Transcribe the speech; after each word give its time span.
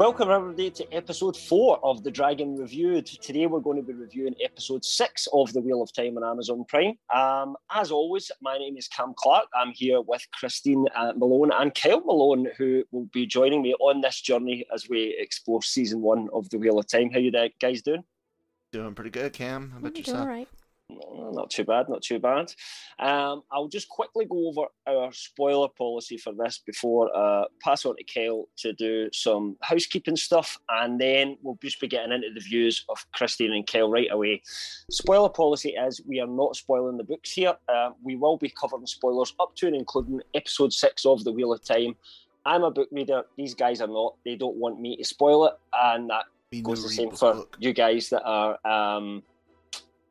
Welcome 0.00 0.30
everybody 0.30 0.70
to 0.70 0.94
episode 0.94 1.36
four 1.36 1.78
of 1.84 2.02
the 2.02 2.10
Dragon 2.10 2.56
Reviewed. 2.56 3.04
Today 3.04 3.46
we're 3.46 3.60
going 3.60 3.76
to 3.76 3.82
be 3.82 3.92
reviewing 3.92 4.34
episode 4.42 4.82
six 4.82 5.28
of 5.34 5.52
The 5.52 5.60
Wheel 5.60 5.82
of 5.82 5.92
Time 5.92 6.16
on 6.16 6.24
Amazon 6.24 6.64
Prime. 6.66 6.94
Um, 7.14 7.54
as 7.70 7.90
always, 7.90 8.30
my 8.40 8.56
name 8.56 8.78
is 8.78 8.88
Cam 8.88 9.12
Clark. 9.14 9.44
I'm 9.54 9.72
here 9.72 10.00
with 10.00 10.26
Christine 10.32 10.86
uh, 10.96 11.12
Malone 11.18 11.50
and 11.52 11.74
Kyle 11.74 12.00
Malone, 12.00 12.48
who 12.56 12.82
will 12.92 13.10
be 13.12 13.26
joining 13.26 13.60
me 13.60 13.74
on 13.74 14.00
this 14.00 14.22
journey 14.22 14.64
as 14.72 14.88
we 14.88 15.14
explore 15.18 15.62
season 15.62 16.00
one 16.00 16.30
of 16.32 16.48
The 16.48 16.56
Wheel 16.56 16.78
of 16.78 16.86
Time. 16.86 17.10
How 17.10 17.18
you 17.18 17.30
guys 17.60 17.82
doing? 17.82 18.02
Doing 18.72 18.94
pretty 18.94 19.10
good, 19.10 19.34
Cam. 19.34 19.68
How 19.68 19.78
about 19.80 19.98
yourself? 19.98 20.20
All 20.20 20.28
right. 20.28 20.48
Not 21.32 21.50
too 21.50 21.64
bad, 21.64 21.88
not 21.88 22.02
too 22.02 22.18
bad. 22.18 22.52
Um, 22.98 23.42
I'll 23.50 23.68
just 23.68 23.88
quickly 23.88 24.24
go 24.24 24.48
over 24.48 24.66
our 24.86 25.12
spoiler 25.12 25.68
policy 25.68 26.16
for 26.16 26.32
this 26.32 26.58
before 26.64 27.10
uh, 27.16 27.44
pass 27.60 27.84
on 27.84 27.96
to 27.96 28.04
Kyle 28.04 28.48
to 28.58 28.72
do 28.72 29.08
some 29.12 29.56
housekeeping 29.62 30.16
stuff, 30.16 30.58
and 30.68 31.00
then 31.00 31.36
we'll 31.42 31.58
just 31.62 31.80
be 31.80 31.88
getting 31.88 32.12
into 32.12 32.28
the 32.34 32.40
views 32.40 32.84
of 32.88 33.04
Christine 33.12 33.52
and 33.52 33.66
Kyle 33.66 33.90
right 33.90 34.10
away. 34.10 34.42
Spoiler 34.90 35.28
policy 35.28 35.70
is 35.70 36.00
we 36.06 36.20
are 36.20 36.26
not 36.26 36.56
spoiling 36.56 36.96
the 36.96 37.04
books 37.04 37.32
here. 37.32 37.54
Uh, 37.68 37.90
we 38.02 38.16
will 38.16 38.36
be 38.36 38.50
covering 38.50 38.86
spoilers 38.86 39.34
up 39.40 39.54
to 39.56 39.66
and 39.66 39.76
including 39.76 40.20
episode 40.34 40.72
six 40.72 41.06
of 41.06 41.24
The 41.24 41.32
Wheel 41.32 41.52
of 41.52 41.64
Time. 41.64 41.94
I'm 42.44 42.64
a 42.64 42.70
book 42.70 42.88
reader; 42.90 43.24
these 43.36 43.54
guys 43.54 43.80
are 43.80 43.88
not. 43.88 44.16
They 44.24 44.36
don't 44.36 44.56
want 44.56 44.80
me 44.80 44.96
to 44.96 45.04
spoil 45.04 45.46
it, 45.46 45.54
and 45.72 46.10
that 46.10 46.24
goes 46.62 46.82
the 46.82 46.88
same 46.88 47.10
for 47.12 47.34
book. 47.34 47.56
you 47.60 47.72
guys 47.72 48.08
that 48.10 48.22
are 48.24 48.58
um, 48.66 49.22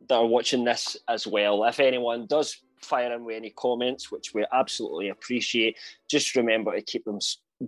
that 0.10 0.16
are 0.16 0.26
watching 0.26 0.64
this 0.64 0.98
as 1.08 1.26
well. 1.26 1.64
If 1.64 1.80
anyone 1.80 2.26
does 2.28 2.58
fire 2.82 3.14
in 3.14 3.24
with 3.24 3.36
any 3.38 3.52
comments, 3.52 4.12
which 4.12 4.34
we 4.34 4.46
absolutely 4.52 5.10
appreciate, 5.10 5.78
just 6.10 6.36
remember 6.36 6.76
to 6.76 6.82
keep 6.82 7.06
them 7.06 7.20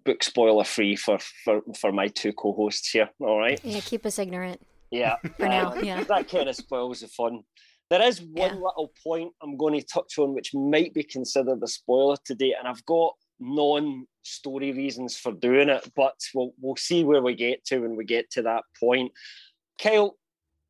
book 0.05 0.23
spoiler 0.23 0.63
free 0.63 0.95
for 0.95 1.19
for 1.45 1.61
for 1.79 1.91
my 1.91 2.07
two 2.07 2.33
co-hosts 2.33 2.89
here. 2.89 3.09
All 3.19 3.39
right. 3.39 3.59
Yeah, 3.63 3.79
keep 3.81 4.05
us 4.05 4.19
ignorant. 4.19 4.59
Yeah. 4.89 5.15
For 5.37 5.47
now, 5.47 5.71
uh, 5.71 5.75
yeah. 5.81 6.03
That 6.03 6.27
kind 6.29 6.49
of 6.49 6.55
spoils 6.55 6.99
the 6.99 7.07
fun. 7.07 7.43
There 7.89 8.01
is 8.01 8.21
one 8.21 8.55
Yeah. 8.55 8.55
little 8.55 8.91
point 9.01 9.31
I'm 9.41 9.55
going 9.55 9.79
to 9.79 9.85
touch 9.85 10.17
on 10.17 10.33
which 10.33 10.53
might 10.53 10.93
be 10.93 11.03
considered 11.03 11.63
a 11.63 11.67
spoiler 11.67 12.17
today, 12.25 12.55
and 12.57 12.67
I've 12.67 12.85
got 12.85 13.13
non-story 13.39 14.73
reasons 14.73 15.15
for 15.17 15.31
doing 15.31 15.69
it, 15.69 15.89
but 15.95 16.15
we'll 16.35 16.51
we'll 16.59 16.75
see 16.75 17.03
where 17.05 17.21
we 17.21 17.35
get 17.35 17.63
to 17.65 17.79
when 17.79 17.95
we 17.95 18.03
get 18.03 18.29
to 18.31 18.41
that 18.41 18.63
point. 18.77 19.11
Kyle, 19.81 20.17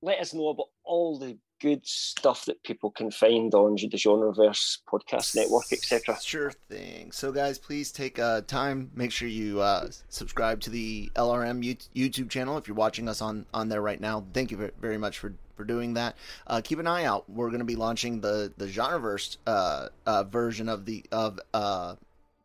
let 0.03 0.19
us 0.19 0.33
know 0.35 0.49
about 0.49 0.67
all 0.83 1.17
the 1.17 1.37
good 1.61 1.85
stuff 1.85 2.45
that 2.45 2.63
people 2.63 2.91
can 2.91 3.11
find 3.11 3.53
on 3.53 3.75
the 3.75 3.87
Genreverse 3.89 4.79
podcast 4.91 5.35
network, 5.35 5.71
etc. 5.71 6.17
Sure 6.21 6.51
thing. 6.69 7.11
So, 7.11 7.31
guys, 7.31 7.59
please 7.59 7.91
take 7.91 8.19
uh, 8.19 8.41
time. 8.41 8.89
Make 8.95 9.11
sure 9.11 9.27
you 9.27 9.61
uh, 9.61 9.89
subscribe 10.09 10.59
to 10.61 10.69
the 10.69 11.11
LRM 11.15 11.63
YouTube 11.95 12.29
channel 12.29 12.57
if 12.57 12.67
you're 12.67 12.75
watching 12.75 13.07
us 13.07 13.21
on 13.21 13.45
on 13.53 13.69
there 13.69 13.81
right 13.81 13.99
now. 13.99 14.25
Thank 14.33 14.51
you 14.51 14.71
very 14.79 14.97
much 14.97 15.19
for 15.19 15.33
for 15.55 15.63
doing 15.63 15.93
that. 15.93 16.17
Uh, 16.47 16.61
keep 16.63 16.79
an 16.79 16.87
eye 16.87 17.05
out. 17.05 17.29
We're 17.29 17.49
going 17.49 17.59
to 17.59 17.65
be 17.65 17.75
launching 17.75 18.21
the 18.21 18.51
the 18.57 18.67
Genreverse 18.67 19.37
uh, 19.45 19.89
uh, 20.05 20.23
version 20.23 20.67
of 20.67 20.85
the 20.85 21.05
of 21.11 21.39
uh, 21.53 21.95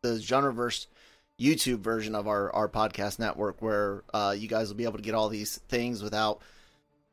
the 0.02 0.10
Genreverse. 0.10 0.86
YouTube 1.38 1.80
version 1.80 2.14
of 2.14 2.26
our, 2.26 2.50
our 2.54 2.66
podcast 2.66 3.18
network 3.18 3.60
where 3.60 4.02
you 4.38 4.48
guys 4.48 4.68
will 4.68 4.74
be 4.74 4.84
able 4.84 4.96
to 4.96 5.02
get 5.02 5.14
all 5.14 5.28
these 5.28 5.58
things 5.68 6.02
without 6.02 6.40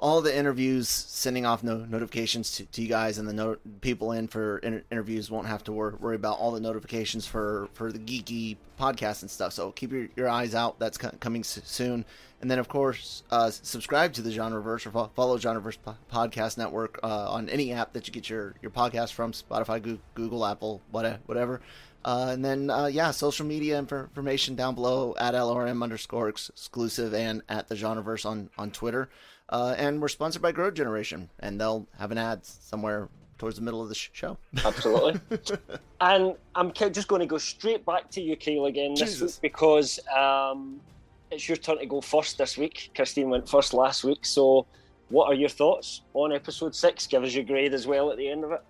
all 0.03 0.21
the 0.21 0.35
interviews 0.37 0.89
sending 0.89 1.45
off 1.45 1.63
no, 1.63 1.77
notifications 1.77 2.57
to, 2.57 2.65
to 2.65 2.81
you 2.81 2.89
guys 2.89 3.17
and 3.17 3.25
the 3.25 3.31
no, 3.31 3.55
people 3.79 4.11
in 4.11 4.27
for 4.27 4.57
inter- 4.57 4.83
interviews 4.91 5.31
won't 5.31 5.47
have 5.47 5.63
to 5.63 5.71
wor- 5.71 5.95
worry 6.01 6.17
about 6.17 6.37
all 6.39 6.51
the 6.51 6.59
notifications 6.59 7.25
for, 7.25 7.69
for 7.71 7.89
the 7.89 7.99
geeky 7.99 8.57
podcast 8.77 9.21
and 9.21 9.31
stuff. 9.31 9.53
So 9.53 9.71
keep 9.71 9.93
your, 9.93 10.09
your 10.17 10.27
eyes 10.27 10.53
out. 10.55 10.77
That's 10.77 10.97
co- 10.97 11.15
coming 11.21 11.39
s- 11.39 11.61
soon. 11.63 12.03
And 12.41 12.51
then 12.51 12.59
of 12.59 12.67
course 12.67 13.23
uh, 13.31 13.49
subscribe 13.49 14.11
to 14.15 14.21
the 14.21 14.31
genreverse 14.31 14.85
or 14.85 14.91
fo- 14.91 15.11
follow 15.15 15.37
genreverse 15.37 15.77
po- 15.81 15.95
podcast 16.11 16.57
network 16.57 16.99
uh, 17.01 17.31
on 17.31 17.47
any 17.47 17.71
app 17.71 17.93
that 17.93 18.05
you 18.05 18.11
get 18.13 18.29
your, 18.29 18.55
your 18.61 18.71
podcast 18.71 19.13
from 19.13 19.31
spotify 19.31 19.81
Goo- 19.81 20.01
google 20.15 20.45
apple 20.45 20.81
whatever. 20.91 21.61
Uh, 22.03 22.31
and 22.33 22.43
then 22.43 22.69
uh, 22.69 22.87
yeah 22.87 23.11
social 23.11 23.45
media 23.45 23.81
infor- 23.81 24.09
information 24.09 24.55
down 24.55 24.75
below 24.75 25.15
at 25.17 25.33
lrm 25.33 25.81
underscore 25.81 26.27
ex- 26.27 26.49
exclusive 26.49 27.13
and 27.13 27.41
at 27.47 27.69
the 27.69 27.75
genreverse 27.75 28.25
on, 28.25 28.49
on 28.57 28.69
twitter 28.71 29.07
uh, 29.53 29.75
and 29.77 30.01
we're 30.01 30.07
sponsored 30.07 30.41
by 30.41 30.51
Grow 30.51 30.71
Generation, 30.71 31.29
and 31.39 31.61
they'll 31.61 31.87
have 31.99 32.11
an 32.11 32.17
ad 32.17 32.43
somewhere 32.43 33.07
towards 33.37 33.55
the 33.55 33.61
middle 33.61 33.83
of 33.83 33.87
the 33.87 33.93
sh- 33.93 34.09
show. 34.11 34.35
Absolutely. 34.65 35.21
and 36.01 36.33
I'm 36.55 36.73
just 36.73 37.07
going 37.07 37.19
to 37.19 37.27
go 37.27 37.37
straight 37.37 37.85
back 37.85 38.09
to 38.11 38.21
you, 38.21 38.35
Kyle, 38.35 38.65
again 38.65 38.95
this 38.95 39.11
Jesus. 39.11 39.35
week 39.35 39.51
because 39.51 39.99
um, 40.07 40.81
it's 41.29 41.47
your 41.47 41.55
turn 41.57 41.77
to 41.77 41.85
go 41.85 42.01
first 42.01 42.39
this 42.39 42.57
week. 42.57 42.89
Christine 42.95 43.29
went 43.29 43.47
first 43.47 43.75
last 43.75 44.03
week. 44.03 44.25
So, 44.25 44.65
what 45.09 45.27
are 45.27 45.35
your 45.35 45.49
thoughts 45.49 46.01
on 46.15 46.33
episode 46.33 46.73
six? 46.73 47.05
Give 47.05 47.23
us 47.23 47.35
your 47.35 47.43
grade 47.43 47.75
as 47.75 47.85
well 47.85 48.09
at 48.09 48.17
the 48.17 48.27
end 48.27 48.43
of 48.43 48.53
it. 48.53 48.63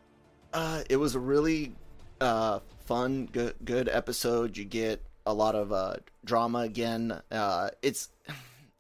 Uh, 0.52 0.84
it 0.90 0.98
was 0.98 1.16
a 1.16 1.20
really 1.20 1.72
uh, 2.20 2.60
fun, 2.86 3.30
good, 3.32 3.56
good 3.64 3.88
episode. 3.88 4.58
You 4.58 4.66
get 4.66 5.02
a 5.26 5.34
lot 5.34 5.56
of 5.56 5.72
uh, 5.72 5.96
drama 6.26 6.60
again. 6.60 7.22
Uh, 7.32 7.70
it's 7.82 8.10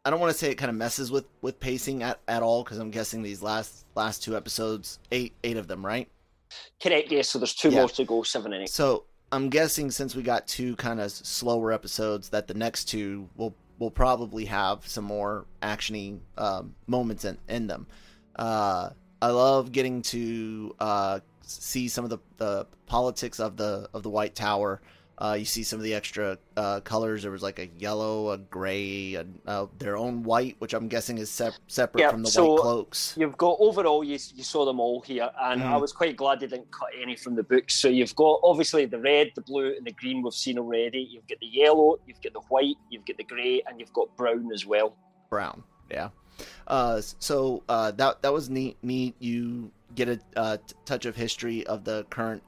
I 0.05 0.09
don't 0.09 0.19
want 0.19 0.33
to 0.33 0.37
say 0.37 0.51
it 0.51 0.55
kind 0.55 0.69
of 0.69 0.75
messes 0.75 1.11
with 1.11 1.25
with 1.41 1.59
pacing 1.59 2.03
at, 2.03 2.19
at 2.27 2.43
all 2.43 2.63
because 2.63 2.77
I'm 2.77 2.91
guessing 2.91 3.23
these 3.23 3.41
last 3.41 3.85
last 3.95 4.23
two 4.23 4.35
episodes, 4.35 4.99
eight 5.11 5.33
eight 5.43 5.57
of 5.57 5.67
them, 5.67 5.85
right? 5.85 6.09
Correct, 6.81 7.11
yes. 7.11 7.29
So, 7.29 7.39
there's 7.39 7.55
two 7.55 7.69
Yeah. 7.69 7.79
more 7.79 7.89
to 7.89 8.05
go, 8.05 8.21
seven 8.23 8.53
and 8.53 8.63
eight. 8.63 8.69
So 8.69 9.05
I'm 9.31 9.49
guessing 9.49 9.89
since 9.91 10.15
we 10.15 10.21
got 10.21 10.45
two 10.45 10.75
kind 10.75 10.99
of 10.99 11.11
slower 11.11 11.71
episodes, 11.71 12.29
that 12.29 12.47
the 12.47 12.53
next 12.53 12.85
two 12.85 13.29
will 13.35 13.55
will 13.79 13.91
probably 13.91 14.45
have 14.45 14.85
some 14.87 15.05
more 15.05 15.45
actiony 15.61 16.19
um, 16.37 16.75
moments 16.87 17.23
in 17.25 17.37
in 17.47 17.67
them. 17.67 17.87
Uh, 18.35 18.89
I 19.21 19.27
love 19.29 19.71
getting 19.71 20.01
to 20.03 20.75
uh, 20.79 21.19
see 21.43 21.87
some 21.87 22.03
of 22.03 22.09
the, 22.09 22.19
the 22.37 22.67
politics 22.87 23.39
of 23.39 23.55
the 23.55 23.87
of 23.93 24.03
the 24.03 24.09
White 24.09 24.35
Tower. 24.35 24.81
Uh, 25.19 25.35
you 25.37 25.45
see 25.45 25.61
some 25.61 25.77
of 25.77 25.83
the 25.83 25.93
extra 25.93 26.37
uh, 26.57 26.79
colors. 26.81 27.21
There 27.21 27.31
was 27.31 27.43
like 27.43 27.59
a 27.59 27.69
yellow, 27.77 28.31
a 28.31 28.37
gray, 28.39 29.13
and 29.15 29.39
uh, 29.45 29.67
their 29.77 29.95
own 29.95 30.23
white, 30.23 30.55
which 30.57 30.73
I'm 30.73 30.87
guessing 30.87 31.19
is 31.19 31.29
sep- 31.29 31.53
separate 31.67 32.01
Yeah, 32.01 32.09
from 32.09 32.23
the 32.23 32.29
so- 32.31 32.53
white 32.53 32.61
cloaks. 32.61 33.15
You've 33.17 33.37
got 33.37 33.57
overall, 33.59 34.03
you, 34.03 34.17
you 34.35 34.43
saw 34.43 34.65
them 34.65 34.79
all 34.79 35.01
here, 35.01 35.29
and 35.39 35.61
I 35.63 35.73
Mhm. 35.73 35.81
was 35.81 35.91
quite 35.93 36.17
glad 36.17 36.39
they 36.39 36.47
didn't 36.47 36.71
cut 36.71 36.89
any 36.99 37.15
from 37.15 37.35
the 37.35 37.43
books. 37.43 37.75
So 37.75 37.89
you've 37.89 38.15
got 38.15 38.39
obviously 38.43 38.85
the 38.85 38.99
red, 38.99 39.31
the 39.35 39.41
blue, 39.41 39.75
and 39.77 39.85
the 39.85 39.91
green 39.91 40.23
we've 40.23 40.33
seen 40.33 40.57
already. 40.57 41.07
You've 41.11 41.27
got 41.27 41.39
the 41.39 41.47
yellow, 41.47 41.99
you've 42.07 42.21
got 42.21 42.33
the 42.33 42.41
white, 42.49 42.75
you've 42.89 43.05
got 43.05 43.17
the 43.17 43.23
grey, 43.23 43.61
and 43.67 43.79
you've 43.79 43.93
got 43.93 44.15
brown 44.17 44.51
as 44.51 44.65
well. 44.65 44.95
brown. 45.29 45.63
Yeah. 45.91 46.09
Uh, 46.67 47.01
so 47.19 47.61
uh, 47.69 47.91
that 47.91 48.21
that 48.23 48.33
was 48.33 48.49
neat. 48.49 48.77
Neat. 48.81 49.15
You 49.19 49.71
get 49.93 50.09
a 50.09 50.19
uh, 50.35 50.57
t- 50.57 50.75
touch 50.85 51.05
of 51.05 51.15
history 51.15 51.65
of 51.67 51.83
the 51.83 52.05
current 52.09 52.41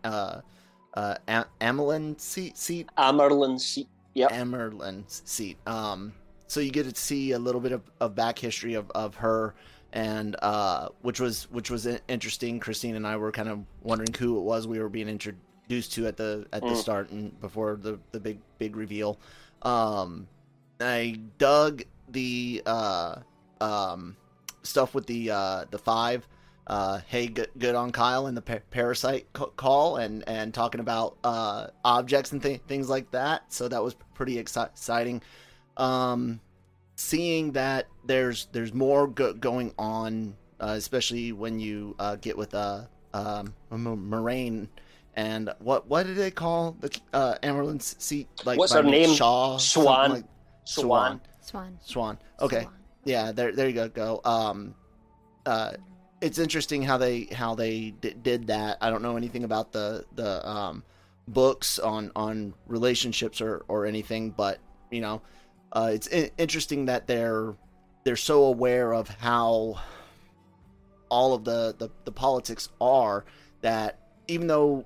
uh, 0.95 1.15
A- 1.27 1.45
Amyrlin 1.61 2.19
seat. 2.19 2.57
Seat. 2.57 2.89
Amyrlin 2.97 3.59
seat. 3.59 3.87
Yep. 4.13 4.31
Amyrlin 4.31 5.03
seat. 5.27 5.57
Um, 5.67 6.13
so 6.47 6.59
you 6.59 6.71
get 6.71 6.87
to 6.87 6.95
see 6.99 7.31
a 7.33 7.39
little 7.39 7.61
bit 7.61 7.71
of, 7.71 7.81
of 7.99 8.15
back 8.15 8.39
history 8.39 8.75
of, 8.75 8.89
of 8.95 9.15
her, 9.15 9.55
and 9.93 10.35
uh, 10.41 10.89
which 11.01 11.19
was 11.19 11.49
which 11.51 11.69
was 11.69 11.87
interesting. 12.07 12.59
Christine 12.59 12.95
and 12.95 13.05
I 13.05 13.17
were 13.17 13.31
kind 13.31 13.49
of 13.49 13.59
wondering 13.83 14.13
who 14.17 14.37
it 14.37 14.41
was 14.43 14.67
we 14.67 14.79
were 14.79 14.89
being 14.89 15.09
introduced 15.09 15.93
to 15.93 16.07
at 16.07 16.17
the 16.17 16.45
at 16.53 16.61
the 16.61 16.69
Mm. 16.69 16.75
start 16.77 17.09
and 17.11 17.39
before 17.41 17.75
the 17.81 17.99
the 18.11 18.19
big 18.19 18.39
big 18.57 18.75
reveal. 18.75 19.19
Um, 19.63 20.27
I 20.79 21.19
dug 21.37 21.83
the 22.09 22.61
uh, 22.65 23.15
um, 23.61 24.15
stuff 24.63 24.93
with 24.93 25.07
the 25.07 25.31
uh, 25.31 25.65
the 25.71 25.77
five. 25.79 26.27
Uh, 26.67 26.99
hey, 27.07 27.27
good, 27.27 27.49
good 27.59 27.75
on 27.75 27.91
Kyle 27.91 28.25
and 28.27 28.35
the 28.35 28.41
pa- 28.41 28.59
parasite 28.71 29.31
ca- 29.33 29.45
call 29.55 29.97
and 29.97 30.23
and 30.27 30.53
talking 30.53 30.81
about 30.81 31.17
uh, 31.23 31.67
objects 31.83 32.31
and 32.31 32.41
th- 32.41 32.61
things 32.67 32.89
like 32.89 33.11
that. 33.11 33.53
So 33.53 33.67
that 33.67 33.83
was 33.83 33.95
pretty 34.15 34.35
exci- 34.35 34.65
exciting. 34.67 35.21
Um, 35.77 36.39
seeing 36.95 37.51
that 37.51 37.87
there's 38.05 38.47
there's 38.51 38.73
more 38.73 39.07
go- 39.07 39.33
going 39.33 39.73
on, 39.77 40.35
uh, 40.59 40.73
especially 40.77 41.33
when 41.33 41.59
you 41.59 41.95
uh, 41.99 42.15
get 42.15 42.35
with 42.35 42.55
uh, 42.55 42.85
um, 43.13 43.53
Moiraine 43.71 44.67
and 45.15 45.49
what 45.59 45.87
what 45.87 46.05
did 46.05 46.17
they 46.17 46.31
call 46.31 46.75
the 46.79 46.99
uh, 47.13 47.35
Amyrlin's 47.43 47.95
seat? 48.03 48.27
Like 48.43 48.59
what's 48.59 48.73
her 48.73 48.83
name? 48.83 49.13
Shaw. 49.15 49.57
Swan. 49.57 50.11
Like, 50.11 50.23
Swan. 50.65 51.21
Swan. 51.41 51.77
Swan. 51.81 52.17
Okay. 52.41 52.61
Swan. 52.61 52.73
Yeah. 53.05 53.31
There. 53.31 53.51
There 53.51 53.67
you 53.67 53.73
go. 53.73 53.89
Go. 53.89 54.21
Um. 54.25 54.75
Uh. 55.45 55.73
It's 56.25 56.39
interesting 56.39 56.81
how 56.81 56.97
they 56.97 57.25
how 57.25 57.55
they 57.55 57.91
d- 57.91 58.15
did 58.21 58.47
that. 58.47 58.77
I 58.81 58.89
don't 58.89 59.01
know 59.01 59.15
anything 59.15 59.43
about 59.43 59.71
the 59.71 60.05
the 60.15 60.47
um 60.47 60.83
books 61.27 61.79
on 61.79 62.11
on 62.15 62.53
relationships 62.67 63.41
or 63.41 63.63
or 63.67 63.85
anything, 63.85 64.31
but 64.31 64.59
you 64.89 65.01
know, 65.01 65.21
uh, 65.71 65.91
it's 65.93 66.09
I- 66.11 66.31
interesting 66.37 66.85
that 66.85 67.05
they're 67.07 67.55
they're 68.03 68.15
so 68.15 68.45
aware 68.45 68.93
of 68.93 69.07
how 69.07 69.79
all 71.09 71.33
of 71.33 71.43
the, 71.43 71.75
the 71.77 71.89
the 72.05 72.11
politics 72.11 72.69
are 72.81 73.25
that 73.61 73.99
even 74.27 74.47
though 74.47 74.85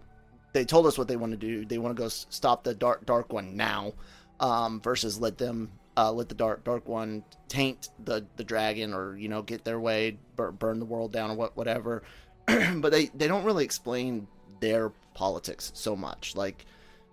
they 0.53 0.65
told 0.65 0.85
us 0.85 0.97
what 0.97 1.07
they 1.07 1.15
want 1.15 1.31
to 1.31 1.37
do. 1.37 1.65
They 1.65 1.77
want 1.77 1.95
to 1.95 2.01
go 2.01 2.09
stop 2.09 2.63
the 2.63 2.73
dark 2.73 3.05
dark 3.05 3.31
one 3.31 3.55
now, 3.55 3.93
um, 4.39 4.81
versus 4.81 5.19
let 5.19 5.37
them 5.37 5.71
uh, 5.99 6.11
let 6.13 6.29
the 6.29 6.35
dark 6.35 6.63
dark 6.63 6.87
one 6.87 7.23
taint 7.49 7.89
the 8.05 8.25
the 8.37 8.43
dragon 8.43 8.93
or 8.93 9.17
you 9.17 9.27
know 9.27 9.41
get 9.41 9.65
their 9.65 9.79
way, 9.79 10.17
bur- 10.37 10.51
burn 10.51 10.79
the 10.79 10.85
world 10.85 11.11
down 11.11 11.31
or 11.31 11.35
what 11.35 11.57
whatever. 11.57 12.03
but 12.45 12.91
they 12.91 13.07
they 13.07 13.27
don't 13.27 13.43
really 13.43 13.65
explain 13.65 14.25
their 14.61 14.91
politics 15.13 15.73
so 15.75 15.97
much. 15.97 16.37
Like 16.37 16.65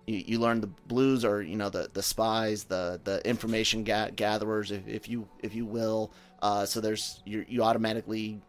you, 0.05 0.23
you 0.25 0.39
learn 0.39 0.61
the 0.61 0.67
blues 0.67 1.25
are 1.25 1.41
you 1.41 1.57
know 1.57 1.69
the 1.69 1.89
the 1.91 2.01
spies, 2.01 2.63
the 2.63 3.01
the 3.03 3.27
information 3.27 3.83
ga- 3.83 4.11
gatherers, 4.15 4.71
if, 4.71 4.87
if 4.87 5.09
you 5.09 5.27
if 5.43 5.53
you 5.53 5.65
will. 5.65 6.13
Uh, 6.41 6.65
so 6.65 6.79
there's 6.79 7.21
you 7.25 7.45
you 7.49 7.63
automatically 7.63 8.39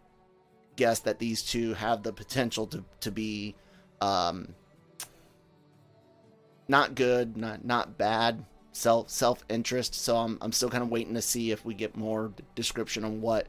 guess 0.76 1.00
that 1.00 1.19
these 1.19 1.43
two 1.43 1.75
have 1.75 2.05
the 2.05 2.12
potential 2.12 2.69
to 2.69 2.85
to 3.00 3.11
be 3.11 3.56
um, 4.00 4.55
not 6.69 6.94
good, 6.94 7.37
not 7.37 7.64
not 7.64 7.99
bad. 7.99 8.44
Self 8.78 9.10
self 9.10 9.44
interest. 9.48 9.96
So 9.96 10.16
I'm 10.16 10.38
I'm 10.40 10.52
still 10.52 10.70
kind 10.70 10.84
of 10.84 10.88
waiting 10.88 11.14
to 11.14 11.20
see 11.20 11.50
if 11.50 11.64
we 11.64 11.75
get 11.75 11.96
more 11.96 12.32
description 12.54 13.04
on 13.04 13.20
what 13.20 13.48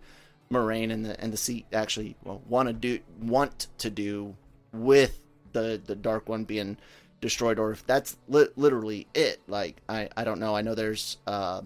Moiraine 0.52 0.92
and 0.92 1.06
the 1.06 1.22
and 1.22 1.32
the 1.32 1.38
seat 1.38 1.68
actually 1.72 2.16
want 2.24 2.68
to 2.68 2.74
do 2.74 3.00
want 3.22 3.68
to 3.78 3.92
do 3.92 4.36
with 4.74 5.24
the 5.52 5.80
the 5.86 5.96
dark 5.96 6.28
one 6.28 6.46
being 6.46 6.78
destroyed, 7.22 7.60
or 7.60 7.72
if 7.72 7.86
that's 7.86 8.18
li- 8.28 8.48
literally 8.56 9.06
it. 9.14 9.40
Like 9.48 9.80
I 9.88 10.10
I 10.18 10.24
don't 10.24 10.40
know. 10.40 10.56
I 10.56 10.64
know 10.64 10.74
there's 10.74 11.20
uh 11.28 11.62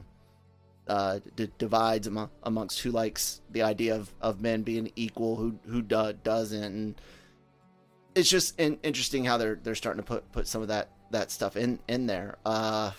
uh 0.90 1.20
d- 1.38 1.50
divides 1.58 2.08
among, 2.08 2.32
amongst 2.44 2.82
who 2.82 2.92
likes 2.92 3.40
the 3.52 3.62
idea 3.62 3.96
of, 3.96 4.14
of 4.20 4.42
men 4.42 4.64
being 4.64 4.92
equal, 4.98 5.38
who 5.38 5.58
who 5.68 5.82
do, 5.82 6.12
doesn't. 6.22 6.62
And 6.62 7.02
it's 8.14 8.30
just 8.30 8.60
in, 8.60 8.78
interesting 8.84 9.24
how 9.24 9.38
they're 9.38 9.58
they're 9.64 9.74
starting 9.74 10.04
to 10.04 10.06
put 10.06 10.30
put 10.34 10.48
some 10.48 10.62
of 10.62 10.68
that 10.68 10.90
that 11.12 11.32
stuff 11.32 11.56
in 11.56 11.80
in 11.88 12.08
there. 12.08 12.36
Uh, 12.46 12.92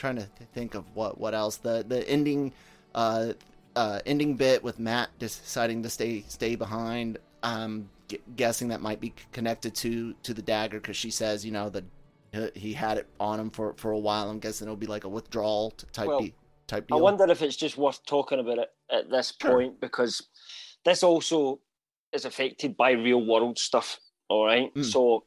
trying 0.00 0.16
to 0.16 0.26
think 0.54 0.74
of 0.74 0.84
what 0.96 1.18
what 1.18 1.34
else 1.34 1.58
the 1.58 1.84
the 1.86 2.08
ending 2.08 2.52
uh, 2.94 3.32
uh, 3.76 4.00
ending 4.06 4.34
bit 4.34 4.64
with 4.64 4.78
Mat 4.78 5.10
deciding 5.18 5.82
to 5.82 5.90
stay 5.90 6.24
stay 6.26 6.56
behind. 6.56 7.18
Um, 7.42 7.88
g- 8.08 8.20
guessing 8.36 8.68
that 8.68 8.80
might 8.80 9.00
be 9.00 9.14
connected 9.32 9.74
to 9.76 10.14
to 10.22 10.34
the 10.34 10.42
dagger 10.42 10.80
because 10.80 10.96
she 10.96 11.10
says 11.10 11.44
you 11.44 11.52
know 11.52 11.68
that 11.68 11.84
he 12.54 12.72
had 12.72 12.98
it 12.98 13.08
on 13.18 13.38
him 13.38 13.50
for 13.50 13.74
for 13.74 13.90
a 13.90 13.98
while. 13.98 14.30
I'm 14.30 14.38
guessing 14.38 14.66
it'll 14.66 14.76
be 14.76 14.86
like 14.86 15.04
a 15.04 15.08
withdrawal 15.08 15.72
type 15.92 16.08
well, 16.08 16.26
type 16.66 16.88
deal. 16.88 16.96
I 16.96 17.00
wonder 17.00 17.30
if 17.30 17.42
it's 17.42 17.56
just 17.56 17.76
worth 17.76 18.04
talking 18.06 18.40
about 18.40 18.58
it 18.58 18.70
at 18.90 19.10
this 19.10 19.34
sure. 19.40 19.50
point 19.50 19.80
because 19.80 20.26
this 20.84 21.02
also 21.02 21.60
is 22.12 22.24
affected 22.24 22.76
by 22.76 22.92
real 22.92 23.24
world 23.24 23.58
stuff. 23.58 23.98
All 24.28 24.46
right, 24.46 24.72
mm. 24.74 24.84
so 24.84 25.24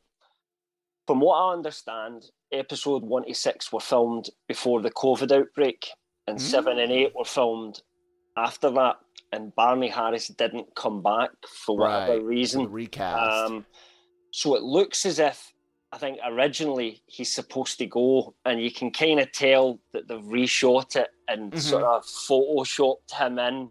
from 1.07 1.19
what 1.19 1.35
I 1.35 1.53
understand, 1.53 2.25
episode 2.51 3.03
one 3.03 3.25
to 3.25 3.33
six 3.33 3.71
were 3.71 3.79
filmed 3.79 4.29
before 4.47 4.81
the 4.81 4.91
COVID 4.91 5.31
outbreak, 5.31 5.87
and 6.27 6.37
mm. 6.37 6.41
seven 6.41 6.79
and 6.79 6.91
eight 6.91 7.13
were 7.15 7.25
filmed 7.25 7.81
after 8.37 8.69
that. 8.71 8.97
And 9.31 9.53
Barney 9.55 9.89
Harris 9.89 10.27
didn't 10.27 10.75
come 10.75 11.01
back 11.01 11.31
for 11.65 11.77
whatever 11.77 12.13
right. 12.13 12.23
reason. 12.23 12.71
Recast. 12.71 13.51
Um, 13.51 13.65
so 14.31 14.55
it 14.55 14.61
looks 14.61 15.05
as 15.05 15.19
if 15.19 15.53
I 15.91 15.97
think 15.97 16.17
originally 16.25 17.01
he's 17.05 17.33
supposed 17.33 17.77
to 17.79 17.85
go, 17.85 18.33
and 18.45 18.61
you 18.61 18.71
can 18.71 18.91
kind 18.91 19.19
of 19.19 19.31
tell 19.31 19.79
that 19.91 20.07
they've 20.07 20.23
reshot 20.23 20.95
it 20.95 21.09
and 21.27 21.51
mm-hmm. 21.51 21.59
sort 21.59 21.83
of 21.83 22.03
photoshopped 22.03 23.11
him 23.11 23.39
in 23.39 23.69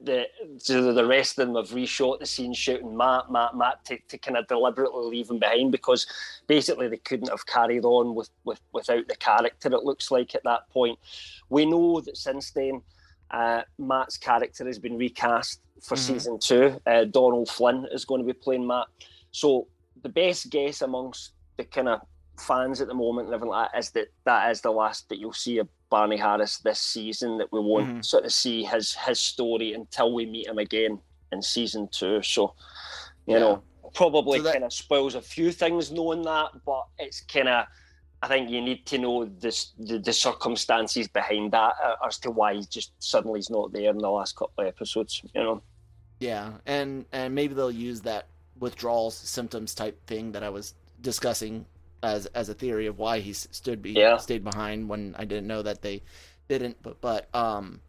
the 0.00 0.26
so 0.58 0.92
the 0.92 1.04
rest 1.04 1.38
of 1.38 1.46
them 1.46 1.56
have 1.56 1.70
reshot 1.70 2.20
the 2.20 2.26
scene 2.26 2.54
shouting 2.54 2.96
Matt, 2.96 3.30
Mat, 3.30 3.56
Mat 3.56 3.84
to, 3.86 3.98
to 4.08 4.18
kind 4.18 4.36
of 4.36 4.46
deliberately 4.46 5.04
leave 5.06 5.30
him 5.30 5.38
behind 5.38 5.72
because 5.72 6.06
basically 6.46 6.88
they 6.88 6.98
couldn't 6.98 7.28
have 7.28 7.46
carried 7.46 7.84
on 7.84 8.14
with, 8.14 8.30
with 8.44 8.60
without 8.72 9.06
the 9.08 9.16
character 9.16 9.72
it 9.72 9.84
looks 9.84 10.10
like 10.10 10.34
at 10.34 10.44
that 10.44 10.68
point. 10.70 10.98
We 11.48 11.66
know 11.66 12.00
that 12.00 12.16
since 12.16 12.52
then 12.52 12.82
uh, 13.30 13.62
Mat's 13.78 14.16
character 14.16 14.64
has 14.64 14.78
been 14.78 14.96
recast 14.96 15.60
for 15.82 15.96
mm-hmm. 15.96 16.14
season 16.14 16.38
two. 16.38 16.80
Uh, 16.86 17.04
Dónal 17.04 17.50
Finn 17.50 17.86
is 17.92 18.04
going 18.04 18.20
to 18.20 18.26
be 18.26 18.32
playing 18.32 18.66
Mat. 18.66 18.86
So 19.32 19.66
the 20.02 20.08
best 20.08 20.50
guess 20.50 20.82
amongst 20.82 21.32
the 21.56 21.64
kind 21.64 21.88
of 21.88 22.00
fans 22.38 22.80
at 22.80 22.88
the 22.88 22.94
moment 22.94 23.26
and 23.26 23.34
everything 23.34 23.50
like 23.50 23.72
that 23.72 23.78
is 23.78 23.90
that 23.90 24.08
that 24.24 24.50
is 24.50 24.60
the 24.60 24.70
last 24.70 25.08
that 25.08 25.18
you'll 25.18 25.32
see 25.32 25.58
of 25.58 25.68
Barney 25.94 26.16
Harris 26.16 26.58
this 26.58 26.80
season 26.80 27.38
that 27.38 27.52
we 27.52 27.60
won't 27.60 27.86
mm-hmm. 27.86 28.00
sort 28.00 28.24
of 28.24 28.32
see 28.32 28.64
his 28.64 28.94
his 28.94 29.20
story 29.20 29.74
until 29.74 30.12
we 30.12 30.26
meet 30.26 30.48
him 30.48 30.58
again 30.58 30.98
in 31.30 31.40
season 31.40 31.88
two. 31.92 32.20
So, 32.20 32.56
you 33.26 33.34
yeah. 33.34 33.38
know, 33.38 33.62
probably 33.94 34.38
so 34.38 34.42
that... 34.42 34.54
kind 34.54 34.64
of 34.64 34.72
spoils 34.72 35.14
a 35.14 35.22
few 35.22 35.52
things 35.52 35.92
knowing 35.92 36.22
that, 36.22 36.48
but 36.66 36.86
it's 36.98 37.20
kind 37.20 37.48
of 37.48 37.66
I 38.22 38.26
think 38.26 38.50
you 38.50 38.60
need 38.60 38.86
to 38.86 38.98
know 38.98 39.26
this, 39.38 39.70
the, 39.78 40.00
the 40.00 40.12
circumstances 40.12 41.06
behind 41.06 41.52
that 41.52 41.74
uh, 41.80 41.94
as 42.04 42.18
to 42.20 42.32
why 42.32 42.54
he 42.54 42.64
just 42.64 42.90
suddenly 42.98 43.38
he's 43.38 43.48
not 43.48 43.72
there 43.72 43.90
in 43.90 43.98
the 43.98 44.10
last 44.10 44.34
couple 44.34 44.64
of 44.64 44.66
episodes. 44.66 45.22
You 45.32 45.42
know. 45.44 45.62
Yeah, 46.18 46.54
and 46.66 47.04
and 47.12 47.32
maybe 47.36 47.54
they'll 47.54 47.70
use 47.70 48.00
that 48.00 48.26
withdrawal 48.58 49.12
symptoms 49.12 49.76
type 49.76 50.04
thing 50.08 50.32
that 50.32 50.42
I 50.42 50.48
was 50.48 50.74
discussing 51.02 51.66
as 52.04 52.26
as 52.26 52.48
a 52.48 52.54
theory 52.54 52.86
of 52.86 52.98
why 52.98 53.20
he 53.20 53.32
stood 53.32 53.82
be 53.82 53.92
yeah. 53.92 54.16
stayed 54.18 54.44
behind 54.44 54.88
when 54.88 55.14
I 55.18 55.24
didn't 55.24 55.46
know 55.46 55.62
that 55.62 55.82
they 55.82 56.02
didn't. 56.48 56.82
But 56.82 57.00
but 57.00 57.34
um, 57.34 57.80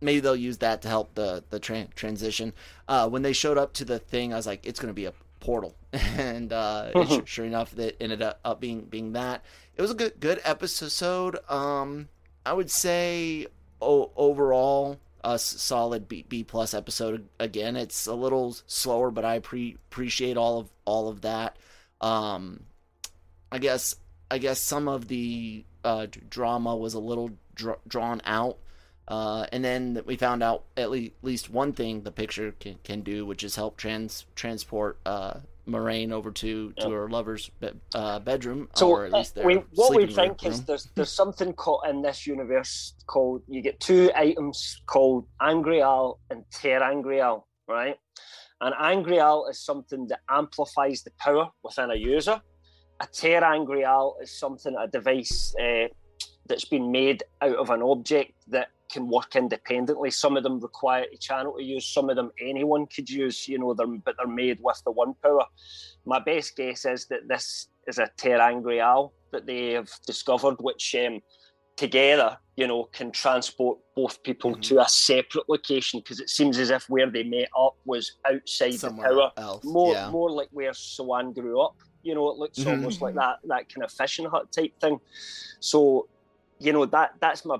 maybe 0.00 0.20
they'll 0.20 0.36
use 0.36 0.58
that 0.58 0.82
to 0.82 0.88
help 0.88 1.14
the 1.14 1.44
the 1.50 1.60
tra- 1.60 1.88
transition. 1.94 2.52
Uh, 2.88 3.08
when 3.08 3.22
they 3.22 3.32
showed 3.32 3.58
up 3.58 3.72
to 3.74 3.84
the 3.84 3.98
thing, 3.98 4.32
I 4.32 4.36
was 4.36 4.46
like, 4.46 4.66
it's 4.66 4.80
going 4.80 4.90
to 4.90 4.94
be 4.94 5.06
a 5.06 5.14
portal, 5.40 5.74
and 5.92 6.52
uh, 6.52 6.90
mm-hmm. 6.94 7.24
sure 7.24 7.44
enough, 7.44 7.70
that 7.72 8.00
ended 8.02 8.22
up, 8.22 8.40
up 8.44 8.60
being 8.60 8.82
being 8.82 9.12
that. 9.12 9.44
It 9.76 9.82
was 9.82 9.90
a 9.90 9.94
good 9.94 10.20
good 10.20 10.40
episode. 10.44 11.38
Um, 11.48 12.08
I 12.44 12.52
would 12.52 12.70
say 12.70 13.46
o- 13.80 14.10
overall 14.16 14.98
a 15.24 15.38
solid 15.38 16.06
B, 16.06 16.24
B 16.28 16.44
plus 16.44 16.74
episode. 16.74 17.28
Again, 17.40 17.76
it's 17.76 18.06
a 18.06 18.14
little 18.14 18.54
slower, 18.66 19.10
but 19.10 19.24
I 19.24 19.38
pre- 19.38 19.78
appreciate 19.90 20.36
all 20.36 20.58
of 20.60 20.70
all 20.84 21.08
of 21.08 21.22
that. 21.22 21.56
Um, 22.00 22.64
I 23.54 23.58
guess 23.58 23.94
I 24.32 24.38
guess 24.38 24.60
some 24.60 24.88
of 24.88 25.06
the 25.06 25.64
uh, 25.84 26.08
drama 26.28 26.74
was 26.74 26.94
a 26.94 26.98
little 26.98 27.30
dr- 27.54 27.78
drawn 27.86 28.20
out. 28.24 28.58
Uh, 29.06 29.46
and 29.52 29.64
then 29.64 30.02
we 30.06 30.16
found 30.16 30.42
out 30.42 30.64
at 30.76 30.90
le- 30.90 31.10
least 31.22 31.50
one 31.50 31.72
thing 31.72 32.02
the 32.02 32.10
picture 32.10 32.52
can, 32.58 32.76
can 32.82 33.02
do, 33.02 33.24
which 33.24 33.44
is 33.44 33.54
help 33.54 33.76
trans 33.76 34.26
transport 34.34 34.98
uh, 35.06 35.34
Moiraine 35.68 36.10
over 36.10 36.32
to, 36.32 36.72
to 36.80 36.90
her 36.90 37.08
lover's 37.08 37.48
be- 37.60 37.70
uh, 37.94 38.18
bedroom, 38.18 38.70
so 38.74 38.90
or 38.90 39.04
at 39.06 39.12
least 39.12 39.38
we, 39.44 39.54
what 39.74 39.94
we 39.94 40.06
think 40.06 40.42
room. 40.42 40.52
is 40.52 40.64
there's 40.64 40.88
there's 40.96 41.12
something 41.12 41.52
called 41.52 41.82
in 41.88 42.02
this 42.02 42.26
universe 42.26 42.94
called 43.06 43.42
you 43.46 43.62
get 43.62 43.78
two 43.78 44.10
items 44.16 44.82
called 44.86 45.26
Angreal 45.40 46.18
and 46.30 46.44
ter'angreal, 46.50 47.44
right? 47.68 47.96
And 48.60 48.74
Angreal 48.80 49.46
is 49.48 49.60
something 49.64 50.08
that 50.08 50.20
amplifies 50.28 51.02
the 51.02 51.12
power 51.20 51.50
within 51.62 51.92
a 51.92 51.94
user 51.94 52.40
a 53.04 53.06
ter'angreal 53.06 54.14
is 54.22 54.30
something, 54.30 54.74
a 54.78 54.86
device 54.86 55.54
uh, 55.60 55.88
that's 56.46 56.64
been 56.64 56.90
made 56.90 57.22
out 57.40 57.56
of 57.56 57.70
an 57.70 57.82
object 57.82 58.32
that 58.48 58.68
can 58.90 59.08
work 59.08 59.34
independently. 59.36 60.10
Some 60.10 60.36
of 60.36 60.42
them 60.42 60.60
require 60.60 61.06
a 61.12 61.16
channel 61.16 61.54
to 61.56 61.62
use, 61.62 61.86
some 61.86 62.10
of 62.10 62.16
them 62.16 62.30
anyone 62.40 62.86
could 62.86 63.08
use, 63.08 63.48
you 63.48 63.58
know, 63.58 63.74
they're, 63.74 63.86
but 63.86 64.14
they're 64.18 64.26
made 64.26 64.58
with 64.62 64.80
the 64.84 64.92
one 64.92 65.14
power. 65.22 65.44
My 66.04 66.20
best 66.20 66.56
guess 66.56 66.84
is 66.84 67.06
that 67.06 67.28
this 67.28 67.68
is 67.86 67.98
a 67.98 68.08
ter'angreal 68.16 69.12
that 69.32 69.46
they 69.46 69.72
have 69.72 69.90
discovered, 70.06 70.56
which 70.60 70.94
um, 70.94 71.20
together, 71.76 72.38
you 72.56 72.66
know, 72.66 72.84
can 72.92 73.10
transport 73.10 73.78
both 73.96 74.22
people 74.22 74.52
mm-hmm. 74.52 74.60
to 74.60 74.80
a 74.80 74.88
separate 74.88 75.48
location 75.48 76.00
because 76.00 76.20
it 76.20 76.30
seems 76.30 76.58
as 76.58 76.70
if 76.70 76.88
where 76.88 77.10
they 77.10 77.24
met 77.24 77.48
up 77.58 77.76
was 77.84 78.12
outside 78.30 78.74
Somewhere 78.74 79.08
the 79.08 79.20
tower, 79.20 79.32
else. 79.36 79.64
more 79.64 79.92
yeah. 79.92 80.10
more 80.10 80.30
like 80.30 80.48
where 80.52 80.72
Siuan 80.72 81.34
grew 81.34 81.60
up. 81.60 81.76
You 82.04 82.14
know, 82.14 82.30
it 82.30 82.38
looks 82.38 82.58
mm-hmm. 82.58 82.70
almost 82.70 83.00
like 83.02 83.14
that 83.16 83.38
that 83.44 83.68
kind 83.68 83.82
of 83.82 83.90
fishing 83.90 84.26
hut 84.26 84.52
type 84.52 84.78
thing. 84.80 85.00
So, 85.60 86.06
you 86.60 86.72
know, 86.72 86.84
that 86.86 87.14
that's 87.20 87.44
my. 87.44 87.56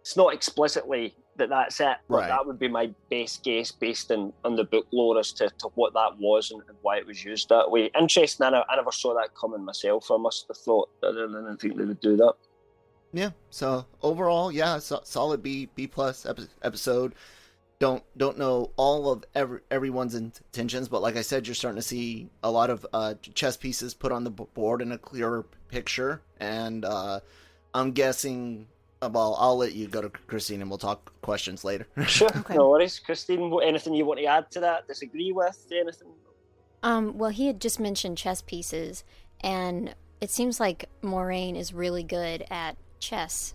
It's 0.00 0.16
not 0.16 0.34
explicitly 0.34 1.14
that 1.36 1.48
that's 1.48 1.80
it. 1.80 1.96
But 2.08 2.16
Right. 2.16 2.28
that 2.28 2.46
would 2.46 2.58
be 2.58 2.68
my 2.68 2.90
best 3.10 3.42
guess 3.42 3.70
based 3.70 4.10
on, 4.10 4.32
on 4.44 4.56
the 4.56 4.64
book 4.64 4.86
lore 4.92 5.18
as 5.18 5.32
to, 5.32 5.50
to 5.58 5.68
what 5.74 5.92
that 5.94 6.16
was 6.18 6.50
and, 6.50 6.62
and 6.68 6.76
why 6.82 6.98
it 6.98 7.06
was 7.06 7.24
used 7.24 7.48
that 7.48 7.70
way. 7.70 7.90
Interesting. 7.98 8.46
I, 8.46 8.64
I 8.68 8.76
never 8.76 8.92
saw 8.92 9.14
that 9.14 9.34
coming 9.34 9.64
myself. 9.64 10.10
I 10.10 10.16
must 10.16 10.46
have 10.48 10.56
thought 10.56 10.88
that 11.02 11.08
I 11.08 11.12
didn't 11.12 11.58
think 11.58 11.76
they 11.76 11.84
would 11.84 12.00
do 12.00 12.16
that. 12.16 12.34
Yeah. 13.12 13.30
So 13.50 13.86
overall, 14.02 14.50
yeah, 14.52 14.78
so, 14.78 15.00
solid 15.04 15.42
B 15.42 15.68
B 15.74 15.86
plus 15.86 16.26
episode. 16.62 17.14
Don't 17.78 18.02
don't 18.16 18.38
know 18.38 18.70
all 18.76 19.10
of 19.10 19.24
every 19.34 19.60
everyone's 19.70 20.14
intentions, 20.14 20.88
but 20.88 21.02
like 21.02 21.16
I 21.16 21.20
said, 21.22 21.46
you're 21.46 21.54
starting 21.54 21.76
to 21.76 21.86
see 21.86 22.30
a 22.42 22.50
lot 22.50 22.70
of 22.70 22.86
uh, 22.94 23.14
chess 23.34 23.56
pieces 23.58 23.92
put 23.92 24.12
on 24.12 24.24
the 24.24 24.30
board 24.30 24.80
in 24.80 24.92
a 24.92 24.98
clearer 24.98 25.44
picture, 25.68 26.22
and 26.40 26.86
uh, 26.86 27.20
I'm 27.74 27.92
guessing. 27.92 28.66
uh, 29.02 29.10
Well, 29.12 29.36
I'll 29.38 29.58
let 29.58 29.74
you 29.74 29.88
go 29.88 30.00
to 30.00 30.08
Christine, 30.08 30.62
and 30.62 30.70
we'll 30.70 30.78
talk 30.78 31.12
questions 31.20 31.64
later. 31.64 31.86
Sure. 32.06 32.30
Okay. 32.34 32.54
No 32.54 32.70
worries. 32.70 32.98
Christine, 32.98 33.52
anything 33.62 33.92
you 33.92 34.06
want 34.06 34.20
to 34.20 34.26
add 34.26 34.50
to 34.52 34.60
that? 34.60 34.88
Disagree 34.88 35.32
with? 35.32 35.66
Anything? 35.70 36.08
Um, 36.82 37.18
well, 37.18 37.30
he 37.30 37.46
had 37.46 37.60
just 37.60 37.78
mentioned 37.78 38.16
chess 38.16 38.40
pieces, 38.40 39.04
and 39.42 39.94
it 40.22 40.30
seems 40.30 40.58
like 40.58 40.88
Moiraine 41.02 41.56
is 41.58 41.74
really 41.74 42.04
good 42.04 42.46
at 42.50 42.78
chess. 43.00 43.54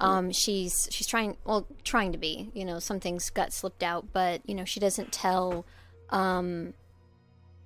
Um, 0.00 0.32
she's 0.32 0.88
she's 0.90 1.06
trying 1.06 1.36
well 1.44 1.66
trying 1.84 2.12
to 2.12 2.18
be. 2.18 2.50
You 2.54 2.64
know, 2.64 2.78
some 2.78 3.00
things 3.00 3.30
got 3.30 3.52
slipped 3.52 3.82
out, 3.82 4.06
but 4.12 4.40
you 4.48 4.54
know 4.54 4.64
she 4.64 4.80
doesn't 4.80 5.12
tell, 5.12 5.66
um, 6.10 6.74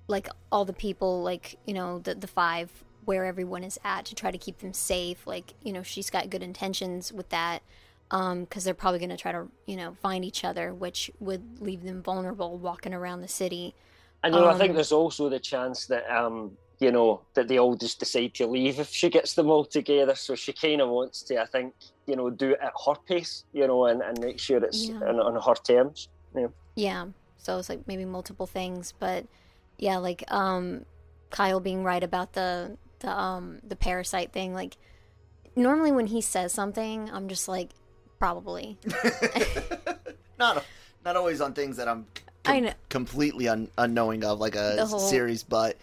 like 0.07 0.27
all 0.51 0.65
the 0.65 0.73
people 0.73 1.23
like 1.23 1.57
you 1.65 1.73
know 1.73 1.99
the 1.99 2.15
the 2.15 2.27
five 2.27 2.83
where 3.05 3.25
everyone 3.25 3.63
is 3.63 3.79
at 3.83 4.05
to 4.05 4.15
try 4.15 4.31
to 4.31 4.37
keep 4.37 4.59
them 4.59 4.73
safe. 4.73 5.25
Like 5.25 5.53
you 5.63 5.71
know 5.73 5.83
she's 5.83 6.09
got 6.09 6.29
good 6.29 6.43
intentions 6.43 7.11
with 7.11 7.29
that. 7.29 7.61
Because 8.07 8.63
they're 8.63 8.75
probably 8.75 8.99
going 8.99 9.09
to 9.09 9.17
try 9.17 9.31
to, 9.31 9.47
you 9.65 9.75
know, 9.75 9.95
find 9.99 10.23
each 10.23 10.45
other, 10.45 10.71
which 10.75 11.09
would 11.19 11.59
leave 11.59 11.83
them 11.83 12.03
vulnerable 12.03 12.55
walking 12.55 12.93
around 12.93 13.21
the 13.21 13.27
city. 13.27 13.73
And 14.23 14.33
you 14.33 14.41
know, 14.41 14.47
I 14.47 14.53
think 14.53 14.69
Um, 14.69 14.75
there's 14.75 14.91
also 14.91 15.27
the 15.27 15.39
chance 15.39 15.87
that 15.87 16.07
um, 16.09 16.55
you 16.79 16.91
know, 16.91 17.21
that 17.33 17.47
they 17.47 17.57
all 17.57 17.75
just 17.75 17.99
decide 17.99 18.35
to 18.35 18.45
leave 18.45 18.79
if 18.79 18.89
she 18.89 19.09
gets 19.09 19.33
them 19.33 19.49
all 19.49 19.65
together. 19.65 20.13
So 20.13 20.35
she 20.35 20.53
kind 20.53 20.81
of 20.81 20.89
wants 20.89 21.23
to, 21.23 21.41
I 21.41 21.45
think, 21.45 21.73
you 22.07 22.15
know, 22.15 22.29
do 22.29 22.51
it 22.51 22.59
at 22.61 22.73
her 22.85 22.93
pace, 23.07 23.45
you 23.53 23.65
know, 23.67 23.85
and, 23.85 24.01
and 24.01 24.19
make 24.19 24.39
sure 24.39 24.63
it's 24.63 24.85
Yeah. 24.89 24.95
on, 24.97 25.19
on 25.19 25.41
her 25.41 25.55
terms. 25.55 26.09
Yeah. 26.75 27.05
So 27.37 27.57
it's 27.57 27.69
like 27.69 27.87
maybe 27.87 28.05
multiple 28.05 28.47
things, 28.47 28.93
but 28.99 29.25
yeah, 29.77 29.97
like 29.97 30.23
um 30.31 30.85
Kyle 31.29 31.59
being 31.59 31.83
right 31.83 32.03
about 32.03 32.33
the 32.33 32.77
the 32.99 33.09
um 33.09 33.59
the 33.67 33.75
parasite 33.75 34.31
thing. 34.33 34.53
Like 34.53 34.77
normally 35.55 35.91
when 35.91 36.07
he 36.07 36.21
says 36.21 36.51
something, 36.53 37.09
I'm 37.11 37.27
just 37.27 37.47
like 37.47 37.69
probably. 38.19 38.77
not 40.39 40.63
not 41.03 41.15
always 41.15 41.41
on 41.41 41.53
things 41.53 41.77
that 41.77 41.87
I'm 41.87 42.05
I 42.45 42.59
know. 42.59 42.73
completely 42.89 43.47
un- 43.47 43.69
unknowing 43.77 44.23
of, 44.23 44.39
like 44.39 44.55
a 44.55 44.85
whole- 44.85 44.99
series, 44.99 45.43
but 45.43 45.77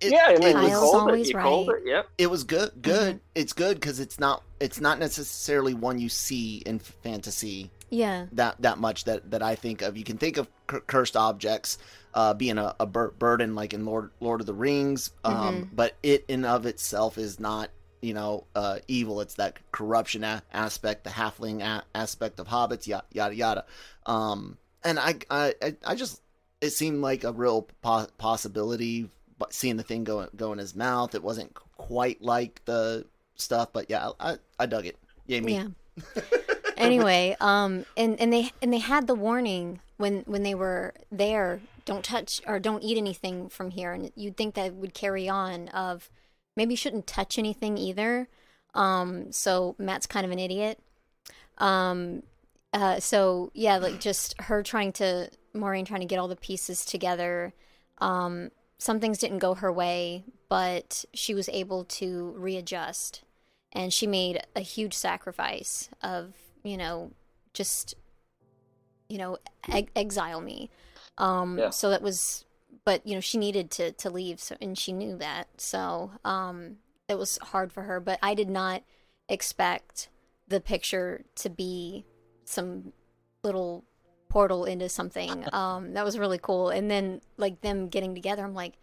it, 0.00 0.12
yeah, 0.12 0.24
I 0.26 0.36
mean, 0.38 0.42
it 0.48 0.54
was 0.54 0.70
Kyle's 0.70 0.80
called 0.90 0.94
it. 0.94 1.12
always 1.12 1.32
called 1.32 1.68
it. 1.70 1.90
right. 1.94 2.04
It 2.18 2.30
was 2.30 2.44
good 2.44 2.70
good 2.82 3.14
Mm-hmm. 3.16 3.18
it's 3.34 3.52
good 3.52 3.76
because 3.80 3.98
it's 4.00 4.18
not 4.20 4.42
it's 4.60 4.80
not 4.80 4.98
necessarily 4.98 5.72
one 5.74 5.98
you 5.98 6.08
see 6.08 6.58
in 6.66 6.78
fantasy 6.80 7.70
Yeah. 7.90 8.26
that 8.32 8.56
that 8.60 8.78
much 8.78 9.04
that 9.04 9.30
that 9.30 9.42
i 9.42 9.54
think 9.54 9.80
of 9.82 9.96
you 9.96 10.04
can 10.04 10.18
think 10.18 10.36
of 10.36 10.48
cur- 10.66 10.80
cursed 10.80 11.16
objects 11.16 11.78
uh 12.14 12.34
being 12.34 12.58
a, 12.58 12.74
a 12.80 12.86
bur- 12.86 13.12
burden 13.18 13.54
like 13.54 13.72
in 13.72 13.84
lord 13.86 14.10
lord 14.20 14.40
of 14.40 14.46
the 14.46 14.54
rings 14.54 15.10
um 15.24 15.34
Mhm. 15.34 15.68
but 15.72 15.94
it 16.02 16.24
in 16.28 16.44
of 16.44 16.66
itself 16.66 17.16
is 17.18 17.38
not 17.40 17.70
you 18.02 18.12
know 18.12 18.44
uh 18.54 18.78
evil 18.88 19.20
it's 19.22 19.34
that 19.34 19.58
corruption 19.72 20.24
a- 20.24 20.42
aspect 20.52 21.04
the 21.04 21.10
halfling 21.10 21.62
a- 21.62 21.84
aspect 21.94 22.38
of 22.40 22.48
hobbits 22.48 22.86
yada 22.86 23.06
yada 23.12 23.34
yada 23.34 23.64
um 24.04 24.58
and 24.84 24.98
i 24.98 25.14
i 25.30 25.54
I- 25.62 25.76
i 25.86 25.94
just 25.94 26.20
it 26.60 26.70
seemed 26.70 27.00
like 27.02 27.24
a 27.24 27.32
real 27.32 27.68
po- 27.82 28.08
possibility 28.18 29.02
but 29.02 29.10
seeing 29.50 29.76
the 29.76 29.82
thing 29.82 30.04
go 30.04 30.28
go 30.36 30.52
in 30.52 30.58
his 30.58 30.74
mouth 30.74 31.14
it 31.14 31.22
wasn't 31.22 31.52
quite 31.76 32.20
like 32.22 32.62
the 32.64 33.04
stuff 33.36 33.68
but 33.72 33.90
yeah 33.90 34.10
i 34.18 34.36
i 34.58 34.66
dug 34.66 34.86
it 34.86 34.96
yeah 35.26 35.40
me 35.40 35.54
Yeah. 35.54 35.68
anyway, 36.76 37.36
um 37.40 37.86
and 37.96 38.20
and 38.20 38.32
they 38.32 38.52
and 38.60 38.72
they 38.72 38.78
had 38.78 39.06
the 39.06 39.14
warning 39.14 39.80
when 39.96 40.20
when 40.26 40.42
they 40.42 40.54
were 40.54 40.94
there, 41.10 41.60
don't 41.84 42.04
touch 42.04 42.40
or 42.46 42.58
don't 42.58 42.82
eat 42.82 42.98
anything 42.98 43.48
from 43.48 43.70
here 43.70 43.92
and 43.92 44.12
you'd 44.14 44.36
think 44.36 44.54
that 44.54 44.74
would 44.74 44.92
carry 44.94 45.28
on 45.28 45.68
of 45.68 46.10
maybe 46.56 46.74
you 46.74 46.76
shouldn't 46.76 47.06
touch 47.06 47.38
anything 47.38 47.78
either. 47.78 48.28
Um 48.74 49.32
so 49.32 49.74
Mat's 49.78 50.06
kind 50.06 50.26
of 50.26 50.32
an 50.32 50.38
idiot. 50.38 50.78
Um 51.58 52.22
uh 52.72 53.00
so 53.00 53.50
yeah, 53.54 53.78
like 53.78 54.00
just 54.00 54.38
her 54.42 54.62
trying 54.62 54.92
to 54.94 55.30
Moiraine 55.54 55.86
trying 55.86 56.00
to 56.02 56.06
get 56.06 56.18
all 56.18 56.28
the 56.28 56.36
pieces 56.36 56.84
together. 56.84 57.54
Um 57.98 58.50
some 58.78 59.00
things 59.00 59.18
didn't 59.18 59.38
go 59.38 59.54
her 59.54 59.72
way, 59.72 60.24
but 60.48 61.04
she 61.14 61.34
was 61.34 61.48
able 61.48 61.84
to 61.84 62.34
readjust. 62.36 63.22
And 63.72 63.92
she 63.92 64.06
made 64.06 64.42
a 64.54 64.60
huge 64.60 64.94
sacrifice 64.94 65.88
of 66.02 66.34
you 66.62 66.76
know 66.76 67.12
just 67.52 67.94
you 69.08 69.18
know 69.18 69.38
e- 69.74 69.88
exile 69.94 70.40
me. 70.40 70.70
Um 71.18 71.58
Yeah. 71.58 71.70
so 71.70 71.90
that 71.90 72.02
was 72.02 72.44
but 72.84 73.06
you 73.06 73.14
know 73.14 73.20
she 73.20 73.38
needed 73.38 73.70
to 73.72 73.92
to 73.92 74.10
leave 74.10 74.40
so 74.40 74.56
and 74.60 74.78
she 74.78 74.92
knew 74.92 75.16
that. 75.16 75.48
So 75.60 76.12
um 76.24 76.76
it 77.08 77.18
was 77.18 77.38
hard 77.40 77.72
for 77.72 77.84
her 77.84 78.00
but 78.00 78.18
i 78.20 78.34
did 78.34 78.50
not 78.50 78.82
expect 79.28 80.08
the 80.48 80.60
picture 80.60 81.24
to 81.36 81.48
be 81.48 82.04
some 82.44 82.92
little 83.44 83.84
portal 84.28 84.64
into 84.64 84.88
something 84.88 85.44
um 85.52 85.92
that 85.94 86.04
was 86.04 86.18
really 86.18 86.38
cool 86.38 86.70
and 86.70 86.90
then 86.90 87.20
like 87.36 87.60
them 87.60 87.88
getting 87.88 88.14
together 88.14 88.44
i'm 88.44 88.54
like 88.54 88.74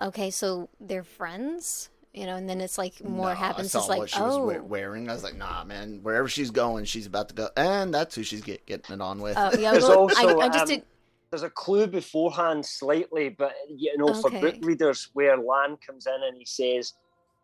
okay 0.00 0.30
so 0.30 0.68
they're 0.80 1.02
friends 1.04 1.90
you 2.12 2.26
know 2.26 2.36
and 2.36 2.48
then 2.48 2.60
it's 2.60 2.78
like 2.78 3.02
more 3.04 3.30
No, 3.30 3.34
happens 3.34 3.74
I 3.74 3.78
it's 3.78 3.86
saw 3.86 3.90
like 3.92 3.98
what 3.98 4.10
she 4.10 4.20
oh 4.20 4.46
was 4.46 4.60
wearing. 4.62 5.08
I 5.08 5.12
was 5.12 5.22
like, 5.22 5.36
nah, 5.36 5.62
man. 5.64 6.00
Wherever 6.02 6.28
she's 6.28 6.50
going, 6.50 6.84
she's 6.84 7.06
about 7.06 7.28
to 7.28 7.34
go, 7.34 7.48
and 7.56 7.92
that's 7.92 8.14
who 8.14 8.22
she's 8.22 8.40
get, 8.40 8.64
getting 8.66 8.94
it 8.94 9.00
on 9.00 9.20
with. 9.20 9.36
Oh, 9.36 9.50
yeah, 9.58 9.72
There's 9.72 9.84
well, 9.84 9.98
also, 10.00 10.38
I, 10.38 10.46
I 10.46 10.48
just 10.48 10.62
um, 10.62 10.68
did. 10.68 10.82
There's 11.30 11.42
a 11.42 11.50
clue 11.50 11.86
beforehand, 11.86 12.64
slightly, 12.64 13.28
but 13.28 13.52
you 13.68 13.96
know, 13.98 14.14
for 14.14 14.30
book 14.30 14.56
readers, 14.62 15.10
where 15.12 15.36
Lan 15.36 15.76
comes 15.86 16.06
in 16.06 16.14
and 16.26 16.36
he 16.36 16.46
says, 16.46 16.94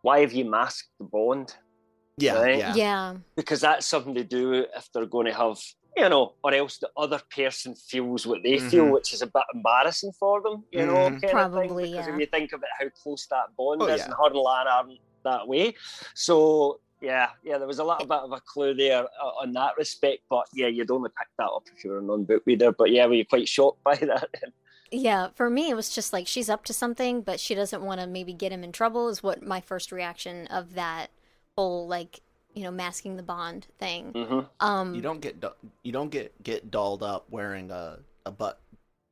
"Why 0.03 0.21
have 0.21 0.33
you 0.33 0.45
masked 0.47 0.89
the 0.99 1.05
bond?" 1.05 1.55
yeah, 2.17 2.41
right? 2.41 2.59
yeah, 2.59 2.75
Yeah, 2.75 3.15
because 3.37 3.61
that's 3.61 3.87
something 3.87 4.15
to 4.15 4.25
do 4.25 4.67
if 4.75 4.89
they're 4.93 5.07
going 5.07 5.27
to 5.27 5.35
have 5.35 5.59
you 5.97 6.09
know 6.09 6.33
or 6.43 6.53
else 6.55 6.79
the 6.79 6.91
other 6.97 7.21
person 7.35 7.75
feels 7.75 8.27
what 8.27 8.43
they 8.43 8.59
feel 8.59 8.87
Mhm. 8.87 8.93
which 8.93 9.13
is 9.15 9.23
a 9.23 9.27
bit 9.27 9.43
embarrassing 9.55 10.13
for 10.13 10.41
them 10.43 10.65
you 10.73 10.85
know 10.87 10.95
Mhm. 11.11 11.21
kind 11.23 11.25
of 11.25 11.31
Probably, 11.31 11.85
thing, 11.85 11.93
because 11.93 12.07
yeah. 12.09 12.15
if 12.15 12.21
you 12.21 12.27
think 12.27 12.53
about 12.53 12.71
how 12.79 12.89
close 13.03 13.27
that 13.27 13.55
bond 13.57 13.83
Oh, 13.83 13.87
is 13.87 13.99
yeah. 13.99 14.05
and 14.07 14.15
her 14.15 14.27
and 14.27 14.35
Lan 14.37 14.67
aren't 14.67 15.01
that 15.23 15.47
way 15.49 15.75
so 16.15 16.81
yeah 17.01 17.31
yeah 17.43 17.59
there 17.59 17.67
was 17.67 17.79
a 17.79 17.85
little 17.85 18.07
bit 18.07 18.19
of 18.19 18.33
a 18.33 18.41
clue 18.41 18.75
there 18.75 19.05
uh, 19.05 19.43
on 19.43 19.53
that 19.53 19.77
respect 19.77 20.23
but 20.29 20.47
yeah 20.53 20.67
you'd 20.67 20.91
only 20.91 21.11
pick 21.11 21.29
that 21.39 21.45
up 21.47 21.63
if 21.75 21.85
you 21.85 21.91
were 21.91 21.99
a 21.99 22.03
non-book 22.03 22.43
reader 22.47 22.73
but 22.73 22.91
yeah 22.91 23.07
were 23.07 23.15
you 23.15 23.27
quite 23.27 23.49
shocked 23.49 23.83
by 23.85 23.95
that 24.13 24.29
yeah. 24.91 25.31
For 25.35 25.51
me, 25.51 25.71
it 25.71 25.75
was 25.75 25.93
just 25.93 26.13
like 26.13 26.29
she's 26.29 26.49
up 26.49 26.65
to 26.67 26.73
something, 26.73 27.23
but 27.23 27.41
she 27.41 27.57
doesn't 27.57 27.83
want 27.83 28.01
to 28.01 28.07
maybe 28.07 28.33
get 28.33 28.53
him 28.53 28.63
in 28.63 28.71
trouble. 28.71 29.09
Is 29.09 29.25
what 29.25 29.43
my 29.43 29.61
first 29.61 29.91
reaction 29.91 30.47
of 30.49 30.75
that 30.75 31.11
whole 31.57 31.89
like 31.89 32.21
you 32.55 32.63
know 32.63 32.71
masking 32.71 33.17
the 33.17 33.23
bond 33.23 33.67
thing. 33.79 34.13
hmm 34.13 34.41
Um, 34.61 34.95
You 34.95 35.03
don't 35.03 35.21
get 35.21 35.41
du- 35.41 35.55
you 35.83 35.93
don't 35.93 36.11
get 36.11 36.41
get 36.43 36.71
dolled 36.71 37.03
up 37.03 37.27
wearing 37.31 37.71
a 37.71 37.99
a 38.27 38.31
butt 38.31 38.61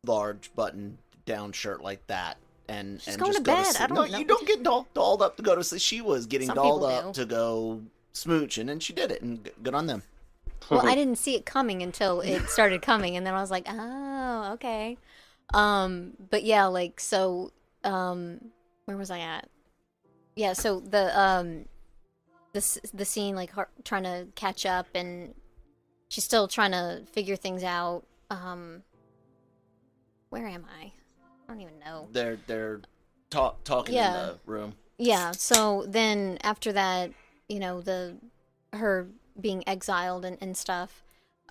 large 0.05 0.55
button 0.55 0.99
down 1.27 1.53
shirt 1.53 1.83
like 1.83 2.07
that. 2.09 2.37
And, 2.69 3.01
She's 3.03 3.15
and 3.15 3.21
going 3.21 3.33
just 3.33 3.45
to 3.45 3.51
go 3.51 3.57
bed. 3.57 3.67
sleep. 3.67 3.81
I 3.83 3.87
don't 3.89 3.95
no, 3.97 4.05
know. 4.07 4.19
you 4.19 4.25
don't 4.25 4.47
get 4.47 4.63
doll- 4.63 4.87
dolled 4.95 5.21
up 5.21 5.37
to 5.37 5.43
go 5.43 5.55
to 5.55 5.63
sleep. 5.63 5.81
She 5.83 6.01
was 6.01 6.27
getting 6.27 6.47
Some 6.47 6.55
dolled 6.57 6.85
up 6.85 7.13
do. 7.13 7.21
to 7.21 7.27
go 7.27 7.83
smooching, 8.15 8.71
and 8.71 8.83
she 8.83 8.93
did 8.93 9.11
it, 9.11 9.21
and 9.21 9.45
g- 9.45 9.51
good 9.63 9.75
on 9.75 9.87
them. 9.87 10.03
well, 10.71 10.87
I 10.87 10.95
didn't 10.95 11.19
see 11.19 11.35
it 11.35 11.45
coming 11.45 11.83
until 11.83 12.21
it 12.21 12.49
started 12.49 12.81
coming, 12.81 13.17
and 13.17 13.27
then 13.27 13.35
I 13.35 13.41
was 13.41 13.51
like, 13.51 13.67
oh, 13.69 14.53
okay. 14.55 14.97
Um, 15.53 16.13
but 16.31 16.45
yeah, 16.45 16.67
like 16.67 17.01
so. 17.01 17.53
Um, 17.85 18.53
where 18.87 18.97
was 18.97 19.11
I 19.11 19.19
at? 19.19 19.49
Yeah, 20.37 20.53
so 20.55 20.81
the 20.81 21.19
um, 21.21 21.67
this 22.53 22.79
the 22.93 23.05
scene 23.05 23.35
like 23.35 23.53
her 23.53 23.69
trying 23.85 24.05
to 24.05 24.27
catch 24.35 24.67
up, 24.67 24.87
and 24.95 25.35
she's 26.09 26.25
still 26.25 26.49
trying 26.49 26.73
to 26.73 27.03
figure 27.13 27.37
things 27.37 27.63
out. 27.63 28.05
Um, 28.31 28.83
where 30.31 30.47
am 30.47 30.67
I? 30.81 30.85
I 30.85 31.53
don't 31.53 31.61
even 31.61 31.79
know. 31.79 32.09
They're 32.13 32.39
they're 32.47 32.81
talk, 33.31 33.65
talking 33.65 33.95
Yeah. 33.95 34.09
in 34.09 34.27
the 34.29 34.39
room. 34.47 34.75
Yeah. 34.99 35.33
So 35.33 35.85
then 35.89 36.39
after 36.43 36.73
that, 36.73 37.11
you 37.49 37.59
know, 37.59 37.81
the 37.81 38.17
her 38.73 39.09
being 39.41 39.67
exiled 39.69 40.25
and, 40.25 40.39
and 40.41 40.57
stuff. 40.57 41.03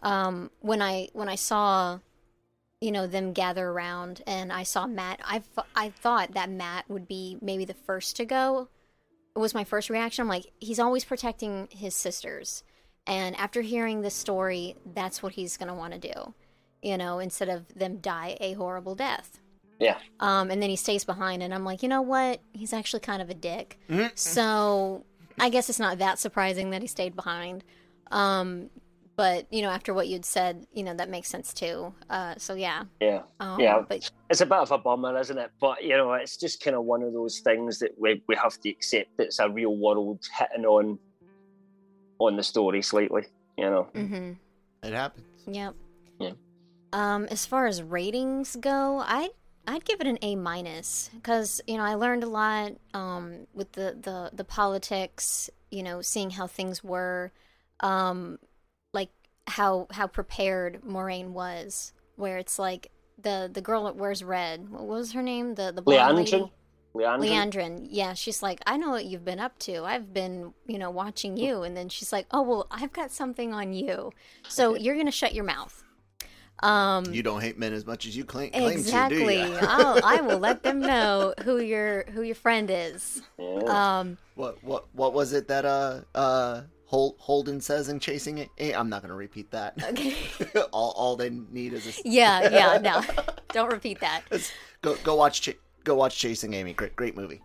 Um, 0.03 0.50
when 0.62 0.81
I 0.81 1.10
when 1.13 1.29
I 1.29 1.36
saw, 1.36 2.00
you 2.79 2.91
know, 2.91 3.05
them 3.05 3.34
gather 3.34 3.70
around 3.70 4.22
and 4.25 4.51
I 4.51 4.63
saw 4.63 4.88
Mat, 4.88 5.20
I 5.24 5.41
I 5.75 5.89
thought 5.89 6.34
that 6.34 6.50
Mat 6.50 6.86
would 6.88 7.08
be 7.08 7.38
maybe 7.41 7.65
the 7.65 7.74
first 7.74 8.15
to 8.17 8.25
go. 8.25 8.70
It 9.35 9.39
was 9.39 9.53
my 9.53 9.63
first 9.63 9.89
reaction. 9.89 10.23
I'm 10.23 10.27
like, 10.27 10.51
he's 10.59 10.79
always 10.79 11.05
protecting 11.05 11.67
his 11.71 11.95
sisters, 11.95 12.63
And 13.07 13.35
after 13.38 13.61
hearing 13.61 14.01
this 14.01 14.13
story, 14.13 14.75
that's 14.93 15.23
what 15.23 15.33
he's 15.33 15.57
going 15.57 15.69
to 15.69 15.73
want 15.73 15.93
to 15.93 16.00
do, 16.00 16.33
you 16.81 16.97
know, 16.97 17.19
instead 17.19 17.50
of 17.50 17.67
them 17.73 17.97
die 17.97 18.38
a 18.39 18.53
horrible 18.53 18.95
death. 18.95 19.39
Yeah. 19.79 19.97
Um, 20.19 20.51
and 20.51 20.61
then 20.61 20.69
he 20.69 20.75
stays 20.75 21.03
behind, 21.03 21.41
and 21.41 21.53
I'm 21.53 21.65
like, 21.65 21.81
you 21.81 21.89
know 21.89 22.03
what? 22.03 22.41
He's 22.53 22.73
actually 22.73 23.00
kind 23.00 23.21
of 23.21 23.29
a 23.31 23.33
dick. 23.33 23.79
So 24.13 25.05
I 25.39 25.50
guess 25.50 25.69
it's 25.69 25.79
not 25.79 25.97
that 25.97 26.19
surprising 26.19 26.69
that 26.69 26.83
he 26.83 26.88
stayed 26.88 27.15
behind. 27.15 27.63
Um, 28.11 28.69
but 29.22 29.46
you 29.54 29.62
know, 29.62 29.70
after 29.70 29.94
what 29.94 30.08
you'd 30.08 30.25
said, 30.25 30.66
you 30.74 30.82
know 30.82 30.96
that 30.96 31.08
makes 31.08 31.28
sense 31.30 31.54
too. 31.54 31.94
Uh, 32.10 32.34
so 32.38 32.56
yeah, 32.56 32.86
Yeah. 33.00 33.22
um, 33.40 33.60
Yeah. 33.60 33.84
But 33.88 34.10
It's 34.32 34.42
a 34.42 34.48
bit 34.48 34.58
of 34.58 34.72
a 34.72 34.80
bummer, 34.80 35.16
isn't 35.20 35.38
it? 35.38 35.51
But 35.60 35.84
you 35.84 35.96
know, 35.96 36.12
it's 36.13 36.38
just 36.38 36.63
kind 36.63 36.75
of 36.75 36.86
one 36.86 37.04
of 37.04 37.13
those 37.13 37.38
things 37.40 37.78
that 37.80 37.92
we, 38.00 38.24
we 38.28 38.36
have 38.36 38.60
to 38.62 38.70
accept 38.72 39.16
that 39.18 39.28
it's 39.28 39.38
a 39.38 39.48
real 39.48 39.75
world 39.78 40.25
hitting 40.40 40.66
on 40.66 40.98
on 42.18 42.36
the 42.36 42.42
story 42.42 42.82
slightly. 42.82 43.24
You 43.60 43.70
know. 43.70 43.84
hmm 43.94 44.32
It 44.82 44.94
happens. 44.94 45.25
Yep. 45.46 45.75
Yeah. 46.20 46.32
Um, 46.92 47.25
as 47.25 47.46
far 47.46 47.68
as 47.68 47.84
ratings 47.84 48.56
go, 48.56 49.04
I 49.06 49.30
I'd 49.68 49.86
give 49.86 50.01
it 50.01 50.08
an 50.08 50.18
A 50.24 50.36
minus 50.36 51.12
because 51.13 51.62
you 51.68 51.78
know 51.78 51.84
I 51.84 51.94
learned 51.94 52.24
a 52.24 52.28
lot 52.28 52.72
um, 52.96 53.46
with 53.54 53.74
the, 53.74 53.96
the 54.01 54.32
the 54.34 54.44
politics. 54.44 55.51
You 55.70 55.84
know, 55.84 56.01
seeing 56.01 56.32
how 56.32 56.48
things 56.48 56.84
were, 56.84 57.32
um, 57.82 58.40
like 58.40 58.50
how 59.48 59.88
how 59.91 60.07
prepared 60.07 60.81
Moiraine 60.83 61.29
was. 61.29 61.93
Where 62.15 62.38
it's 62.38 62.60
like 62.60 62.91
the 63.21 63.50
the 63.51 63.62
girl 63.62 63.86
that 63.86 63.95
wears 63.95 64.24
red. 64.24 64.69
What 64.69 64.86
was 64.86 65.13
her 65.13 65.21
name? 65.21 65.55
The 65.55 65.71
the 65.71 65.81
blonde 65.81 66.17
lady. 66.17 66.31
Liandrin. 66.31 66.51
Liandrin. 66.93 67.21
Liandrin, 67.21 67.88
yeah, 67.89 68.13
she's 68.13 68.43
like, 68.43 68.60
I 68.67 68.75
know 68.75 68.89
what 68.89 69.05
you've 69.05 69.24
been 69.24 69.39
up 69.39 69.57
to. 69.60 69.86
I've 69.86 70.13
been, 70.13 70.53
you 70.67 70.77
know, 70.77 70.89
watching 70.89 71.38
you. 71.38 71.63
And 71.63 71.75
then 71.75 71.88
she's 71.88 72.12
like, 72.12 72.27
Oh, 72.31 72.41
well, 72.41 72.67
I've 72.69 72.91
got 72.91 73.12
something 73.12 73.53
on 73.53 73.71
you. 73.71 74.12
So 74.50 74.75
you're 74.75 74.95
going 74.95 75.05
to 75.05 75.12
shut 75.12 75.33
your 75.33 75.45
mouth. 75.45 75.83
Um, 76.62 77.05
You 77.13 77.24
don't 77.24 77.39
hate 77.39 77.57
men 77.57 77.71
as 77.71 77.86
much 77.86 78.05
as 78.05 78.15
you 78.17 78.25
claim, 78.25 78.51
claim 78.51 78.69
exactly. 78.71 79.38
to, 79.38 79.45
do 79.45 79.51
you? 79.51 79.57
I'll, 79.62 80.03
I 80.03 80.19
will 80.19 80.38
let 80.38 80.63
them 80.63 80.81
know 80.81 81.33
who 81.43 81.60
your 81.60 82.03
who 82.12 82.24
your 82.24 82.36
friend 82.36 82.69
is. 82.69 83.21
Yeah. 83.39 84.00
Um, 84.00 84.17
What 84.36 84.62
what 84.63 84.86
what 84.93 85.13
was 85.13 85.31
it 85.33 85.48
that 85.48 85.63
uh 85.65 86.01
uh 86.13 86.63
Hol- 86.91 87.15
Holden 87.19 87.62
says 87.62 87.88
in 87.88 88.01
Chasing 88.01 88.39
It? 88.39 88.50
Eh, 88.57 88.74
I'm 88.77 88.89
not 88.89 89.01
gonna 89.01 89.15
repeat 89.15 89.50
that. 89.51 89.81
okay. 89.81 90.13
all 90.74 90.91
all 90.98 91.15
they 91.15 91.29
need 91.29 91.71
is 91.71 91.88
a. 91.88 92.01
yeah, 92.07 92.50
yeah, 92.51 92.77
no, 92.79 93.01
don't 93.53 93.71
repeat 93.71 94.01
that. 94.01 94.24
It's- 94.29 94.51
go 94.81 94.95
go 95.03 95.15
watch 95.15 95.39
Ch- 95.41 95.57
go 95.86 95.95
watch 95.95 96.17
Chasing 96.17 96.53
Amy. 96.53 96.74
Great 96.74 96.95
great 96.98 97.15
movie. 97.15 97.41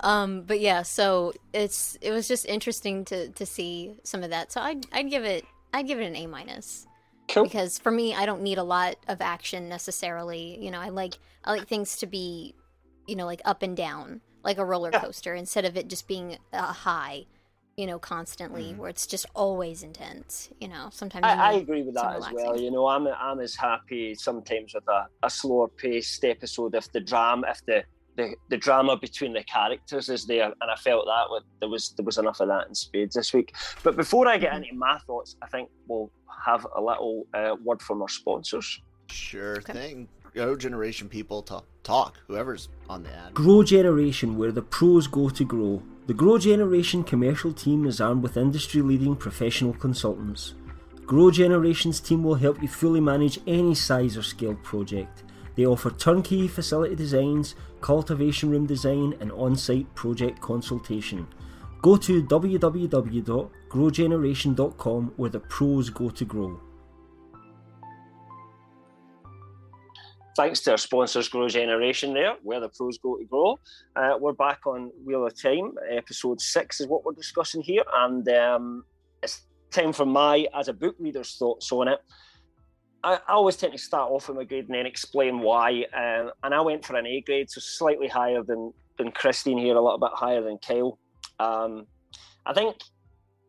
Um, 0.00 0.42
but 0.42 0.58
yeah, 0.60 0.82
so 0.82 1.32
it's 1.52 1.96
it 2.00 2.10
was 2.10 2.26
just 2.26 2.46
interesting 2.46 3.04
to 3.06 3.28
to 3.30 3.46
see 3.46 3.94
some 4.02 4.24
of 4.24 4.30
that. 4.30 4.50
So 4.50 4.60
I'd 4.60 4.86
I'd 4.92 5.08
give 5.08 5.24
it 5.24 5.44
I'd 5.72 5.86
give 5.86 6.00
it 6.00 6.04
an 6.06 6.16
A 6.16 6.26
minus. 6.26 6.86
Cool. 7.28 7.44
because 7.44 7.78
for 7.78 7.90
me 7.90 8.14
i 8.14 8.26
don't 8.26 8.42
need 8.42 8.58
a 8.58 8.62
lot 8.62 8.96
of 9.08 9.22
action 9.22 9.66
necessarily 9.66 10.58
you 10.62 10.70
know 10.70 10.78
i 10.78 10.90
like 10.90 11.14
i 11.42 11.52
like 11.52 11.66
things 11.66 11.96
to 11.96 12.06
be 12.06 12.54
you 13.06 13.16
know 13.16 13.24
like 13.24 13.40
up 13.46 13.62
and 13.62 13.74
down 13.74 14.20
like 14.44 14.58
a 14.58 14.64
roller 14.64 14.90
coaster 14.90 15.34
instead 15.34 15.64
of 15.64 15.74
it 15.78 15.88
just 15.88 16.06
being 16.06 16.36
a 16.52 16.62
high 16.64 17.24
you 17.76 17.86
know 17.86 17.98
constantly 17.98 18.72
where 18.72 18.88
it's 18.88 19.06
just 19.06 19.26
always 19.34 19.82
intense 19.82 20.48
you 20.60 20.68
know 20.68 20.88
sometimes 20.92 21.24
I, 21.26 21.34
I 21.34 21.52
agree 21.54 21.82
with 21.82 21.94
some 21.96 22.12
that 22.12 22.28
as 22.28 22.32
well. 22.32 22.56
You 22.58 22.70
know, 22.70 22.86
I'm 22.86 23.06
I'm 23.08 23.40
as 23.40 23.54
happy 23.56 24.14
sometimes 24.14 24.72
with 24.74 24.86
a, 24.88 25.06
a 25.22 25.30
slower 25.30 25.68
paced 25.68 26.22
episode 26.24 26.74
if 26.74 26.90
the 26.92 27.00
drama 27.00 27.48
if 27.48 27.60
the, 27.66 27.82
the 28.16 28.34
the 28.50 28.56
drama 28.56 28.96
between 28.96 29.32
the 29.32 29.42
characters 29.44 30.08
is 30.08 30.24
there, 30.26 30.44
and 30.60 30.70
I 30.70 30.76
felt 30.76 31.06
that 31.06 31.24
with, 31.30 31.42
there 31.60 31.68
was 31.68 31.92
there 31.96 32.04
was 32.04 32.18
enough 32.18 32.40
of 32.40 32.48
that 32.48 32.68
in 32.68 32.74
Spades 32.74 33.14
this 33.16 33.32
week. 33.34 33.52
But 33.82 33.96
before 33.96 34.28
I 34.28 34.38
get 34.38 34.52
Mm-hmm. 34.52 34.62
into 34.64 34.74
my 34.76 34.98
thoughts, 35.06 35.36
I 35.42 35.46
think 35.48 35.68
we'll 35.88 36.10
have 36.46 36.66
a 36.76 36.80
little 36.80 37.26
uh, 37.34 37.56
word 37.64 37.80
from 37.82 38.02
our 38.02 38.08
sponsors. 38.08 38.80
Sure 39.10 39.56
Okay. 39.58 39.72
thing. 39.72 40.08
Go 40.34 40.56
generation 40.56 41.08
people 41.08 41.42
talk 41.42 41.64
talk. 41.82 42.18
Whoever's 42.28 42.68
on 42.88 43.02
the 43.04 43.12
ad. 43.14 43.34
Grow 43.34 43.62
Generation, 43.62 44.36
where 44.38 44.52
the 44.52 44.62
pros 44.62 45.06
go 45.06 45.28
to 45.28 45.44
grow. 45.44 45.82
The 46.06 46.12
Grow 46.12 46.36
Generation 46.36 47.02
commercial 47.02 47.50
team 47.50 47.86
is 47.86 47.98
armed 47.98 48.22
with 48.22 48.36
industry 48.36 48.82
leading 48.82 49.16
professional 49.16 49.72
consultants. 49.72 50.52
Grow 51.06 51.30
Generation's 51.30 51.98
team 51.98 52.22
will 52.22 52.34
help 52.34 52.60
you 52.60 52.68
fully 52.68 53.00
manage 53.00 53.40
any 53.46 53.74
size 53.74 54.18
or 54.18 54.22
scale 54.22 54.54
project. 54.56 55.22
They 55.56 55.64
offer 55.64 55.90
turnkey 55.90 56.46
facility 56.46 56.94
designs, 56.94 57.54
cultivation 57.80 58.50
room 58.50 58.66
design, 58.66 59.14
and 59.18 59.32
on 59.32 59.56
site 59.56 59.94
project 59.94 60.42
consultation. 60.42 61.26
Go 61.80 61.96
to 61.96 62.22
www.growgeneration.com 62.22 65.12
where 65.16 65.30
the 65.30 65.40
pros 65.40 65.88
go 65.88 66.10
to 66.10 66.24
grow. 66.26 66.60
Thanks 70.36 70.58
to 70.62 70.72
our 70.72 70.78
sponsors, 70.78 71.28
Grow 71.28 71.46
Generation, 71.48 72.12
there, 72.12 72.34
where 72.42 72.58
the 72.58 72.68
pros 72.68 72.98
go 72.98 73.16
to 73.16 73.24
grow. 73.24 73.56
Uh, 73.94 74.14
we're 74.18 74.32
back 74.32 74.66
on 74.66 74.90
Wheel 75.04 75.24
of 75.24 75.40
Time. 75.40 75.74
Episode 75.88 76.40
six 76.40 76.80
is 76.80 76.88
what 76.88 77.04
we're 77.04 77.12
discussing 77.12 77.62
here, 77.62 77.84
and 77.94 78.28
um, 78.30 78.84
it's 79.22 79.42
time 79.70 79.92
for 79.92 80.04
my, 80.04 80.48
as 80.52 80.66
a 80.66 80.72
book 80.72 80.96
reader's 80.98 81.36
thoughts 81.36 81.70
on 81.70 81.86
it. 81.86 82.00
I, 83.04 83.20
always 83.28 83.54
tend 83.54 83.74
to 83.74 83.78
start 83.78 84.10
off 84.10 84.26
with 84.26 84.36
my 84.36 84.42
grade 84.42 84.64
and 84.66 84.74
then 84.74 84.86
explain 84.86 85.38
why. 85.38 85.84
Um, 85.94 86.32
and 86.42 86.52
I 86.52 86.60
went 86.62 86.84
for 86.84 86.96
an 86.96 87.06
A 87.06 87.20
grade, 87.20 87.48
so 87.48 87.60
slightly 87.60 88.08
higher 88.08 88.42
than 88.42 88.72
than 88.98 89.12
Christine 89.12 89.58
here, 89.58 89.76
a 89.76 89.80
little 89.80 89.98
bit 89.98 90.10
higher 90.14 90.42
than 90.42 90.58
Kyle. 90.58 90.98
Um, 91.38 91.86
I 92.44 92.54
think 92.54 92.74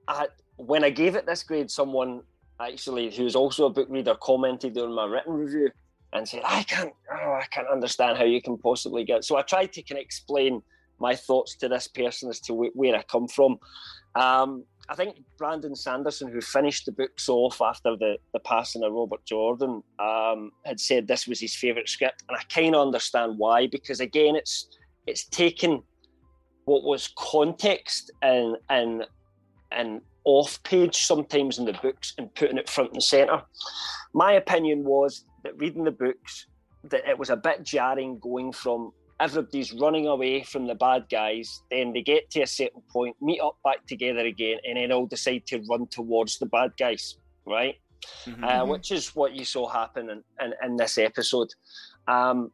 I, 0.08 0.28
when 0.58 0.84
I 0.84 0.92
gave 0.92 1.16
it 1.16 1.26
this 1.26 1.42
grade, 1.42 1.72
someone 1.72 2.22
actually 2.60 3.10
who's 3.10 3.36
also 3.36 3.66
a 3.66 3.70
book 3.72 3.88
reader 3.90 4.16
commented 4.22 4.78
on 4.78 4.94
my 4.94 5.06
written 5.06 5.34
review 5.34 5.72
and 6.16 6.28
said, 6.28 6.42
"I 6.46 6.64
can't, 6.64 6.94
oh, 7.12 7.40
I 7.42 7.46
can't 7.52 7.68
understand 7.68 8.18
how 8.18 8.24
you 8.24 8.42
can 8.42 8.58
possibly 8.58 9.04
get." 9.04 9.24
So 9.24 9.38
I 9.38 9.42
tried 9.42 9.74
to 9.74 9.84
of 9.84 9.98
explain 9.98 10.62
my 11.00 11.16
thoughts 11.16 11.56
to 11.58 11.68
this 11.68 11.88
person 11.88 12.30
as 12.30 12.40
to 12.42 12.54
wh- 12.54 12.76
where 12.76 12.96
I 12.96 13.04
come 13.04 13.28
from. 13.28 13.58
Um, 14.16 14.64
I 14.88 14.96
think 14.96 15.18
Brandon 15.38 15.76
Sanderson, 15.76 16.32
who 16.32 16.42
finished 16.42 16.86
the 16.86 16.92
books 16.92 17.28
off 17.28 17.60
after 17.62 17.96
the, 17.98 18.18
the 18.34 18.40
passing 18.40 18.84
of 18.84 18.94
Robert 18.94 19.26
Jordan, 19.26 19.82
um, 20.00 20.52
had 20.64 20.80
said 20.80 21.08
this 21.08 21.28
was 21.28 21.40
his 21.40 21.56
favourite 21.56 21.90
script, 21.90 22.24
and 22.30 22.38
I 22.38 22.44
kind 22.44 22.76
of 22.76 22.82
understand 22.82 23.38
why. 23.38 23.68
Because 23.68 24.00
again, 24.00 24.36
it's 24.36 24.68
it's 25.08 25.26
taken 25.26 25.82
what 26.66 26.84
was 26.84 27.10
context 27.18 28.12
and 28.22 28.58
and 28.70 29.06
and 29.72 30.02
off 30.24 30.62
page 30.64 30.98
sometimes 30.98 31.60
in 31.60 31.66
the 31.66 31.74
books 31.82 32.14
and 32.18 32.34
putting 32.36 32.58
it 32.58 32.70
front 32.70 32.92
and 32.94 33.04
center. 33.04 33.42
My 34.14 34.34
opinion 34.34 34.84
was 34.84 35.26
that 35.46 35.58
reading 35.58 35.84
the 35.84 35.92
books, 35.92 36.48
that 36.90 37.08
it 37.08 37.18
was 37.18 37.30
a 37.30 37.38
bit 37.38 37.64
jarring 37.64 38.20
going 38.20 38.52
from 38.52 38.92
everybody's 39.20 39.72
running 39.74 40.08
away 40.08 40.44
from 40.44 40.68
the 40.68 40.76
bad 40.76 41.06
guys, 41.10 41.62
then 41.72 41.94
they 41.94 42.02
get 42.02 42.30
to 42.32 42.42
a 42.42 42.48
certain 42.48 42.82
point, 42.92 43.16
meet 43.22 43.40
up 43.40 43.56
back 43.64 43.86
together 43.86 44.26
again, 44.26 44.58
and 44.68 44.78
then 44.78 44.92
all 44.92 45.06
decide 45.06 45.46
to 45.46 45.64
run 45.70 45.88
towards 45.88 46.38
the 46.40 46.46
bad 46.48 46.72
guys, 46.78 47.18
right? 47.46 47.76
Uh, 48.44 48.66
which 48.66 48.92
is 48.92 49.16
what 49.16 49.34
you 49.34 49.46
saw 49.46 49.68
happen 49.68 50.10
in, 50.10 50.24
in, 50.42 50.54
in 50.64 50.76
this 50.76 50.98
episode. 50.98 51.50
Um, 52.08 52.52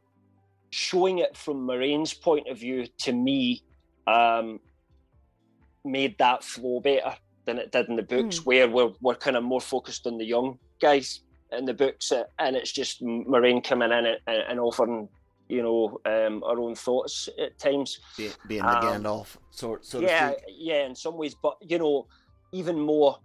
showing 0.70 1.18
it 1.18 1.36
from 1.36 1.66
Moiraine's 1.66 2.14
point 2.14 2.46
of 2.48 2.58
view 2.58 2.86
to 2.98 3.12
me 3.12 3.62
um, 4.06 4.60
made 5.84 6.16
that 6.18 6.44
flow 6.44 6.80
better 6.80 7.14
than 7.44 7.58
it 7.58 7.72
did 7.72 7.88
in 7.88 7.96
the 7.96 8.02
books, 8.02 8.46
where 8.46 8.68
we're, 8.68 8.92
we're 9.00 9.14
kind 9.14 9.36
of 9.36 9.42
more 9.42 9.60
focused 9.60 10.06
on 10.06 10.16
the 10.16 10.24
young 10.24 10.58
guys 10.80 11.20
in 11.56 11.64
the 11.64 11.74
books, 11.74 12.12
uh, 12.12 12.24
and 12.38 12.56
it's 12.56 12.72
just 12.72 13.02
Moiraine 13.02 13.62
coming 13.62 13.90
in 13.92 14.06
and, 14.06 14.18
and 14.26 14.60
offering, 14.60 15.08
you 15.48 15.62
know, 15.62 15.98
um, 16.06 16.42
our 16.44 16.58
own 16.58 16.74
thoughts 16.74 17.28
at 17.38 17.58
times. 17.58 17.98
Be, 18.16 18.30
being 18.46 18.62
the 18.62 18.68
Um, 18.68 19.02
Gandalf 19.02 19.36
sort 19.50 19.84
so 19.84 20.00
yeah, 20.00 20.32
yeah, 20.48 20.86
in 20.86 20.94
some 20.94 21.16
ways, 21.16 21.34
but 21.34 21.56
you 21.60 21.78
know, 21.78 22.06
even 22.52 22.78
more 22.78 23.16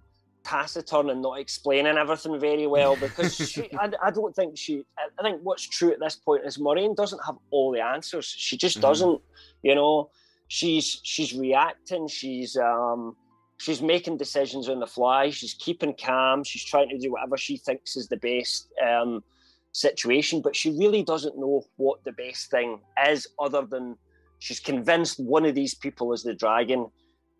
taciturn 0.43 1.09
and 1.09 1.21
not 1.21 1.39
explaining 1.39 1.97
everything 1.97 2.39
very 2.39 2.67
well 2.67 2.95
because 2.95 3.35
she, 3.49 3.69
I, 3.77 3.91
I 4.01 4.11
don't 4.11 4.35
think 4.35 4.57
she. 4.57 4.83
I- 4.97 5.21
think 5.23 5.41
what's 5.43 5.67
true 5.67 5.91
at 5.91 5.99
this 5.99 6.15
point 6.15 6.45
is 6.45 6.57
Moiraine 6.57 6.95
doesn't 6.95 7.21
have 7.25 7.35
all 7.51 7.71
the 7.71 7.81
answers. 7.81 8.25
She 8.25 8.57
just 8.57 8.77
Mhm. 8.77 8.81
doesn't. 8.81 9.21
You 9.63 9.75
know, 9.75 10.09
she's 10.47 10.99
she's 11.03 11.33
reacting. 11.33 12.07
She's 12.07 12.55
um 12.57 13.15
she's 13.57 13.81
making 13.81 14.17
decisions 14.17 14.69
on 14.69 14.79
the 14.79 14.87
fly. 14.87 15.29
She's 15.29 15.53
keeping 15.53 15.95
calm. 15.95 16.43
She's 16.43 16.63
trying 16.63 16.89
to 16.89 16.97
do 16.97 17.11
whatever 17.11 17.37
she 17.37 17.57
thinks 17.57 17.95
is 17.95 18.07
the 18.07 18.17
best 18.17 18.67
um, 18.85 19.23
situation, 19.71 20.41
but 20.41 20.55
she 20.55 20.71
really 20.71 21.03
doesn't 21.03 21.37
know 21.37 21.63
what 21.75 22.03
the 22.03 22.11
best 22.11 22.49
thing 22.49 22.79
is, 23.07 23.27
other 23.39 23.65
than 23.65 23.97
she's 24.39 24.59
convinced 24.59 25.19
one 25.19 25.45
of 25.45 25.55
these 25.55 25.75
people 25.75 26.13
is 26.13 26.23
the 26.23 26.33
dragon, 26.33 26.87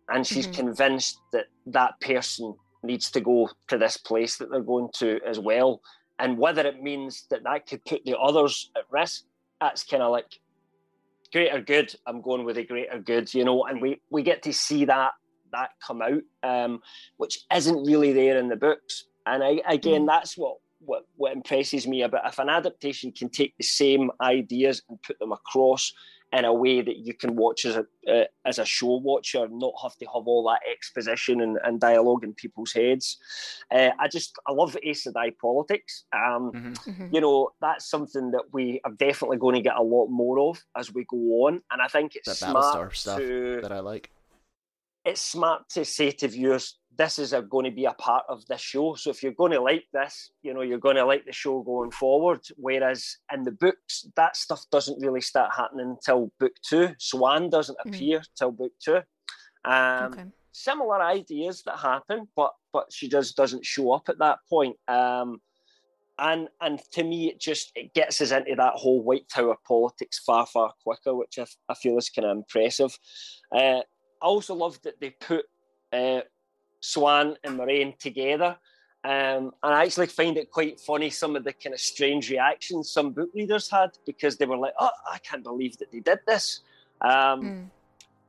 and 0.08 0.26
she's 0.26 0.48
Mhm. 0.48 0.54
convinced 0.54 1.16
that 1.32 1.46
that 1.66 2.00
person 2.00 2.54
needs 2.82 3.10
to 3.10 3.20
go 3.20 3.50
to 3.68 3.78
this 3.78 3.96
place 3.96 4.38
that 4.38 4.50
they're 4.50 4.60
going 4.60 4.88
to 4.94 5.20
as 5.26 5.38
well. 5.38 5.80
And 6.18 6.38
whether 6.38 6.66
it 6.66 6.82
means 6.82 7.26
that 7.30 7.44
that 7.44 7.66
could 7.66 7.84
put 7.84 8.04
the 8.04 8.18
others 8.18 8.70
at 8.76 8.84
risk, 8.90 9.24
that's 9.60 9.84
kind 9.84 10.02
of 10.02 10.10
like 10.10 10.40
greater 11.32 11.60
good. 11.60 11.94
I'm 12.06 12.22
going 12.22 12.44
with 12.44 12.56
the 12.56 12.64
greater 12.64 12.98
good, 12.98 13.32
you 13.34 13.44
know. 13.44 13.64
And 13.64 13.80
we 13.80 14.00
we 14.10 14.22
get 14.22 14.42
to 14.44 14.52
see 14.52 14.84
that 14.86 15.12
that 15.52 15.70
come 15.86 16.02
out, 16.02 16.22
um, 16.42 16.80
which 17.16 17.40
isn't 17.54 17.84
really 17.84 18.12
there 18.12 18.38
in 18.38 18.48
the 18.48 18.56
books. 18.56 19.04
And 19.26 19.42
I, 19.42 19.60
again, 19.68 20.02
mm. 20.02 20.06
that's 20.06 20.36
what, 20.36 20.56
what 20.80 21.04
what 21.16 21.32
impresses 21.32 21.86
me 21.86 22.02
about 22.02 22.26
if 22.28 22.38
an 22.38 22.48
adaptation 22.48 23.10
can 23.10 23.28
take 23.28 23.56
the 23.56 23.64
same 23.64 24.10
ideas 24.20 24.82
and 24.88 25.02
put 25.02 25.18
them 25.18 25.32
across 25.32 25.92
in 26.32 26.44
a 26.44 26.52
way 26.52 26.82
that 26.82 26.98
you 26.98 27.14
can 27.14 27.36
watch 27.36 27.64
as 27.64 27.76
a 27.76 27.86
uh, 28.10 28.24
as 28.44 28.58
a 28.58 28.64
show 28.64 28.96
watcher, 28.96 29.48
not 29.50 29.72
have 29.82 29.96
to 29.96 30.06
have 30.06 30.26
all 30.26 30.44
that 30.44 30.60
exposition 30.70 31.40
and, 31.40 31.58
and 31.64 31.80
dialogue 31.80 32.24
in 32.24 32.34
people's 32.34 32.72
heads. 32.72 33.16
Uh, 33.70 33.90
I 33.98 34.08
just 34.08 34.38
I 34.46 34.52
love 34.52 34.76
Aes 34.82 35.06
Sedai 35.06 35.36
politics. 35.38 36.04
Um, 36.12 36.52
mm-hmm. 36.52 36.72
Mm-hmm. 36.90 37.14
You 37.14 37.20
know 37.20 37.50
that's 37.60 37.88
something 37.88 38.30
that 38.32 38.44
we 38.52 38.80
are 38.84 38.92
definitely 38.92 39.38
going 39.38 39.54
to 39.54 39.62
get 39.62 39.76
a 39.76 39.82
lot 39.82 40.08
more 40.08 40.38
of 40.50 40.62
as 40.76 40.92
we 40.92 41.04
go 41.04 41.46
on, 41.46 41.62
and 41.70 41.80
I 41.80 41.88
think 41.88 42.16
it's 42.16 42.40
that 42.40 42.54
Battlestar 42.54 42.94
stuff 42.94 43.18
to, 43.18 43.60
that 43.62 43.72
I 43.72 43.80
like. 43.80 44.10
It's 45.04 45.20
smart 45.20 45.68
to 45.70 45.84
say 45.84 46.10
to 46.10 46.28
viewers, 46.28 46.78
this 46.98 47.18
is 47.18 47.32
a, 47.32 47.40
going 47.40 47.64
to 47.64 47.70
be 47.70 47.84
a 47.84 47.92
part 47.92 48.24
of 48.28 48.44
this 48.46 48.60
show. 48.60 48.94
So 48.94 49.10
if 49.10 49.22
you're 49.22 49.32
going 49.32 49.52
to 49.52 49.60
like 49.60 49.84
this, 49.92 50.32
you 50.42 50.52
know, 50.52 50.62
you're 50.62 50.78
going 50.78 50.96
to 50.96 51.04
like 51.04 51.24
the 51.24 51.32
show 51.32 51.62
going 51.62 51.92
forward. 51.92 52.40
Whereas 52.56 53.16
in 53.32 53.44
the 53.44 53.52
books, 53.52 54.06
that 54.16 54.36
stuff 54.36 54.64
doesn't 54.72 55.00
really 55.00 55.20
start 55.20 55.52
happening 55.56 55.90
until 55.90 56.32
book 56.40 56.52
two. 56.68 56.88
Siuan 56.98 57.50
doesn't 57.50 57.78
mm. 57.86 57.88
appear 57.88 58.22
till 58.36 58.50
book 58.50 58.72
two. 58.84 59.00
Um, 59.64 60.12
okay. 60.12 60.24
Similar 60.52 61.00
ideas 61.00 61.62
that 61.66 61.78
happen, 61.78 62.26
but 62.34 62.52
but 62.72 62.86
she 62.92 63.08
just 63.08 63.36
doesn't 63.36 63.64
show 63.64 63.92
up 63.92 64.08
at 64.08 64.18
that 64.18 64.38
point. 64.50 64.76
Um, 64.88 65.40
and 66.18 66.48
and 66.60 66.80
to 66.94 67.04
me, 67.04 67.28
it 67.28 67.40
just 67.40 67.70
it 67.76 67.94
gets 67.94 68.20
us 68.20 68.32
into 68.32 68.56
that 68.56 68.74
whole 68.74 69.04
White 69.04 69.28
Tower 69.32 69.56
politics 69.66 70.18
far 70.18 70.46
far 70.46 70.72
quicker, 70.82 71.14
which 71.14 71.38
I, 71.38 71.46
I 71.68 71.74
feel 71.74 71.96
is 71.96 72.10
kind 72.10 72.26
of 72.26 72.38
impressive. 72.38 72.98
Uh, 73.54 73.82
I 74.22 74.26
also 74.26 74.54
love 74.54 74.80
that 74.82 75.00
they 75.00 75.10
put 75.10 75.46
uh, 75.92 76.20
Siuan 76.82 77.36
and 77.44 77.58
Moiraine 77.58 77.98
together. 77.98 78.56
Um, 79.04 79.52
and 79.62 79.74
I 79.74 79.84
actually 79.84 80.08
find 80.08 80.36
it 80.36 80.50
quite 80.50 80.80
funny 80.80 81.08
some 81.08 81.36
of 81.36 81.44
the 81.44 81.52
kind 81.52 81.72
of 81.72 81.80
strange 81.80 82.30
reactions 82.30 82.90
some 82.90 83.12
book 83.12 83.30
readers 83.32 83.70
had 83.70 83.90
because 84.04 84.36
they 84.36 84.44
were 84.44 84.56
like, 84.56 84.74
"Oh, 84.78 84.90
I 85.10 85.18
can't 85.18 85.44
believe 85.44 85.78
that 85.78 85.92
they 85.92 86.00
did 86.00 86.18
this," 86.26 86.60
um, 87.00 87.40
mm. 87.40 87.70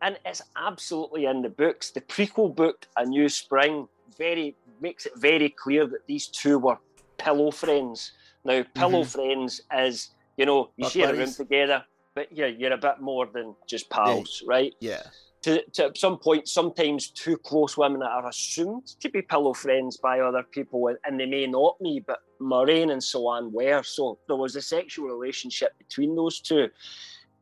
and 0.04 0.19
it's 0.25 0.43
absolutely 0.56 1.25
in 1.25 1.41
the 1.41 1.49
books. 1.49 1.89
The 1.89 2.02
prequel 2.02 2.56
book, 2.56 2.88
A 2.97 3.06
New 3.06 3.30
Spring, 3.30 3.88
very 4.15 4.56
makes 4.80 5.08
it 5.08 5.13
very 5.17 5.49
clear 5.49 5.88
that 5.88 6.06
these 6.06 6.28
two 6.28 6.60
were 6.60 6.78
pillow 7.17 7.49
friends. 7.49 8.12
Now, 8.45 8.63
pillow 8.75 9.02
mm-hmm. 9.02 9.10
friends 9.10 9.62
is 9.75 10.12
you 10.38 10.45
know 10.45 10.69
you 10.78 10.84
Buck 10.84 10.91
share 10.91 11.08
buddies. 11.08 11.19
a 11.19 11.23
room 11.23 11.34
together, 11.34 11.86
but 12.13 12.32
yeah, 12.32 12.45
you're 12.45 12.73
a 12.73 12.78
bit 12.78 13.02
more 13.02 13.25
than 13.25 13.56
just 13.65 13.89
pals, 13.89 14.43
yeah. 14.43 14.49
right? 14.49 14.73
Yeah 14.80 15.02
to, 15.41 15.63
to 15.71 15.91
some 15.95 16.17
point, 16.17 16.47
sometimes 16.47 17.10
two 17.10 17.38
close 17.38 17.78
women 17.78 17.99
that 17.99 18.10
are 18.10 18.28
assumed 18.28 18.88
to 18.99 19.10
be 19.10 19.21
pillow 19.21 19.54
friends 19.54 19.97
by 19.97 20.19
other 20.19 20.43
people, 20.43 20.93
and 21.06 21.19
they 21.19 21.25
may 21.25 21.47
not 21.47 21.78
be, 21.82 22.04
but 22.06 22.19
Moiraine 22.41 22.91
and 22.91 23.02
Siuan 23.02 23.52
were. 23.52 23.84
So 23.84 24.19
there 24.28 24.36
was 24.36 24.56
a 24.56 24.62
sexual 24.62 25.08
relationship 25.08 25.78
between 25.78 26.15
those 26.15 26.39
two. 26.39 26.69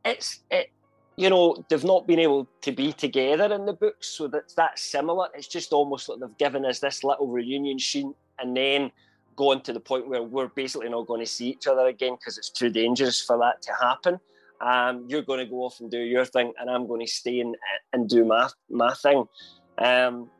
It's 0.04 0.40
it, 0.50 0.70
you 1.16 1.28
know, 1.28 1.64
they've 1.68 1.82
not 1.82 2.06
been 2.06 2.20
able 2.20 2.46
to 2.62 2.70
be 2.70 2.92
together 2.92 3.52
in 3.52 3.66
the 3.66 3.72
books, 3.72 4.06
so 4.06 4.28
that's 4.28 4.54
that 4.54 4.78
similar. 4.78 5.28
It's 5.34 5.48
just 5.48 5.72
almost 5.72 6.08
like 6.08 6.20
they've 6.20 6.38
given 6.38 6.64
us 6.64 6.78
this 6.78 7.02
little 7.02 7.26
reunion 7.26 7.80
scene, 7.80 8.14
and 8.38 8.56
then 8.56 8.92
gone 9.34 9.62
to 9.62 9.72
the 9.72 9.80
point 9.80 10.08
where 10.08 10.22
we're 10.22 10.48
basically 10.48 10.88
not 10.88 11.06
going 11.06 11.20
to 11.20 11.26
see 11.26 11.48
each 11.48 11.66
other 11.66 11.86
again 11.86 12.14
because 12.14 12.38
it's 12.38 12.50
too 12.50 12.70
dangerous 12.70 13.20
for 13.20 13.38
that 13.38 13.62
to 13.62 13.72
happen. 13.80 14.20
Um, 14.60 15.06
you're 15.08 15.22
going 15.22 15.38
to 15.38 15.46
go 15.46 15.64
off 15.64 15.80
and 15.80 15.90
do 15.90 15.98
your 15.98 16.24
thing, 16.24 16.52
and 16.58 16.68
I'm 16.68 16.86
going 16.86 17.00
to 17.00 17.06
stay 17.06 17.40
and, 17.40 17.56
and 17.92 18.08
do 18.08 18.24
my 18.24 18.48
my 18.68 18.92
thing. 18.94 19.24
Um, 19.78 20.30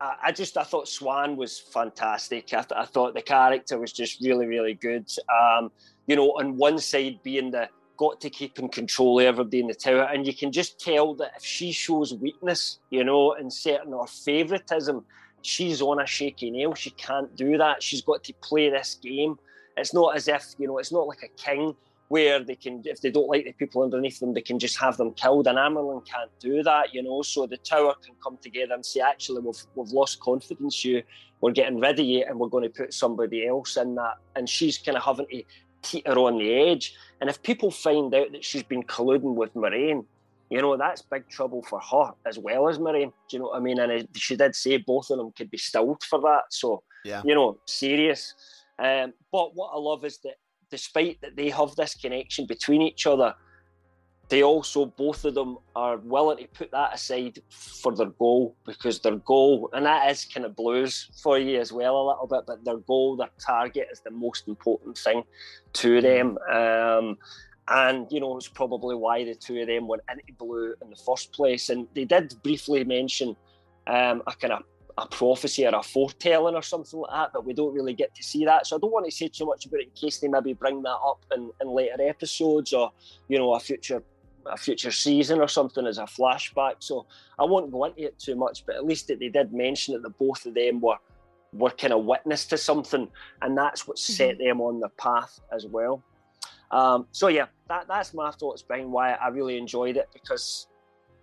I, 0.00 0.16
I, 0.24 0.32
just 0.32 0.56
I 0.56 0.62
thought 0.62 0.86
Siuan 0.86 1.36
was 1.36 1.58
fantastic. 1.58 2.52
I, 2.54 2.62
th- 2.62 2.72
I, 2.74 2.86
thought 2.86 3.14
the 3.14 3.22
character 3.22 3.78
was 3.78 3.92
just 3.92 4.22
really 4.22 4.46
really 4.46 4.74
good. 4.74 5.10
Um, 5.28 5.70
you 6.06 6.16
know, 6.16 6.30
on 6.38 6.56
one 6.56 6.78
side 6.78 7.20
being 7.22 7.50
the 7.50 7.68
got 7.96 8.20
to 8.20 8.30
keep 8.30 8.58
in 8.58 8.68
control 8.68 9.20
of 9.20 9.26
everybody 9.26 9.60
in 9.60 9.66
the 9.66 9.74
tower, 9.74 10.08
and 10.12 10.26
you 10.26 10.34
can 10.34 10.52
just 10.52 10.78
tell 10.78 11.14
that 11.16 11.32
if 11.36 11.44
she 11.44 11.72
shows 11.72 12.14
weakness, 12.14 12.78
you 12.90 13.04
know, 13.04 13.32
and 13.34 13.52
certain 13.52 13.92
or 13.92 14.06
favoritism, 14.06 15.04
she's 15.42 15.80
on 15.82 16.00
a 16.00 16.06
shaky 16.06 16.50
nail. 16.50 16.74
She 16.74 16.90
can't 16.90 17.34
do 17.36 17.58
that. 17.58 17.82
She's 17.82 18.02
got 18.02 18.24
to 18.24 18.32
play 18.42 18.70
this 18.70 18.98
game. 19.02 19.38
It's 19.76 19.92
not 19.92 20.16
as 20.16 20.28
if 20.28 20.54
you 20.58 20.66
know. 20.66 20.78
It's 20.78 20.92
not 20.92 21.06
like 21.06 21.22
a 21.22 21.28
king 21.42 21.74
where 22.08 22.42
they 22.42 22.54
can, 22.54 22.82
if 22.84 23.00
they 23.00 23.10
don't 23.10 23.28
like 23.28 23.44
the 23.44 23.52
people 23.52 23.82
underneath 23.82 24.20
them, 24.20 24.32
they 24.32 24.40
can 24.40 24.58
just 24.58 24.78
have 24.78 24.96
them 24.96 25.12
killed. 25.12 25.46
And 25.46 25.58
Amyrlin 25.58 26.06
can't 26.06 26.30
do 26.38 26.62
that, 26.62 26.94
you 26.94 27.02
know. 27.02 27.22
So 27.22 27.46
the 27.46 27.56
tower 27.56 27.94
can 28.04 28.14
come 28.22 28.38
together 28.40 28.74
and 28.74 28.86
say, 28.86 29.00
actually, 29.00 29.40
we've, 29.40 29.62
we've 29.74 29.90
lost 29.90 30.20
confidence 30.20 30.84
you, 30.84 31.02
we're 31.40 31.52
getting 31.52 31.80
rid 31.80 31.98
of 31.98 32.06
you, 32.06 32.24
and 32.26 32.38
we're 32.38 32.48
going 32.48 32.64
to 32.64 32.70
put 32.70 32.94
somebody 32.94 33.46
else 33.46 33.76
in 33.76 33.94
that. 33.96 34.14
And 34.36 34.48
she's 34.48 34.78
kind 34.78 34.96
of 34.96 35.04
having 35.04 35.26
to 35.26 35.42
teeter 35.82 36.18
on 36.18 36.38
the 36.38 36.52
edge. 36.52 36.94
And 37.20 37.28
if 37.28 37.42
people 37.42 37.70
find 37.70 38.14
out 38.14 38.32
that 38.32 38.44
she's 38.44 38.62
been 38.62 38.82
colluding 38.84 39.34
with 39.34 39.54
Moiraine, 39.54 40.04
you 40.48 40.62
know, 40.62 40.76
that's 40.76 41.02
big 41.02 41.28
trouble 41.28 41.62
for 41.68 41.80
her 41.80 42.12
as 42.24 42.38
well 42.38 42.68
as 42.68 42.78
Moiraine. 42.78 43.12
Do 43.28 43.36
you 43.36 43.38
know 43.40 43.46
what 43.46 43.56
I 43.56 43.60
mean? 43.60 43.80
And 43.80 44.08
she 44.14 44.36
did 44.36 44.54
say 44.54 44.76
both 44.76 45.10
of 45.10 45.18
them 45.18 45.32
could 45.32 45.50
be 45.50 45.58
stilled 45.58 46.04
for 46.04 46.20
that. 46.20 46.44
So, 46.50 46.82
yeah. 47.04 47.22
you 47.24 47.34
know, 47.34 47.58
serious. 47.66 48.34
Um, 48.78 49.12
but 49.32 49.54
what 49.56 49.72
I 49.74 49.78
love 49.78 50.04
is 50.04 50.18
that 50.18 50.34
despite 50.70 51.20
that 51.20 51.36
they 51.36 51.50
have 51.50 51.74
this 51.76 51.94
connection 51.94 52.46
between 52.46 52.82
each 52.82 53.06
other, 53.06 53.34
they 54.28 54.42
also 54.42 54.86
both 54.86 55.24
of 55.24 55.34
them 55.34 55.58
are 55.76 55.98
willing 55.98 56.38
to 56.38 56.48
put 56.48 56.72
that 56.72 56.94
aside 56.94 57.38
for 57.48 57.94
their 57.94 58.06
goal 58.06 58.56
because 58.66 58.98
their 59.00 59.16
goal, 59.16 59.70
and 59.72 59.86
that 59.86 60.10
is 60.10 60.24
kind 60.24 60.44
of 60.44 60.56
blues 60.56 61.10
for 61.22 61.38
you 61.38 61.60
as 61.60 61.72
well 61.72 61.96
a 61.96 62.06
little 62.08 62.26
bit, 62.26 62.40
but 62.46 62.64
their 62.64 62.78
goal, 62.78 63.16
their 63.16 63.30
target 63.38 63.88
is 63.92 64.00
the 64.00 64.10
most 64.10 64.48
important 64.48 64.98
thing 64.98 65.22
to 65.74 66.00
them. 66.00 66.38
Um, 66.52 67.16
and 67.68 68.06
you 68.10 68.20
know, 68.20 68.36
it's 68.36 68.48
probably 68.48 68.96
why 68.96 69.24
the 69.24 69.34
two 69.34 69.60
of 69.60 69.68
them 69.68 69.86
went 69.86 70.02
into 70.10 70.32
blue 70.38 70.74
in 70.82 70.90
the 70.90 70.96
first 70.96 71.32
place. 71.32 71.68
And 71.68 71.86
they 71.94 72.04
did 72.04 72.34
briefly 72.42 72.84
mention 72.84 73.36
um, 73.86 74.22
a 74.26 74.32
kind 74.32 74.54
of 74.54 74.62
a 74.98 75.06
prophecy 75.06 75.66
or 75.66 75.74
a 75.74 75.82
foretelling 75.82 76.54
or 76.54 76.62
something 76.62 77.00
like 77.00 77.10
that, 77.10 77.30
but 77.32 77.44
we 77.44 77.52
don't 77.52 77.74
really 77.74 77.92
get 77.92 78.14
to 78.14 78.22
see 78.22 78.44
that. 78.44 78.66
So 78.66 78.76
I 78.76 78.78
don't 78.78 78.92
want 78.92 79.04
to 79.04 79.10
say 79.12 79.28
too 79.28 79.44
much 79.44 79.66
about 79.66 79.80
it 79.80 79.88
in 79.88 79.90
case 79.90 80.18
they 80.18 80.28
maybe 80.28 80.54
bring 80.54 80.82
that 80.82 80.88
up 80.90 81.24
in, 81.34 81.50
in 81.60 81.68
later 81.68 81.96
episodes 82.00 82.72
or, 82.72 82.92
you 83.28 83.38
know, 83.38 83.54
a 83.54 83.60
future 83.60 84.02
a 84.46 84.56
future 84.56 84.92
season 84.92 85.40
or 85.40 85.48
something 85.48 85.86
as 85.86 85.98
a 85.98 86.04
flashback. 86.04 86.76
So 86.78 87.06
I 87.38 87.44
won't 87.44 87.72
go 87.72 87.84
into 87.84 88.04
it 88.04 88.18
too 88.18 88.36
much, 88.36 88.64
but 88.64 88.76
at 88.76 88.86
least 88.86 89.08
that 89.08 89.18
they 89.18 89.28
did 89.28 89.52
mention 89.52 89.94
it 89.94 90.02
that 90.02 90.18
both 90.18 90.46
of 90.46 90.54
them 90.54 90.80
were 90.80 90.98
were 91.52 91.70
kind 91.70 91.92
of 91.92 92.04
witness 92.04 92.44
to 92.46 92.58
something, 92.58 93.08
and 93.42 93.56
that's 93.56 93.88
what 93.88 93.98
set 93.98 94.36
mm-hmm. 94.38 94.48
them 94.48 94.60
on 94.60 94.80
the 94.80 94.88
path 94.90 95.40
as 95.52 95.66
well. 95.66 96.02
Um, 96.70 97.06
so 97.12 97.28
yeah, 97.28 97.46
that 97.68 97.86
that's 97.88 98.14
my 98.14 98.30
thoughts 98.30 98.62
behind 98.62 98.92
why 98.92 99.12
I 99.12 99.28
really 99.28 99.56
enjoyed 99.56 99.96
it 99.96 100.08
because 100.12 100.66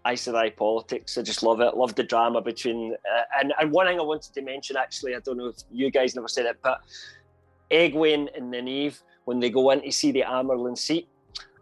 Aes 0.05 0.27
Sedai 0.27 0.55
politics. 0.55 1.17
I 1.17 1.21
just 1.21 1.43
love 1.43 1.61
it. 1.61 1.75
Love 1.75 1.95
the 1.95 2.03
drama 2.03 2.41
between. 2.41 2.93
Uh, 2.93 3.23
and, 3.39 3.53
and 3.59 3.71
one 3.71 3.87
thing 3.87 3.99
I 3.99 4.03
wanted 4.03 4.33
to 4.33 4.41
mention, 4.41 4.75
actually, 4.75 5.15
I 5.15 5.19
don't 5.19 5.37
know 5.37 5.47
if 5.47 5.57
you 5.71 5.89
guys 5.91 6.15
never 6.15 6.27
said 6.27 6.45
it, 6.45 6.57
but 6.61 6.81
Egwene 7.71 8.29
and 8.35 8.53
Nynaeve, 8.53 9.01
when 9.25 9.39
they 9.39 9.49
go 9.49 9.69
in 9.71 9.81
to 9.81 9.91
see 9.91 10.11
the 10.11 10.21
Amyrlin 10.21 10.77
seat, 10.77 11.07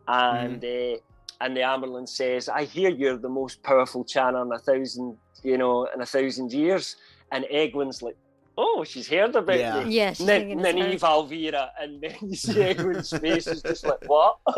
and 0.08 0.62
mm. 0.62 0.96
uh, 0.96 1.00
and 1.42 1.56
the 1.56 1.62
Amyrlin 1.62 2.08
says, 2.08 2.50
"I 2.50 2.64
hear 2.64 2.90
you're 2.90 3.18
the 3.18 3.30
most 3.30 3.62
powerful 3.64 4.04
Channer 4.04 4.46
in 4.46 4.52
a 4.52 4.60
thousand, 4.60 5.18
you 5.44 5.58
know, 5.58 5.88
in 5.94 6.02
a 6.02 6.06
thousand 6.06 6.52
years," 6.52 6.96
and 7.32 7.46
Egwene's 7.46 8.02
like, 8.02 8.18
oh, 8.62 8.84
she's 8.84 9.08
heard 9.08 9.36
about 9.36 9.58
yeah. 9.58 9.84
me. 9.84 9.94
Yes. 9.96 10.20
Yeah, 10.20 10.34
N- 10.36 10.60
Nynaeve 10.60 11.04
al'Meara, 11.04 11.70
and 11.80 12.02
then 12.02 12.16
you 12.22 12.36
see 12.36 12.54
Egwene's 12.54 13.18
face 13.18 13.48
is 13.48 13.62
just 13.62 13.86
like, 13.86 14.04
what? 14.06 14.38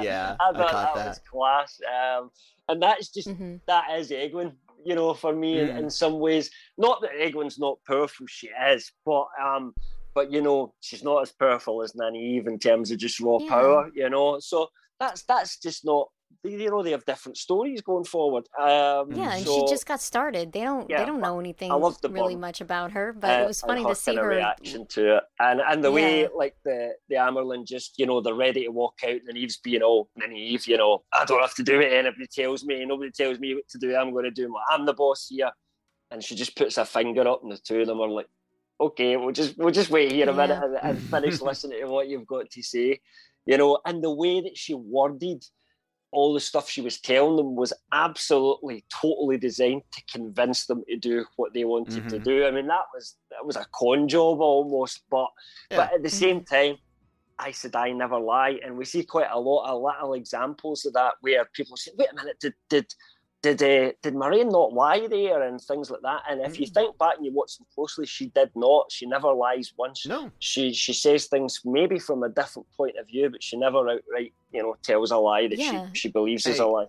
yeah, 0.00 0.36
I 0.40 0.52
thought 0.52 0.74
I 0.74 0.82
that, 0.82 0.94
that, 0.94 1.08
was 1.08 1.20
class. 1.30 1.80
Um, 1.88 2.30
and 2.68 2.82
that's 2.82 3.08
just 3.08 3.28
mm-hmm. 3.28 3.56
that 3.66 3.98
is 3.98 4.10
Egwene, 4.10 4.54
you 4.84 4.94
know, 4.94 5.14
for 5.14 5.34
me 5.34 5.56
mm. 5.56 5.68
in, 5.68 5.76
in, 5.76 5.90
some 5.90 6.18
ways. 6.18 6.50
Not 6.76 7.00
that 7.02 7.12
Egwene's 7.12 7.58
not 7.58 7.78
powerful, 7.86 8.26
she 8.26 8.48
is, 8.48 8.90
but 9.06 9.26
um, 9.40 9.74
but 10.14 10.32
you 10.32 10.42
know, 10.42 10.74
she's 10.80 11.04
not 11.04 11.22
as 11.22 11.32
powerful 11.32 11.82
as 11.82 11.92
Nynaeve 11.92 12.46
in 12.46 12.58
terms 12.58 12.90
of 12.90 12.98
just 12.98 13.20
raw 13.20 13.38
yeah. 13.40 13.48
power, 13.48 13.90
you 13.94 14.10
know. 14.10 14.38
So 14.40 14.68
that's 14.98 15.22
that's 15.24 15.58
just 15.58 15.84
not 15.84 16.08
you 16.44 16.70
know 16.70 16.82
they 16.82 16.90
have 16.90 17.04
different 17.04 17.38
stories 17.38 17.80
going 17.80 18.04
forward. 18.04 18.44
Um, 18.58 19.12
yeah, 19.12 19.34
and 19.34 19.44
so, 19.44 19.60
she 19.60 19.72
just 19.72 19.86
got 19.86 20.00
started. 20.00 20.52
They 20.52 20.60
don't 20.60 20.88
yeah, 20.88 20.98
they 20.98 21.06
don't 21.06 21.20
know 21.20 21.40
anything 21.40 21.72
really 22.10 22.36
much 22.36 22.60
about 22.60 22.92
her, 22.92 23.12
but 23.12 23.40
uh, 23.40 23.42
it 23.42 23.46
was 23.46 23.60
funny 23.60 23.84
to 23.84 23.94
see 23.94 24.14
her 24.14 24.28
reaction 24.28 24.86
to 24.88 25.16
it, 25.16 25.22
and 25.40 25.60
and 25.60 25.82
the 25.82 25.88
yeah. 25.88 25.94
way 25.94 26.28
like 26.34 26.56
the 26.64 26.94
the 27.08 27.16
Amyrlin 27.16 27.66
just 27.66 27.98
you 27.98 28.06
know 28.06 28.20
they're 28.20 28.34
ready 28.34 28.64
to 28.64 28.68
walk 28.68 29.00
out, 29.06 29.20
and 29.26 29.36
Eve's 29.36 29.56
being 29.56 29.82
all 29.82 30.10
and 30.22 30.36
Eve, 30.36 30.66
you 30.66 30.76
know 30.76 31.02
I 31.12 31.24
don't 31.24 31.40
have 31.40 31.54
to 31.54 31.62
do 31.62 31.80
it. 31.80 31.92
Anybody 31.92 32.26
tells 32.26 32.64
me, 32.64 32.84
nobody 32.84 33.10
tells 33.10 33.38
me 33.38 33.54
what 33.54 33.68
to 33.70 33.78
do. 33.78 33.96
I'm 33.96 34.12
going 34.12 34.24
to 34.24 34.30
do 34.30 34.52
what 34.52 34.62
I'm 34.70 34.84
the 34.84 34.94
boss 34.94 35.28
here, 35.30 35.50
and 36.10 36.22
she 36.22 36.34
just 36.34 36.56
puts 36.56 36.76
her 36.76 36.84
finger 36.84 37.26
up, 37.26 37.42
and 37.42 37.52
the 37.52 37.58
two 37.58 37.80
of 37.80 37.86
them 37.86 38.00
are 38.00 38.08
like. 38.08 38.28
Okay, 38.80 39.16
we'll 39.16 39.30
just 39.30 39.56
we'll 39.56 39.70
just 39.70 39.88
wait 39.88 40.10
here 40.10 40.28
a 40.28 40.32
minute 40.32 40.60
and, 40.60 40.76
and 40.82 40.98
finish 40.98 41.40
listening 41.40 41.78
to 41.78 41.86
what 41.86 42.08
you've 42.08 42.26
got 42.26 42.50
to 42.50 42.60
say, 42.60 42.98
you 43.46 43.56
know. 43.56 43.78
And 43.86 44.02
the 44.02 44.12
way 44.12 44.40
that 44.40 44.58
she 44.58 44.74
worded 44.74 45.44
all 46.14 46.32
the 46.32 46.40
stuff 46.40 46.70
she 46.70 46.80
was 46.80 47.00
telling 47.00 47.36
them 47.36 47.56
was 47.56 47.72
absolutely 47.92 48.84
totally 48.88 49.36
designed 49.36 49.82
to 49.92 50.02
convince 50.10 50.66
them 50.66 50.82
to 50.88 50.96
do 50.96 51.24
what 51.36 51.52
they 51.52 51.64
wanted 51.64 52.04
mm-hmm. 52.04 52.08
to 52.08 52.18
do. 52.18 52.46
I 52.46 52.50
mean, 52.50 52.66
that 52.68 52.84
was 52.94 53.16
that 53.30 53.44
was 53.44 53.56
a 53.56 53.66
con 53.74 54.08
job 54.08 54.40
almost, 54.40 55.02
but 55.10 55.28
yeah. 55.70 55.78
but 55.78 55.94
at 55.94 56.02
the 56.02 56.10
same 56.10 56.44
time, 56.44 56.76
I 57.38 57.50
said 57.50 57.74
I 57.74 57.90
never 57.92 58.18
lie, 58.18 58.58
and 58.64 58.76
we 58.78 58.84
see 58.84 59.04
quite 59.04 59.30
a 59.30 59.38
lot 59.38 59.68
of 59.68 59.82
little 59.82 60.14
examples 60.14 60.84
of 60.84 60.92
that 60.94 61.14
where 61.20 61.44
people 61.52 61.76
say, 61.76 61.90
"Wait 61.96 62.08
a 62.12 62.14
minute, 62.14 62.38
did 62.40 62.54
did 62.70 62.86
did 63.44 63.62
uh, 63.62 63.92
did 64.02 64.14
Moiraine 64.14 64.50
not 64.50 64.72
lie 64.72 65.06
there 65.06 65.42
and 65.42 65.60
things 65.60 65.90
like 65.90 66.00
that? 66.00 66.22
And 66.28 66.40
if 66.40 66.54
mm. 66.54 66.60
you 66.60 66.66
think 66.66 66.96
back 66.96 67.16
and 67.16 67.26
you 67.26 67.32
watch 67.32 67.58
them 67.58 67.66
closely, 67.74 68.06
she 68.06 68.28
did 68.28 68.50
not. 68.56 68.90
She 68.90 69.04
never 69.04 69.32
lies 69.32 69.74
once. 69.76 70.06
No, 70.06 70.30
she 70.38 70.72
she 70.72 70.94
says 70.94 71.26
things 71.26 71.60
maybe 71.64 71.98
from 71.98 72.22
a 72.22 72.30
different 72.30 72.66
point 72.74 72.96
of 72.96 73.06
view, 73.06 73.28
but 73.28 73.42
she 73.42 73.58
never 73.58 73.78
outright 73.78 74.32
you 74.50 74.62
know 74.62 74.76
tells 74.82 75.10
a 75.10 75.18
lie 75.18 75.46
that 75.48 75.58
yeah. 75.58 75.88
she 75.92 76.00
she 76.00 76.08
believes 76.08 76.46
hey, 76.46 76.52
is 76.52 76.58
a 76.58 76.66
lie. 76.66 76.86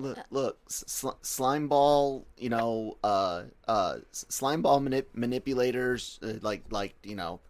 Look, 0.00 0.18
look, 0.30 0.58
sl- 0.68 1.18
slime 1.22 1.66
ball, 1.66 2.24
you 2.36 2.50
know, 2.50 2.98
uh, 3.02 3.44
uh, 3.66 3.96
slime 4.12 4.62
ball 4.62 4.80
manip- 4.80 5.12
manipulators, 5.14 6.20
uh, 6.22 6.34
like 6.42 6.64
like 6.70 6.94
you 7.02 7.16
know, 7.16 7.40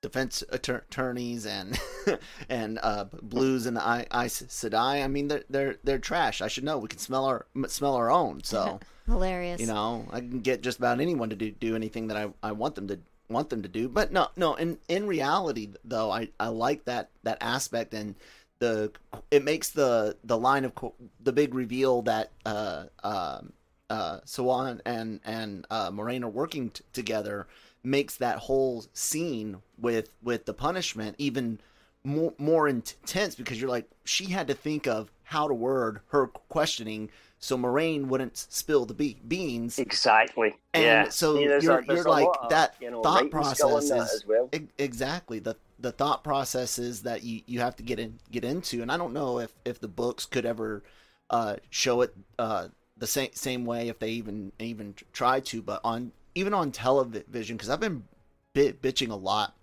defense 0.00 0.44
attorneys 0.50 1.46
and 1.46 1.78
and 2.48 2.78
uh, 2.82 3.04
blues 3.22 3.66
and 3.66 3.76
Aes 3.76 4.42
Sedai. 4.48 5.02
I 5.04 5.08
mean, 5.08 5.28
they're 5.28 5.44
they're 5.50 5.76
they're 5.84 5.98
trash. 5.98 6.40
I 6.40 6.48
should 6.48 6.64
know. 6.64 6.78
We 6.78 6.88
can 6.88 6.98
smell 6.98 7.24
our 7.24 7.46
smell 7.66 7.94
our 7.94 8.10
own. 8.10 8.40
So 8.48 8.80
hilarious. 9.06 9.60
You 9.60 9.66
know, 9.66 10.06
I 10.10 10.20
can 10.20 10.40
get 10.40 10.62
just 10.62 10.78
about 10.78 11.00
anyone 11.00 11.30
to 11.30 11.36
do 11.36 11.50
do 11.50 11.74
anything 11.76 12.08
that 12.08 12.16
I, 12.16 12.30
I 12.42 12.52
want 12.52 12.74
them 12.76 12.88
to 12.88 12.98
want 13.28 13.50
them 13.50 13.62
to 13.62 13.68
do. 13.68 13.88
But 13.88 14.12
no, 14.12 14.28
no. 14.36 14.54
In 14.54 14.78
in 14.88 15.06
reality, 15.06 15.70
though, 15.84 16.10
I 16.10 16.28
I 16.38 16.48
like 16.48 16.84
that 16.84 17.10
that 17.24 17.38
aspect 17.40 17.94
and 17.94 18.14
the 18.58 18.92
it 19.30 19.44
makes 19.44 19.70
the 19.70 20.16
the 20.24 20.38
line 20.38 20.64
of 20.64 20.72
the 21.20 21.32
big 21.32 21.54
reveal 21.54 22.02
that 22.02 22.30
uh 22.46 22.84
um 23.04 23.52
uh 23.90 24.20
Siuan 24.20 24.80
and 24.84 25.20
and 25.24 25.66
uh 25.70 25.90
Moiraine 25.90 26.24
are 26.24 26.28
working 26.28 26.70
t- 26.70 26.84
together 26.92 27.46
makes 27.82 28.16
that 28.16 28.38
whole 28.38 28.84
scene 28.92 29.58
with 29.78 30.10
with 30.22 30.46
the 30.46 30.54
punishment 30.54 31.14
even 31.18 31.60
more 32.04 32.34
more 32.38 32.68
intense 32.68 33.34
because 33.34 33.60
you're 33.60 33.70
like 33.70 33.88
she 34.04 34.26
had 34.26 34.48
to 34.48 34.54
think 34.54 34.86
of 34.86 35.10
how 35.24 35.46
to 35.48 35.54
word 35.54 36.00
her 36.08 36.26
questioning 36.26 37.10
so 37.40 37.56
Moiraine 37.56 38.06
wouldn't 38.06 38.36
spill 38.36 38.84
the 38.84 38.94
be- 38.94 39.20
beans 39.26 39.78
exactly. 39.78 40.56
And 40.74 40.82
yeah. 40.82 41.08
so 41.08 41.36
See, 41.36 41.42
you're, 41.42 41.82
you're 41.82 42.02
like 42.02 42.26
of, 42.42 42.50
that 42.50 42.74
you 42.80 42.90
know, 42.90 43.02
thought 43.02 43.30
process 43.30 43.90
is 43.90 44.26
well. 44.26 44.50
exactly 44.76 45.38
the 45.38 45.56
the 45.78 45.92
thought 45.92 46.24
processes 46.24 47.02
that 47.02 47.22
you, 47.22 47.42
you 47.46 47.60
have 47.60 47.76
to 47.76 47.82
get 47.84 48.00
in 48.00 48.18
get 48.30 48.44
into 48.44 48.82
and 48.82 48.90
I 48.90 48.96
don't 48.96 49.12
know 49.12 49.38
if 49.38 49.54
if 49.64 49.80
the 49.80 49.88
books 49.88 50.26
could 50.26 50.44
ever 50.44 50.82
uh, 51.30 51.56
show 51.70 52.00
it 52.00 52.14
uh, 52.38 52.68
the 52.96 53.06
same 53.06 53.30
same 53.34 53.64
way 53.64 53.88
if 53.88 53.98
they 54.00 54.10
even 54.10 54.52
even 54.58 54.94
try 55.12 55.40
to 55.40 55.62
but 55.62 55.80
on 55.84 56.10
even 56.34 56.54
on 56.54 56.72
television, 56.72 57.56
because 57.56 57.70
I've 57.70 57.80
been 57.80 58.04
bit, 58.52 58.82
bitching 58.82 59.10
a 59.10 59.16
lot 59.16 59.54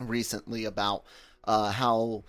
recently 0.00 0.64
about 0.64 1.04
uh, 1.44 1.70
how 1.70 2.24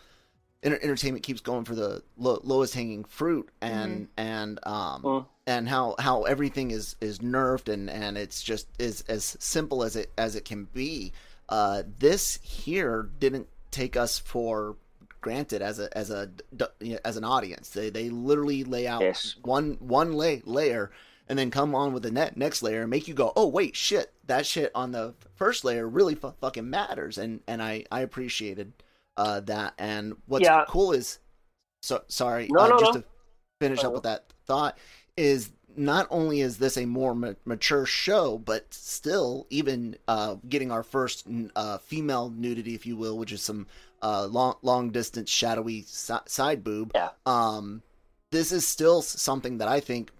entertainment 0.63 1.23
keeps 1.23 1.41
going 1.41 1.65
for 1.65 1.75
the 1.75 2.03
lo- 2.17 2.41
lowest 2.43 2.73
hanging 2.73 3.03
fruit, 3.05 3.49
and 3.61 4.03
mm-hmm. 4.03 4.11
and 4.17 4.59
um 4.63 5.25
and 5.45 5.69
how 5.69 5.95
how 5.99 6.23
everything 6.23 6.71
is 6.71 6.95
is 7.01 7.19
nerfed, 7.19 7.71
and 7.71 7.89
and 7.89 8.17
it's 8.17 8.41
just 8.41 8.67
is 8.79 9.03
as 9.07 9.37
simple 9.39 9.83
as 9.83 9.95
it 9.95 10.11
as 10.17 10.35
it 10.35 10.45
can 10.45 10.65
be. 10.65 11.13
Uh, 11.49 11.83
this 11.99 12.39
here 12.41 13.09
didn't 13.19 13.47
take 13.71 13.95
us 13.95 14.19
for 14.19 14.75
granted 15.21 15.61
as 15.61 15.79
a 15.79 15.95
as 15.97 16.09
a 16.09 16.29
as 17.05 17.17
an 17.17 17.23
audience. 17.23 17.69
They 17.69 17.89
they 17.89 18.09
literally 18.09 18.63
lay 18.63 18.87
out 18.87 19.01
yes. 19.01 19.35
one 19.41 19.77
one 19.79 20.13
lay, 20.13 20.41
layer 20.45 20.91
and 21.29 21.37
then 21.37 21.51
come 21.51 21.75
on 21.75 21.93
with 21.93 22.03
the 22.03 22.11
net 22.11 22.37
next 22.37 22.63
layer 22.63 22.81
and 22.81 22.89
make 22.89 23.07
you 23.07 23.13
go, 23.13 23.33
oh 23.35 23.47
wait, 23.47 23.75
shit, 23.75 24.13
that 24.27 24.45
shit 24.45 24.71
on 24.73 24.91
the 24.91 25.13
first 25.35 25.63
layer 25.63 25.87
really 25.87 26.17
f- 26.21 26.35
fucking 26.39 26.69
matters, 26.69 27.17
and 27.17 27.41
and 27.47 27.61
I 27.61 27.85
I 27.91 28.01
appreciated 28.01 28.73
uh, 29.17 29.41
that. 29.41 29.73
And 29.77 30.15
what's 30.25 30.45
yeah. 30.45 30.65
cool 30.67 30.93
is, 30.93 31.19
so 31.81 32.03
sorry, 32.07 32.47
no, 32.49 32.61
uh, 32.61 32.67
no, 32.67 32.79
just 32.79 32.93
no. 32.93 33.01
to 33.01 33.07
finish 33.59 33.83
up 33.83 33.93
with 33.93 34.03
that 34.03 34.25
thought 34.45 34.77
is 35.15 35.51
not 35.75 36.07
only 36.09 36.41
is 36.41 36.57
this 36.57 36.77
a 36.77 36.85
more 36.85 37.13
ma- 37.13 37.33
mature 37.45 37.85
show, 37.85 38.37
but 38.39 38.73
still 38.73 39.45
even 39.49 39.95
uh, 40.07 40.35
getting 40.49 40.71
our 40.71 40.83
first 40.83 41.27
uh, 41.55 41.77
female 41.77 42.29
nudity, 42.35 42.73
if 42.73 42.85
you 42.85 42.97
will, 42.97 43.17
which 43.17 43.31
is 43.31 43.41
some 43.41 43.67
uh, 44.01 44.25
long 44.25 44.55
long 44.61 44.89
distance 44.89 45.29
shadowy 45.29 45.83
si- 45.83 46.13
side 46.25 46.63
boob. 46.63 46.91
Yeah. 46.95 47.09
Um, 47.25 47.83
this 48.31 48.51
is 48.51 48.67
still 48.67 49.01
something 49.01 49.59
that 49.59 49.67
I 49.67 49.79
think 49.79 50.11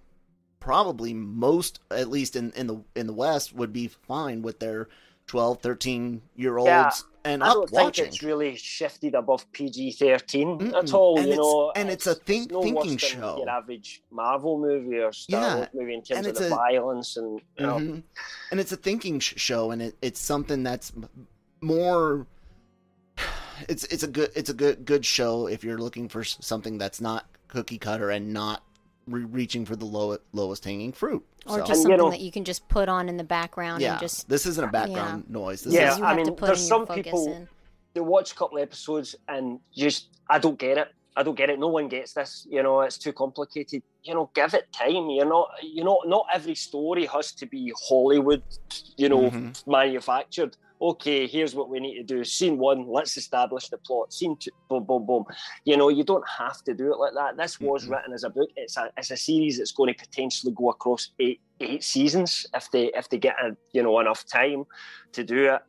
probably 0.59 1.13
most 1.13 1.79
at 1.91 2.09
least 2.09 2.35
in, 2.35 2.51
in 2.51 2.67
the 2.67 2.83
in 2.95 3.07
the 3.07 3.13
west 3.13 3.53
would 3.53 3.71
be 3.71 3.87
fine 3.87 4.41
with 4.41 4.59
their 4.59 4.87
12 5.27 5.61
13 5.61 6.21
year 6.35 6.57
olds 6.57 6.67
yeah, 6.67 6.91
and 7.25 7.43
I 7.43 7.53
don't 7.53 7.69
think 7.69 7.97
it's 7.99 8.23
really 8.23 8.55
shifted 8.55 9.13
above 9.13 9.51
PG-13 9.51 10.73
at 10.73 10.93
all 10.93 11.19
and 11.19 11.27
you 11.27 11.35
know. 11.35 11.73
and 11.75 11.89
it's, 11.89 12.07
it's 12.07 12.17
a 12.17 12.23
think, 12.23 12.51
no 12.51 12.61
thinking 12.61 12.97
show. 12.97 13.37
your 13.39 13.49
average 13.49 14.01
Marvel 14.09 14.57
movie 14.57 14.99
or 14.99 15.11
Star 15.11 15.41
yeah, 15.41 15.55
Wars 15.55 15.67
movie 15.73 15.93
in 15.93 16.01
terms 16.01 16.27
of 16.27 16.35
the 16.35 16.47
a, 16.47 16.49
violence 16.49 17.17
and 17.17 17.41
you 17.57 17.65
know. 17.65 17.75
mm-hmm. 17.75 17.99
and 18.51 18.59
it's 18.59 18.71
a 18.71 18.77
thinking 18.77 19.19
show 19.19 19.71
and 19.71 19.81
it, 19.81 19.97
it's 20.01 20.19
something 20.19 20.63
that's 20.63 20.93
more 21.61 22.25
it's 23.67 23.83
it's 23.85 24.03
a 24.03 24.07
good 24.07 24.31
it's 24.35 24.49
a 24.49 24.53
good 24.53 24.85
good 24.85 25.05
show 25.05 25.47
if 25.47 25.63
you're 25.63 25.79
looking 25.79 26.07
for 26.07 26.23
something 26.23 26.77
that's 26.77 27.01
not 27.01 27.25
cookie 27.47 27.77
cutter 27.77 28.09
and 28.09 28.31
not 28.33 28.63
re- 29.07 29.23
reaching 29.23 29.65
for 29.65 29.75
the 29.75 29.85
low, 29.85 30.17
lowest 30.33 30.65
hanging 30.65 30.91
fruit. 30.91 31.25
Or 31.45 31.59
so. 31.59 31.65
just 31.65 31.81
something 31.81 31.91
you 31.91 31.97
know, 31.97 32.09
that 32.09 32.19
you 32.19 32.31
can 32.31 32.43
just 32.43 32.67
put 32.67 32.89
on 32.89 33.09
in 33.09 33.17
the 33.17 33.23
background 33.23 33.81
yeah, 33.81 33.93
and 33.93 33.99
just. 33.99 34.29
This 34.29 34.45
isn't 34.45 34.63
a 34.63 34.71
background 34.71 35.25
yeah. 35.27 35.33
noise. 35.33 35.63
This 35.63 35.73
yeah, 35.73 35.93
is, 35.93 36.01
I 36.01 36.15
mean, 36.15 36.35
there's 36.35 36.65
some 36.65 36.85
people 36.85 37.31
in. 37.31 37.47
they 37.93 38.01
watch 38.01 38.33
a 38.33 38.35
couple 38.35 38.59
episodes 38.59 39.15
and 39.27 39.59
just 39.75 40.07
I 40.29 40.39
don't 40.39 40.59
get 40.59 40.77
it. 40.77 40.93
I 41.15 41.23
don't 41.23 41.35
get 41.35 41.49
it. 41.49 41.57
No 41.57 41.69
one 41.69 41.87
gets 41.87 42.13
this. 42.13 42.45
You 42.49 42.61
know, 42.61 42.81
it's 42.81 42.97
too 42.97 43.11
complicated. 43.11 43.81
You 44.03 44.13
know, 44.13 44.29
give 44.35 44.53
it 44.53 44.71
time. 44.71 45.09
You're 45.09 45.25
not. 45.25 45.49
You 45.63 45.83
know, 45.83 46.01
not 46.05 46.27
every 46.31 46.55
story 46.55 47.07
has 47.07 47.31
to 47.33 47.45
be 47.45 47.73
Hollywood. 47.89 48.43
You 48.97 49.09
know, 49.09 49.31
mm-hmm. 49.31 49.71
manufactured 49.71 50.57
okay, 50.81 51.27
here's 51.27 51.55
what 51.55 51.69
we 51.69 51.79
need 51.79 51.95
to 51.95 52.03
do. 52.03 52.23
Scene 52.23 52.57
one, 52.57 52.87
let's 52.87 53.17
establish 53.17 53.69
the 53.69 53.77
plot. 53.77 54.13
Scene 54.13 54.35
two, 54.37 54.51
boom, 54.69 54.83
boom, 54.83 55.05
boom. 55.05 55.25
You 55.65 55.77
know, 55.77 55.89
you 55.89 56.03
don't 56.03 56.27
have 56.27 56.63
to 56.63 56.73
do 56.73 56.91
it 56.93 56.97
like 56.97 57.13
that. 57.13 57.37
This 57.37 57.59
was 57.59 57.83
mm-hmm. 57.83 57.93
written 57.93 58.13
as 58.13 58.23
a 58.23 58.29
book. 58.29 58.49
It's 58.55 58.77
a 58.77 58.91
it's 58.97 59.11
a 59.11 59.17
series 59.17 59.57
that's 59.57 59.71
going 59.71 59.93
to 59.93 59.99
potentially 59.99 60.53
go 60.55 60.69
across 60.69 61.11
eight 61.19 61.41
eight 61.59 61.83
seasons 61.83 62.45
if 62.53 62.69
they 62.71 62.91
if 62.93 63.09
they 63.09 63.17
get 63.17 63.35
a, 63.43 63.55
you 63.73 63.83
know 63.83 63.99
enough 63.99 64.25
time 64.25 64.65
to 65.13 65.23
do 65.23 65.53
it. 65.53 65.61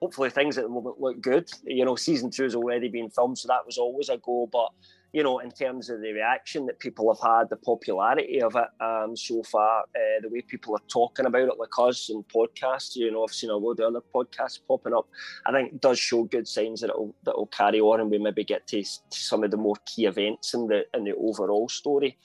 Hopefully, 0.00 0.30
things 0.30 0.58
at 0.58 0.64
the 0.64 0.70
moment 0.70 1.00
look 1.00 1.20
good. 1.20 1.48
You 1.64 1.84
know, 1.84 1.96
season 1.96 2.30
two 2.30 2.42
has 2.42 2.54
already 2.54 2.88
been 2.88 3.10
filmed, 3.10 3.38
so 3.38 3.48
that 3.48 3.64
was 3.64 3.78
always 3.78 4.08
a 4.08 4.18
goal. 4.18 4.48
But 4.52 4.70
you 5.14 5.22
know, 5.22 5.38
in 5.38 5.52
terms 5.52 5.90
of 5.90 6.00
the 6.00 6.12
reaction 6.12 6.66
that 6.66 6.80
people 6.80 7.14
have 7.14 7.22
had, 7.22 7.48
the 7.48 7.54
popularity 7.54 8.42
of 8.42 8.56
it 8.56 8.66
um, 8.84 9.16
so 9.16 9.44
far, 9.44 9.82
uh, 9.82 10.20
the 10.20 10.28
way 10.28 10.40
people 10.40 10.74
are 10.74 10.82
talking 10.88 11.24
about 11.24 11.46
it, 11.46 11.56
like 11.56 11.78
us 11.78 12.10
and 12.10 12.24
podcasts, 12.26 12.96
you 12.96 13.12
know, 13.12 13.22
I've 13.22 13.32
seen 13.32 13.50
a 13.50 13.56
load 13.56 13.78
of 13.78 13.94
other 13.94 14.04
podcasts 14.12 14.58
popping 14.66 14.92
up. 14.92 15.08
I 15.46 15.52
think 15.52 15.80
does 15.80 16.00
show 16.00 16.24
good 16.24 16.48
signs 16.48 16.80
that 16.80 16.90
it'll 16.90 17.14
that 17.22 17.36
will 17.36 17.46
carry 17.46 17.80
on, 17.80 18.00
and 18.00 18.10
we 18.10 18.18
maybe 18.18 18.42
get 18.42 18.66
to, 18.66 18.82
to, 18.82 18.88
some 19.08 19.44
of 19.44 19.52
the 19.52 19.56
more 19.56 19.76
key 19.86 20.06
events 20.06 20.52
in 20.52 20.66
the 20.66 20.84
in 20.92 21.04
the 21.04 21.14
overall 21.14 21.68
story. 21.68 22.18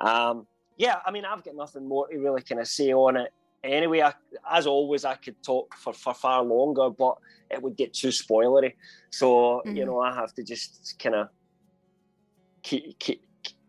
Um, 0.00 0.48
yeah, 0.76 0.96
I 1.06 1.12
mean, 1.12 1.24
I've 1.24 1.44
got 1.44 1.54
nothing 1.54 1.86
more 1.86 2.08
to 2.08 2.18
really 2.18 2.42
kind 2.42 2.60
of 2.60 2.66
say 2.66 2.92
on 2.92 3.18
it. 3.18 3.32
Anyway, 3.62 4.02
I, 4.02 4.14
as 4.50 4.66
always, 4.66 5.04
I 5.04 5.14
could 5.14 5.40
talk 5.44 5.76
for, 5.76 5.92
for 5.92 6.12
far 6.12 6.42
longer, 6.42 6.90
but 6.90 7.18
it 7.52 7.62
would 7.62 7.76
get 7.76 7.94
too 7.94 8.08
spoilery. 8.08 8.72
So, 9.10 9.62
mm-hmm. 9.64 9.76
you 9.76 9.86
know, 9.86 10.00
I 10.00 10.12
have 10.12 10.34
to 10.34 10.42
just 10.42 10.96
kind 10.98 11.14
of 11.14 11.28
keep 12.62 12.98
keep 12.98 13.22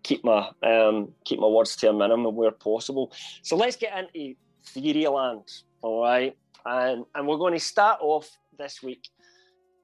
keep 0.04 0.24
my 0.24 0.50
um, 0.64 1.14
keep 1.26 1.40
my 1.40 1.48
words 1.48 1.76
to 1.78 1.90
a 1.90 1.94
minimum 1.94 2.36
where 2.36 2.52
possible. 2.52 3.12
So 3.42 3.56
let's 3.56 3.76
get 3.76 3.98
into 3.98 4.36
theory 4.66 5.08
land, 5.08 5.50
all 5.82 6.04
right? 6.04 6.38
And 6.66 7.06
and 7.16 7.28
we're 7.28 7.38
going 7.38 7.54
to 7.54 7.60
start 7.60 8.00
off 8.02 8.30
this 8.58 8.84
week 8.84 9.10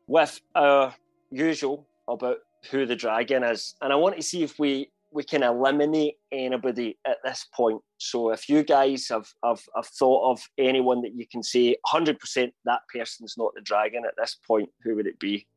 with 0.08 0.40
our 0.56 0.94
usual 1.32 1.88
about 2.08 2.38
who 2.72 2.86
the 2.86 2.96
dragon 2.96 3.44
is, 3.44 3.76
and 3.82 3.92
I 3.92 3.96
want 3.96 4.16
to 4.18 4.22
see 4.22 4.44
if 4.44 4.60
we 4.60 4.92
we 5.12 5.24
can 5.24 5.42
eliminate 5.42 6.18
anybody 6.32 6.98
at 7.06 7.18
this 7.24 7.48
point. 7.54 7.82
So 7.98 8.32
if 8.32 8.48
you 8.48 8.64
guys 8.64 9.08
have 9.10 9.28
have, 9.44 9.62
have 9.76 9.88
thought 9.88 10.32
of 10.32 10.42
anyone 10.58 11.02
that 11.02 11.16
you 11.16 11.26
can 11.28 11.42
say 11.42 11.76
100% 11.88 12.52
that 12.66 12.82
person's 12.94 13.36
not 13.38 13.54
the 13.56 13.62
dragon 13.62 14.04
at 14.06 14.14
this 14.18 14.38
point, 14.48 14.70
who 14.84 14.96
would 14.96 15.08
it 15.08 15.20
be? 15.20 15.48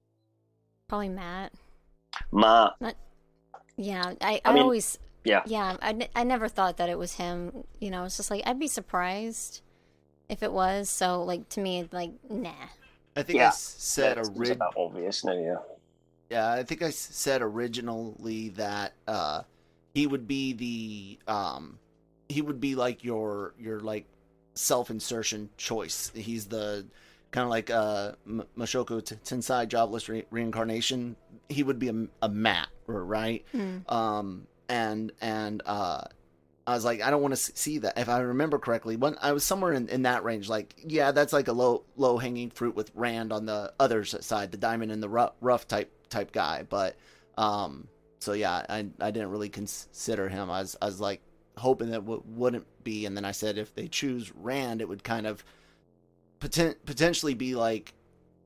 Probably 0.88 1.10
Mat. 1.10 1.52
Mat. 2.32 2.72
Not 2.80 2.96
yeah, 3.76 4.14
I, 4.20 4.34
I, 4.34 4.40
I 4.44 4.52
mean, 4.52 4.62
always. 4.62 4.98
Yeah. 5.24 5.42
Yeah, 5.46 5.76
I, 5.80 6.08
I 6.16 6.24
never 6.24 6.48
thought 6.48 6.78
that 6.78 6.88
it 6.88 6.98
was 6.98 7.14
him. 7.14 7.64
You 7.80 7.90
know, 7.90 8.04
it's 8.04 8.16
just 8.16 8.30
like, 8.30 8.42
I'd 8.44 8.58
be 8.58 8.66
surprised 8.66 9.62
if 10.28 10.42
it 10.42 10.52
was. 10.52 10.90
So, 10.90 11.22
like, 11.22 11.48
to 11.50 11.60
me, 11.60 11.88
like, 11.92 12.10
nah. 12.28 12.50
I 13.14 13.22
think 13.22 13.38
yeah. 13.38 13.48
I 13.48 13.50
said 13.52 14.18
originally. 14.18 14.72
obvious 14.76 15.24
now, 15.24 15.34
yeah. 15.34 15.56
Yeah, 16.30 16.50
I 16.50 16.62
think 16.62 16.82
I 16.82 16.90
said 16.90 17.42
originally 17.42 18.48
that 18.50 18.94
uh, 19.06 19.42
he 19.94 20.06
would 20.06 20.26
be 20.26 20.52
the 20.54 21.32
um 21.32 21.78
he 22.28 22.40
would 22.40 22.60
be 22.60 22.74
like 22.74 23.04
your 23.04 23.54
your 23.58 23.80
like 23.80 24.06
self 24.54 24.90
insertion 24.90 25.50
choice. 25.56 26.10
He's 26.14 26.46
the 26.46 26.86
kind 27.30 27.44
of 27.44 27.50
like 27.50 27.70
uh 27.70 28.12
M- 28.26 28.44
Mushoku 28.56 29.04
T- 29.04 29.16
Tensei 29.16 29.68
jobless 29.68 30.08
re- 30.08 30.24
reincarnation. 30.30 31.16
He 31.48 31.62
would 31.62 31.78
be 31.78 31.88
a, 31.88 32.06
a 32.22 32.28
Mat, 32.28 32.68
right? 33.00 33.44
Mm. 33.54 33.90
Um 33.90 34.46
and 34.68 35.12
and 35.20 35.62
uh 35.66 36.04
I 36.66 36.74
was 36.74 36.84
like, 36.84 37.02
I 37.02 37.10
don't 37.10 37.22
want 37.22 37.32
to 37.34 37.36
see 37.36 37.78
that. 37.78 37.98
If 37.98 38.08
I 38.08 38.20
remember 38.20 38.58
correctly, 38.58 38.96
when 38.96 39.16
I 39.20 39.32
was 39.32 39.42
somewhere 39.42 39.72
in, 39.72 39.88
in 39.88 40.02
that 40.02 40.22
range, 40.22 40.48
like, 40.48 40.74
yeah, 40.86 41.10
that's 41.10 41.32
like 41.32 41.48
a 41.48 41.52
low 41.52 41.84
low 41.96 42.18
hanging 42.18 42.50
fruit 42.50 42.76
with 42.76 42.92
Rand 42.94 43.32
on 43.32 43.46
the 43.46 43.72
other 43.80 44.04
side, 44.04 44.52
the 44.52 44.58
diamond 44.58 44.92
and 44.92 45.02
the 45.02 45.08
rough, 45.08 45.32
rough 45.40 45.66
type 45.66 45.90
type 46.08 46.30
guy. 46.32 46.64
But 46.68 46.96
um, 47.36 47.88
so 48.20 48.32
yeah, 48.32 48.64
I 48.68 48.86
I 49.00 49.10
didn't 49.10 49.30
really 49.30 49.48
consider 49.48 50.28
him. 50.28 50.50
I 50.50 50.60
was 50.60 50.76
I 50.80 50.86
was 50.86 51.00
like 51.00 51.20
hoping 51.56 51.90
that 51.90 52.00
w- 52.00 52.22
wouldn't 52.26 52.66
be, 52.84 53.06
and 53.06 53.16
then 53.16 53.24
I 53.24 53.32
said 53.32 53.58
if 53.58 53.74
they 53.74 53.88
choose 53.88 54.32
Rand, 54.32 54.80
it 54.80 54.88
would 54.88 55.02
kind 55.02 55.26
of 55.26 55.44
poten- 56.40 56.76
potentially 56.86 57.34
be 57.34 57.56
like 57.56 57.92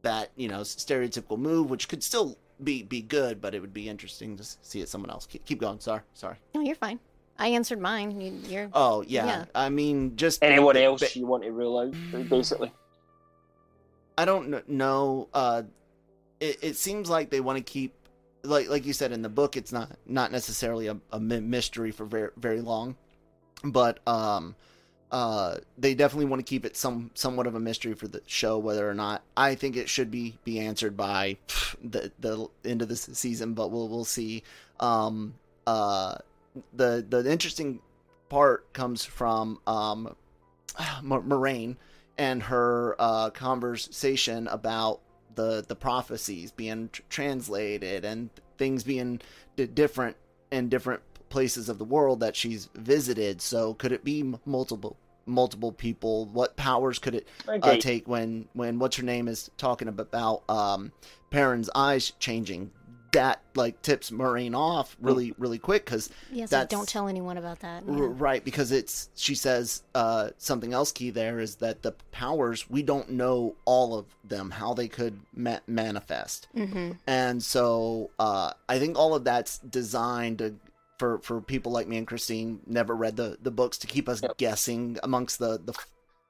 that, 0.02 0.30
you 0.36 0.48
know, 0.48 0.60
stereotypical 0.60 1.38
move, 1.38 1.68
which 1.68 1.88
could 1.88 2.02
still 2.02 2.38
be 2.62 2.82
be 2.82 3.02
good, 3.02 3.40
but 3.40 3.54
it 3.54 3.60
would 3.60 3.74
be 3.74 3.88
interesting 3.88 4.36
to 4.36 4.44
see 4.62 4.80
it 4.80 4.88
someone 4.88 5.10
else. 5.10 5.26
Keep, 5.26 5.44
keep 5.44 5.60
going. 5.60 5.80
Sorry, 5.80 6.00
sorry. 6.14 6.36
No, 6.54 6.60
you're 6.60 6.74
fine. 6.74 6.98
I 7.38 7.48
answered 7.48 7.80
mine. 7.80 8.20
You, 8.20 8.32
you're. 8.48 8.70
Oh 8.72 9.02
yeah. 9.06 9.26
Yeah. 9.26 9.44
I 9.54 9.68
mean, 9.68 10.16
just 10.16 10.42
Anyone 10.42 10.76
else 10.76 11.00
ba- 11.00 11.18
you 11.18 11.26
want 11.26 11.42
to 11.44 11.52
rule 11.52 11.78
out, 11.78 12.28
basically? 12.28 12.72
I 14.18 14.24
don't 14.24 14.68
know. 14.68 15.28
Uh, 15.34 15.62
it, 16.40 16.58
it 16.62 16.76
seems 16.76 17.10
like 17.10 17.28
they 17.30 17.40
want 17.40 17.58
to 17.58 17.62
keep, 17.62 17.94
like 18.42 18.68
like 18.70 18.86
you 18.86 18.92
said 18.92 19.12
in 19.12 19.22
the 19.22 19.28
book, 19.28 19.56
it's 19.56 19.72
not 19.72 19.90
not 20.06 20.32
necessarily 20.32 20.86
a, 20.86 20.96
a 21.12 21.20
mystery 21.20 21.90
for 21.90 22.06
very 22.06 22.30
very 22.36 22.62
long, 22.62 22.96
but 23.62 24.00
um, 24.06 24.54
uh, 25.12 25.56
they 25.78 25.94
definitely 25.94 26.26
want 26.26 26.44
to 26.44 26.48
keep 26.48 26.64
it 26.64 26.76
some 26.76 27.10
somewhat 27.14 27.46
of 27.46 27.54
a 27.54 27.60
mystery 27.60 27.94
for 27.94 28.08
the 28.08 28.22
show, 28.26 28.58
whether 28.58 28.88
or 28.88 28.94
not 28.94 29.22
I 29.36 29.54
think 29.54 29.76
it 29.76 29.88
should 29.88 30.10
be 30.10 30.36
be 30.44 30.58
answered 30.58 30.96
by 30.96 31.36
the 31.82 32.10
the 32.18 32.48
end 32.64 32.82
of 32.82 32.88
this 32.88 33.02
season, 33.12 33.54
but 33.54 33.70
we'll 33.70 33.88
we'll 33.88 34.04
see. 34.04 34.42
Um, 34.80 35.34
uh, 35.66 36.16
the 36.74 37.04
the 37.08 37.30
interesting 37.30 37.80
part 38.28 38.72
comes 38.72 39.04
from 39.04 39.60
um, 39.66 40.16
Moiraine 41.02 41.76
and 42.18 42.42
her 42.44 42.96
uh, 42.98 43.30
conversation 43.30 44.48
about 44.48 45.00
the 45.34 45.64
the 45.66 45.76
prophecies 45.76 46.50
being 46.50 46.88
tr- 46.92 47.02
translated 47.08 48.04
and 48.04 48.30
things 48.58 48.82
being 48.82 49.20
d- 49.54 49.66
different 49.66 50.16
in 50.50 50.68
different 50.68 51.02
places 51.36 51.68
of 51.68 51.76
the 51.76 51.84
world 51.84 52.20
that 52.20 52.34
she's 52.34 52.70
visited. 52.74 53.42
So 53.42 53.74
could 53.74 53.92
it 53.92 54.02
be 54.02 54.32
multiple 54.46 54.96
multiple 55.26 55.70
people? 55.70 56.24
What 56.26 56.56
powers 56.56 56.98
could 56.98 57.14
it 57.14 57.28
uh, 57.46 57.76
take 57.76 58.08
when 58.08 58.48
when 58.54 58.78
what's 58.78 58.96
her 58.96 59.02
name 59.02 59.28
is 59.28 59.50
talking 59.58 59.88
about 59.88 60.48
um, 60.48 60.92
Perrin's 61.30 61.68
eyes 61.74 62.12
changing? 62.18 62.70
That 63.12 63.40
like 63.54 63.80
tips 63.82 64.10
Moiraine 64.10 64.54
off 64.54 64.96
really 65.00 65.34
really 65.38 65.58
quick 65.58 65.84
because 65.86 66.10
Yes, 66.30 66.50
so 66.50 66.64
don't 66.66 66.88
tell 66.88 67.06
anyone 67.08 67.36
about 67.38 67.60
that. 67.60 67.82
R- 67.88 67.96
yeah. 67.98 68.08
Right, 68.12 68.44
because 68.44 68.72
it's 68.72 69.08
she 69.14 69.34
says 69.34 69.82
uh, 69.94 70.30
something 70.38 70.72
else 70.74 70.90
key 70.92 71.10
there 71.10 71.38
is 71.40 71.56
that 71.56 71.82
the 71.82 71.92
powers 72.12 72.68
we 72.70 72.82
don't 72.82 73.10
know 73.10 73.54
all 73.64 73.94
of 73.98 74.06
them 74.24 74.50
how 74.50 74.74
they 74.74 74.88
could 74.88 75.18
ma- 75.34 75.60
manifest, 75.66 76.48
Mm-hmm. 76.56 76.92
and 77.06 77.42
so 77.42 78.10
uh, 78.18 78.52
I 78.68 78.78
think 78.78 78.98
all 78.98 79.14
of 79.14 79.24
that's 79.24 79.58
designed 79.58 80.38
to, 80.38 80.54
for 80.98 81.18
for 81.20 81.40
people 81.40 81.72
like 81.72 81.86
me 81.88 81.96
and 81.98 82.06
Christine 82.06 82.60
never 82.66 82.94
read 82.94 83.16
the 83.16 83.38
the 83.40 83.50
books 83.50 83.78
to 83.78 83.86
keep 83.86 84.08
us 84.08 84.22
Yep. 84.22 84.36
guessing 84.38 84.98
amongst 85.02 85.38
the 85.38 85.58
the 85.62 85.74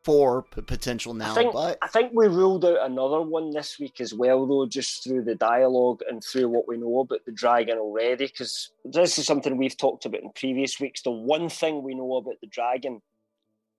four 0.03 0.43
p- 0.43 0.63
potential 0.63 1.15
now. 1.15 1.33
I 1.33 1.35
think 1.35 1.53
but 1.53 1.79
I 1.83 1.89
think 1.89 2.13
we 2.15 2.29
ruled 2.29 2.65
out 2.65 2.79
another 2.89 3.21
one 3.21 3.51
this 3.51 3.79
week 3.81 4.01
as 4.01 4.15
well, 4.15 4.47
though, 4.47 4.65
just 4.67 5.03
through 5.03 5.25
the 5.25 5.35
dialogue 5.35 6.01
and 6.09 6.23
through 6.23 6.49
what 6.49 6.69
we 6.69 6.77
know 6.77 7.01
about 7.01 7.25
the 7.27 7.33
dragon 7.33 7.79
already. 7.79 8.27
Because 8.27 8.71
this 8.85 9.19
is 9.19 9.27
something 9.27 9.57
we've 9.57 9.77
talked 9.77 10.05
about 10.07 10.23
in 10.23 10.31
previous 10.33 10.79
weeks. 10.79 11.03
The 11.03 11.11
one 11.11 11.49
thing 11.49 11.83
we 11.83 11.95
know 11.95 12.17
about 12.17 12.41
the 12.41 12.47
dragon, 12.47 13.03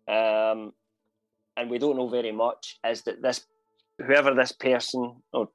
um, 0.08 0.74
and 1.56 1.70
we 1.70 1.78
don't 1.78 1.96
know 1.98 2.10
very 2.10 2.32
much, 2.34 2.78
is 2.86 3.04
that 3.04 3.22
this 3.22 3.46
whoever 4.06 4.34
this 4.36 4.52
person 4.52 5.24
or 5.34 5.50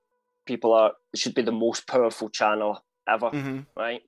people 0.47 0.73
are 0.73 0.93
should 1.15 1.35
be 1.35 1.43
the 1.43 1.53
most 1.53 1.87
powerful 1.87 2.29
channel 2.31 2.83
ever, 3.07 3.31
Mhm. 3.31 3.67
right? 3.77 4.03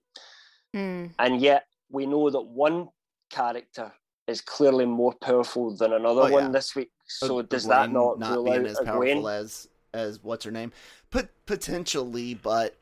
Mm. 0.74 1.10
And 1.18 1.40
yet 1.40 1.66
we 1.90 2.04
know 2.06 2.28
that 2.30 2.40
one 2.42 2.88
character 3.30 3.92
is 4.26 4.40
clearly 4.40 4.84
more 4.86 5.12
powerful 5.20 5.74
than 5.76 5.92
another 5.92 6.22
Oh, 6.22 6.26
yeah. 6.26 6.32
one 6.32 6.52
this 6.52 6.74
week. 6.74 6.90
So 7.06 7.40
Ag- 7.40 7.48
does 7.48 7.66
that 7.66 7.90
Egwene 7.90 8.18
not, 8.18 8.30
rule 8.36 8.50
out 8.52 8.64
as 8.66 8.78
powerful 8.80 9.00
Gwen? 9.22 9.26
as 9.26 9.68
as 9.92 10.22
what's 10.22 10.44
her 10.44 10.50
name? 10.50 10.72
Pot- 11.10 11.28
potentially, 11.46 12.34
but 12.34 12.76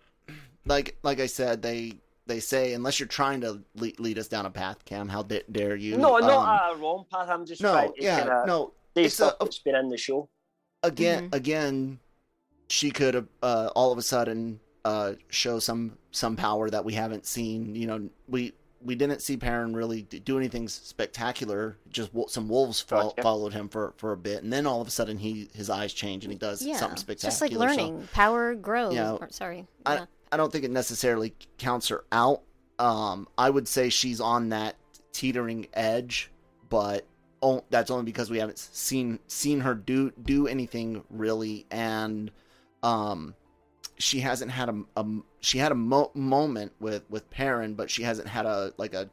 like 0.65 0.97
like 1.03 1.21
I 1.21 1.27
said, 1.27 1.61
they 1.61 1.95
they 2.27 2.39
say 2.41 2.73
unless 2.73 3.01
you're 3.01 3.09
trying 3.09 3.41
to 3.43 3.61
lead, 3.75 3.99
lead 4.01 4.19
us 4.19 4.29
down 4.29 4.47
a 4.47 4.51
path, 4.51 4.85
Cam, 4.85 5.09
how 5.09 5.23
da- 5.25 5.43
dare 5.51 5.75
you? 5.77 5.99
No, 5.99 6.17
Um, 6.17 6.23
not 6.27 6.73
a 6.75 6.77
wrong 6.79 7.05
path. 7.11 7.29
I'm 7.29 7.45
just 7.45 7.61
no, 7.61 7.73
trying 7.73 7.93
to 7.95 8.03
yeah, 8.03 8.19
kinda 8.21 8.45
no. 8.47 8.73
say 8.97 9.05
it's 9.05 9.15
stuff 9.17 9.35
a- 9.41 9.45
that's 9.45 9.59
been 9.59 9.75
in 9.75 9.89
the 9.89 9.99
show. 9.99 10.29
Again, 10.85 11.29
Mhm. 11.31 11.35
again, 11.35 11.99
she 12.69 12.91
could 12.91 13.15
have 13.15 13.29
uh, 13.43 13.71
all 13.75 13.91
of 13.93 13.99
a 13.99 14.03
sudden 14.03 14.61
uh, 14.85 15.13
show 15.29 15.59
some 15.59 15.97
some 16.11 16.37
power 16.37 16.69
that 16.71 16.85
we 16.85 16.95
haven't 16.95 17.27
seen. 17.27 17.75
You 17.75 17.87
know, 17.87 18.09
we 18.29 18.53
we 18.85 18.95
didn't 18.97 19.23
see 19.23 19.37
Perrin 19.37 19.75
really 19.77 20.03
do 20.03 20.37
anything 20.37 20.67
spectacular. 20.69 21.77
Just 21.91 22.11
some 22.29 22.49
wolves 22.49 22.81
fol- 22.81 23.11
Gotcha. 23.11 23.23
followed 23.23 23.53
him 23.53 23.69
for, 23.69 23.95
for 23.97 24.13
a 24.13 24.17
bit, 24.17 24.43
and 24.43 24.53
then 24.53 24.67
all 24.67 24.81
of 24.81 24.89
a 24.89 24.91
sudden 24.91 25.19
he 25.19 25.49
his 25.55 25.71
eyes 25.71 25.93
change 25.93 26.25
and 26.25 26.33
he 26.33 26.39
does 26.39 26.63
Yeah, 26.63 26.77
something 26.77 26.97
spectacular. 26.99 27.31
just 27.31 27.41
like 27.41 27.53
So- 27.53 27.59
learning. 27.59 28.09
Power 28.13 28.55
grows. 28.55 28.95
Yeah. 28.95 29.13
Or- 29.13 29.29
sorry. 29.31 29.67
I- 29.87 29.95
Yeah. 29.95 30.05
I 30.33 30.37
don't 30.39 30.51
think 30.51 30.65
it 30.65 30.71
necessarily 30.71 31.35
counts 31.59 31.89
her 31.89 32.05
out. 32.11 32.43
Um, 32.79 33.29
I 33.37 33.51
would 33.51 33.69
say 33.69 33.91
she's 33.91 34.21
on 34.21 34.49
that 34.49 34.77
teetering 35.13 35.67
edge, 35.75 36.31
but 36.71 37.05
o- 37.43 37.65
that's 37.71 37.91
only 37.91 38.05
because 38.05 38.31
we 38.31 38.39
haven't 38.39 38.59
seen 38.59 39.19
seen 39.27 39.61
her 39.61 39.75
do 39.75 40.11
do 40.23 40.49
anything 40.49 41.05
really, 41.11 41.67
and 41.71 42.31
um, 42.83 43.35
she 43.99 44.21
hasn't 44.21 44.51
had 44.51 44.69
a, 44.69 44.83
a 44.97 45.07
she 45.41 45.59
had 45.59 45.73
a 45.73 45.75
mo- 45.75 46.11
moment 46.15 46.73
with 46.81 47.03
with 47.11 47.29
Perrin, 47.31 47.75
but 47.75 47.91
she 47.91 48.03
hasn't 48.03 48.29
had 48.29 48.47
a 48.47 48.73
like 48.79 48.95
a 48.95 49.09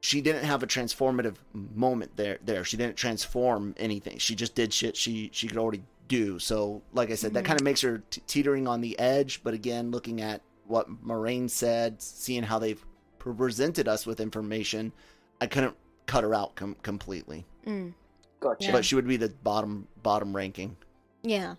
she 0.00 0.20
didn't 0.20 0.44
have 0.44 0.62
a 0.62 0.66
transformative 0.66 1.36
moment 1.54 2.16
there 2.16 2.38
there 2.44 2.64
she 2.64 2.76
didn't 2.76 2.96
transform 2.96 3.74
anything 3.78 4.18
she 4.18 4.34
just 4.34 4.54
did 4.54 4.72
shit 4.72 4.96
she 4.96 5.30
she 5.32 5.46
could 5.46 5.56
already 5.58 5.82
do 6.08 6.38
so 6.40 6.82
like 6.92 7.10
i 7.10 7.14
said 7.14 7.32
that 7.34 7.44
Mhm. 7.44 7.46
kind 7.46 7.60
of 7.60 7.64
makes 7.64 7.80
her 7.82 7.98
t- 8.10 8.20
teetering 8.26 8.66
on 8.66 8.80
the 8.80 8.98
edge 8.98 9.40
but 9.44 9.54
again 9.54 9.92
looking 9.92 10.20
at 10.20 10.42
what 10.66 10.88
moiraine 11.06 11.48
said 11.48 12.02
seeing 12.02 12.42
how 12.42 12.58
they've 12.58 12.84
presented 13.20 13.86
us 13.86 14.04
with 14.04 14.18
information 14.20 14.92
i 15.40 15.46
couldn't 15.46 15.76
cut 16.06 16.24
her 16.24 16.34
out 16.34 16.54
com- 16.56 16.76
completely 16.82 17.46
Mm. 17.64 17.94
Gotcha. 18.40 18.64
Yeah. 18.66 18.72
but 18.72 18.84
she 18.84 18.96
would 18.96 19.06
be 19.06 19.16
the 19.16 19.28
bottom 19.28 19.86
bottom 20.02 20.34
ranking 20.34 20.76
Yeah. 21.22 21.54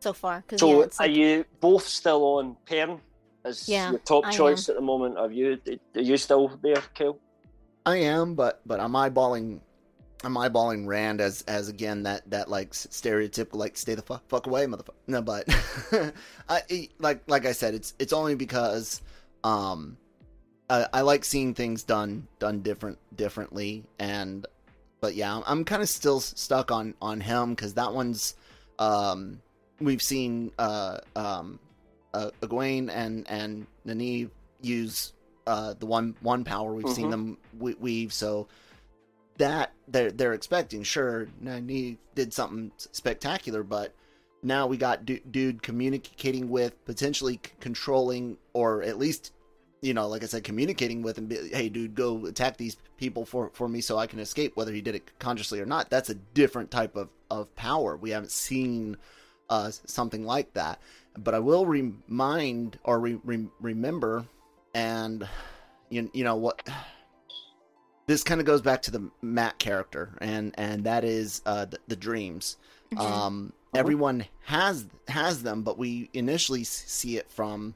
So 0.00 0.14
far, 0.14 0.42
So 0.56 0.78
yeah, 0.78 0.84
it's 0.84 0.98
are 0.98 1.06
like, 1.06 1.16
you 1.16 1.44
both 1.60 1.86
still 1.86 2.24
on 2.24 2.56
Perrin 2.66 3.00
as 3.44 3.68
Yeah, 3.68 3.90
your 3.90 4.00
top 4.00 4.26
I 4.26 4.32
choice 4.32 4.68
at 4.68 4.76
the 4.76 4.80
moment? 4.80 5.18
Are 5.18 5.30
you 5.30 5.58
are 5.94 6.00
you 6.00 6.16
still 6.16 6.48
there, 6.62 6.82
Kel? 6.94 7.18
I 7.84 7.96
am, 7.96 8.34
but 8.34 8.62
but 8.66 8.80
I'm 8.80 8.92
eyeballing, 8.92 9.60
I'm 10.24 10.34
eyeballing 10.34 10.86
Rand 10.86 11.20
as 11.20 11.42
as 11.42 11.68
again 11.68 12.04
that 12.04 12.28
that 12.30 12.48
like 12.48 12.70
stereotypical 12.70 13.54
like 13.56 13.76
stay 13.76 13.94
the 13.94 14.02
fuck, 14.02 14.26
fuck 14.28 14.46
away, 14.46 14.64
motherfucker. 14.64 14.94
No, 15.06 15.20
but 15.20 15.44
I 16.48 16.88
like 16.98 17.22
like 17.26 17.44
I 17.44 17.52
said, 17.52 17.74
it's 17.74 17.94
it's 17.98 18.14
only 18.14 18.34
because 18.34 19.02
um 19.44 19.98
I, 20.70 20.86
I 20.94 21.00
like 21.02 21.24
seeing 21.24 21.52
things 21.54 21.82
done 21.82 22.26
done 22.38 22.62
different 22.62 22.98
differently, 23.16 23.84
and 23.98 24.46
but 25.00 25.14
yeah, 25.14 25.36
I'm, 25.36 25.42
I'm 25.46 25.64
kind 25.64 25.82
of 25.82 25.88
still 25.88 26.20
stuck 26.20 26.70
on 26.70 26.94
on 27.02 27.20
him 27.20 27.50
because 27.50 27.74
that 27.74 27.92
one's 27.92 28.34
um 28.78 29.42
we've 29.80 30.02
seen 30.02 30.52
uh 30.58 30.98
um 31.16 31.58
uh, 32.12 32.30
Egwene 32.42 32.90
and 32.92 33.28
and 33.30 33.66
Nynaeve 33.86 34.30
use 34.60 35.12
uh, 35.46 35.74
the 35.78 35.86
one 35.86 36.14
one 36.20 36.44
power 36.44 36.72
we've 36.74 36.88
seen 36.90 37.06
Mhm. 37.06 37.10
them 37.10 37.38
we- 37.58 37.74
weave. 37.74 38.12
So 38.12 38.48
that 39.38 39.72
they're 39.88 40.10
they're 40.10 40.34
expecting. 40.34 40.82
Sure, 40.82 41.28
Nynaeve 41.42 41.96
did 42.14 42.32
something 42.32 42.72
spectacular, 42.76 43.62
but 43.62 43.94
now 44.42 44.66
we 44.66 44.76
got 44.76 45.04
du- 45.06 45.20
dude 45.30 45.62
communicating 45.62 46.48
with, 46.48 46.82
potentially 46.84 47.34
c- 47.44 47.52
controlling, 47.60 48.36
or 48.52 48.82
at 48.82 48.98
least 48.98 49.32
you 49.82 49.94
know, 49.94 50.08
like 50.08 50.22
I 50.22 50.26
said, 50.26 50.44
communicating 50.44 51.00
with 51.00 51.16
and 51.16 51.26
be, 51.26 51.48
hey, 51.48 51.70
dude, 51.70 51.94
go 51.94 52.26
attack 52.26 52.58
these 52.58 52.76
people 52.98 53.24
for 53.24 53.50
for 53.54 53.66
me 53.66 53.80
so 53.80 53.96
I 53.96 54.06
can 54.06 54.18
escape. 54.18 54.54
Whether 54.56 54.72
he 54.72 54.82
did 54.82 54.94
it 54.94 55.18
consciously 55.18 55.58
or 55.60 55.64
not, 55.64 55.88
that's 55.88 56.10
a 56.10 56.14
different 56.14 56.70
type 56.70 56.96
of 56.96 57.08
of 57.30 57.54
power. 57.54 57.96
We 57.96 58.10
haven't 58.10 58.32
seen 58.32 58.98
uh, 59.50 59.70
something 59.70 60.24
like 60.24 60.54
that. 60.54 60.80
But 61.18 61.34
I 61.34 61.38
will 61.40 61.66
remind 61.66 62.78
or 62.84 63.00
re- 63.00 63.18
re- 63.24 63.48
remember, 63.60 64.24
and 64.74 65.28
you, 65.90 66.08
you 66.14 66.24
know 66.24 66.36
what 66.36 66.66
this 68.06 68.22
kind 68.22 68.40
of 68.40 68.46
goes 68.46 68.60
back 68.62 68.82
to 68.82 68.90
the 68.90 69.10
Mat 69.22 69.58
character 69.58 70.10
and 70.20 70.54
and 70.58 70.84
that 70.84 71.04
is 71.04 71.42
uh 71.46 71.64
the, 71.64 71.78
the 71.88 71.96
dreams. 71.96 72.56
Mhm. 72.92 73.00
Um 73.00 73.52
everyone 73.74 74.24
has 74.44 74.86
has 75.08 75.42
them 75.42 75.62
but 75.62 75.78
we 75.78 76.08
initially 76.12 76.62
see 76.64 77.16
it 77.18 77.30
from 77.30 77.74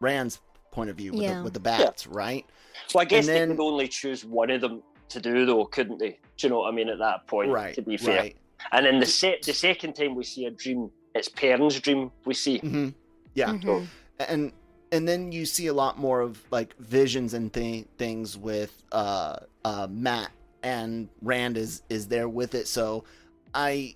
Rand's 0.00 0.40
point 0.72 0.90
of 0.90 0.96
view 0.96 1.12
with, 1.12 1.22
Yeah. 1.22 1.38
the, 1.38 1.44
with 1.44 1.54
the 1.54 1.60
bats, 1.60 2.06
right? 2.06 2.44
So 2.88 2.98
I 2.98 3.04
guess 3.04 3.26
And 3.26 3.34
they 3.34 3.38
then- 3.40 3.56
could 3.56 3.60
only 3.62 3.88
choose 3.88 4.24
one 4.24 4.50
of 4.50 4.60
them 4.60 4.82
to 5.08 5.20
do, 5.20 5.46
though, 5.46 5.64
couldn't 5.66 5.98
they? 5.98 6.10
Do 6.36 6.46
you 6.46 6.48
know 6.50 6.58
what 6.58 6.68
I 6.72 6.76
mean? 6.76 6.88
At 6.88 6.98
that 6.98 7.26
point, 7.28 7.50
Right. 7.50 7.74
to 7.76 7.82
be 7.82 7.96
fair. 7.96 8.18
Right. 8.18 8.36
And 8.72 8.84
then 8.86 9.00
the 9.00 9.06
se- 9.06 9.40
the 9.44 9.52
second 9.52 9.94
time 9.94 10.14
we 10.14 10.24
see 10.24 10.46
a 10.46 10.50
dream, 10.50 10.90
it's 11.14 11.28
Perrin's 11.28 11.78
dream. 11.80 12.10
We 12.24 12.34
see. 12.34 12.58
hmm 12.58 12.88
Yeah. 13.34 13.52
Mhm. 13.52 13.86
and 14.28 14.52
and 14.92 15.06
then 15.06 15.32
you 15.32 15.44
see 15.46 15.66
a 15.66 15.72
lot 15.74 15.98
more 15.98 16.20
of 16.20 16.40
like 16.50 16.74
visions 16.78 17.34
and 17.34 17.52
th- 17.52 17.86
things 17.98 18.38
with 18.38 18.82
uh 18.92 19.36
uh 19.64 19.86
Mat 19.90 20.30
and 20.62 21.08
Rand 21.22 21.56
is 21.58 21.82
is 21.90 22.06
there 22.08 22.28
with 22.28 22.54
it 22.54 22.66
so 22.66 23.04
I 23.52 23.94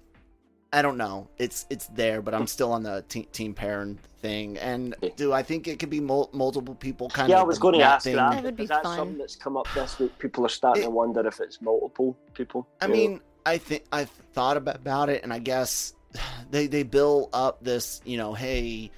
I 0.73 0.83
don't 0.83 0.99
know 0.99 1.29
it's 1.39 1.65
it's 1.71 1.87
there 1.89 2.21
but 2.21 2.35
I'm 2.35 2.47
still 2.47 2.73
on 2.73 2.83
the 2.83 3.03
te- 3.09 3.29
team 3.33 3.55
Perrin 3.55 3.99
thing 4.21 4.59
and 4.59 4.95
do 5.17 5.33
I 5.33 5.43
think 5.43 5.67
it 5.69 5.79
could 5.79 5.91
be 5.91 6.01
mul- 6.01 6.29
multiple 6.33 6.75
people 6.75 7.09
kind 7.09 7.31
Yeah, 7.31 7.37
of 7.37 7.39
Yeah, 7.39 7.45
I 7.45 7.47
was 7.47 7.59
going 7.59 7.79
to 7.79 7.83
ask 7.85 8.05
you 8.05 8.13
thing? 8.13 8.17
that. 8.17 8.33
That 8.35 8.45
would 8.45 8.57
be 8.57 8.65
Is 8.65 8.69
that 8.69 8.83
fun. 8.83 8.97
something 8.97 9.19
that's 9.19 9.37
come 9.37 9.57
up 9.57 9.67
this 9.75 9.99
week? 9.99 10.17
People 10.19 10.45
are 10.45 10.51
starting 10.51 10.83
It- 10.83 10.87
to 10.87 10.91
wonder 10.91 11.27
if 11.27 11.41
it's 11.41 11.63
multiple 11.63 12.17
people. 12.35 12.69
I 12.83 12.87
you 12.87 12.93
know? 12.93 13.21
I 13.45 13.59
think 13.59 13.85
I 13.93 14.05
thought 14.05 14.57
about, 14.57 14.77
about 14.77 15.09
it, 15.09 15.23
and 15.23 15.33
I 15.33 15.39
guess 15.39 15.95
they 16.51 16.67
they 16.67 16.83
build 16.83 17.31
up 17.33 17.63
this, 17.63 18.01
you 18.05 18.17
know, 18.17 18.35
hey, 18.35 18.91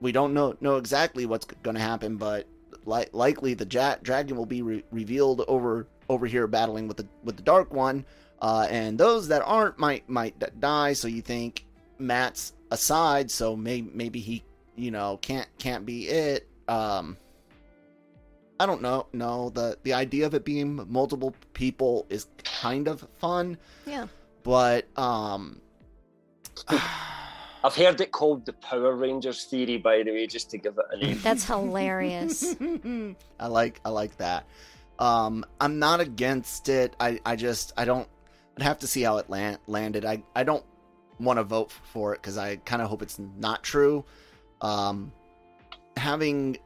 we 0.00 0.12
don't 0.12 0.34
know 0.34 0.56
know 0.60 0.76
exactly 0.76 1.26
what's 1.26 1.44
going 1.44 1.76
to 1.76 1.82
happen, 1.82 2.16
but 2.16 2.46
li- 2.84 3.06
likely 3.12 3.54
the 3.54 3.66
ja- 3.70 3.96
dragon 4.02 4.36
will 4.36 4.46
be 4.46 4.62
re- 4.62 4.84
revealed 4.90 5.44
over 5.48 5.86
over 6.08 6.26
here 6.26 6.46
battling 6.46 6.88
with 6.88 6.98
the 6.98 7.08
with 7.22 7.36
the 7.36 7.42
dark 7.42 7.72
one, 7.72 8.04
uh, 8.40 8.66
and 8.70 8.98
those 8.98 9.28
that 9.28 9.42
aren't 9.42 9.78
might 9.78 10.08
might 10.08 10.34
die. 10.60 10.92
So 10.92 11.08
you 11.08 11.22
think 11.22 11.64
Mat's 11.98 12.52
aside, 12.70 13.30
so 13.30 13.56
may- 13.56 13.82
maybe 13.82 14.20
he, 14.20 14.44
you 14.76 14.90
know, 14.90 15.18
can't 15.20 15.48
can't 15.58 15.86
be 15.86 16.08
it. 16.08 16.48
Um, 16.68 17.16
I 18.60 18.66
don't 18.66 18.82
know. 18.82 19.06
No, 19.12 19.50
the 19.50 19.76
the 19.82 19.92
idea 19.94 20.26
of 20.26 20.34
it 20.34 20.44
being 20.44 20.90
multiple 20.90 21.34
people 21.54 22.06
is 22.08 22.26
kind 22.44 22.86
of 22.88 23.06
fun, 23.18 23.58
Yeah. 23.86 24.06
but 24.44 24.86
um, 24.98 25.60
I've 26.68 27.74
heard 27.74 28.00
it 28.00 28.12
called 28.12 28.44
the 28.46 28.52
Power 28.52 28.94
Rangers 28.94 29.44
theory, 29.44 29.78
by 29.78 30.02
the 30.02 30.12
way, 30.12 30.26
just 30.26 30.50
to 30.50 30.58
give 30.58 30.78
it 30.78 30.84
a 30.92 30.96
name. 30.98 31.18
That's 31.22 31.44
hilarious. 31.46 32.54
I 33.40 33.46
like 33.46 33.80
I 33.84 33.88
like 33.88 34.16
that. 34.18 34.44
Um, 34.98 35.44
I'm 35.60 35.78
not 35.78 36.00
against 36.00 36.68
it. 36.68 36.94
I 37.00 37.20
I 37.24 37.36
just 37.36 37.72
I 37.76 37.84
don't. 37.84 38.08
I'd 38.56 38.62
have 38.62 38.78
to 38.80 38.86
see 38.86 39.02
how 39.02 39.16
it 39.16 39.28
land, 39.28 39.58
landed. 39.66 40.04
I 40.04 40.22
I 40.36 40.44
don't 40.44 40.64
want 41.18 41.38
to 41.38 41.42
vote 41.44 41.72
for 41.92 42.12
it 42.14 42.20
because 42.22 42.38
I 42.38 42.56
kind 42.56 42.82
of 42.82 42.88
hope 42.88 43.02
it's 43.02 43.18
not 43.18 43.62
true. 43.62 44.04
Um, 44.60 45.10
having 45.96 46.58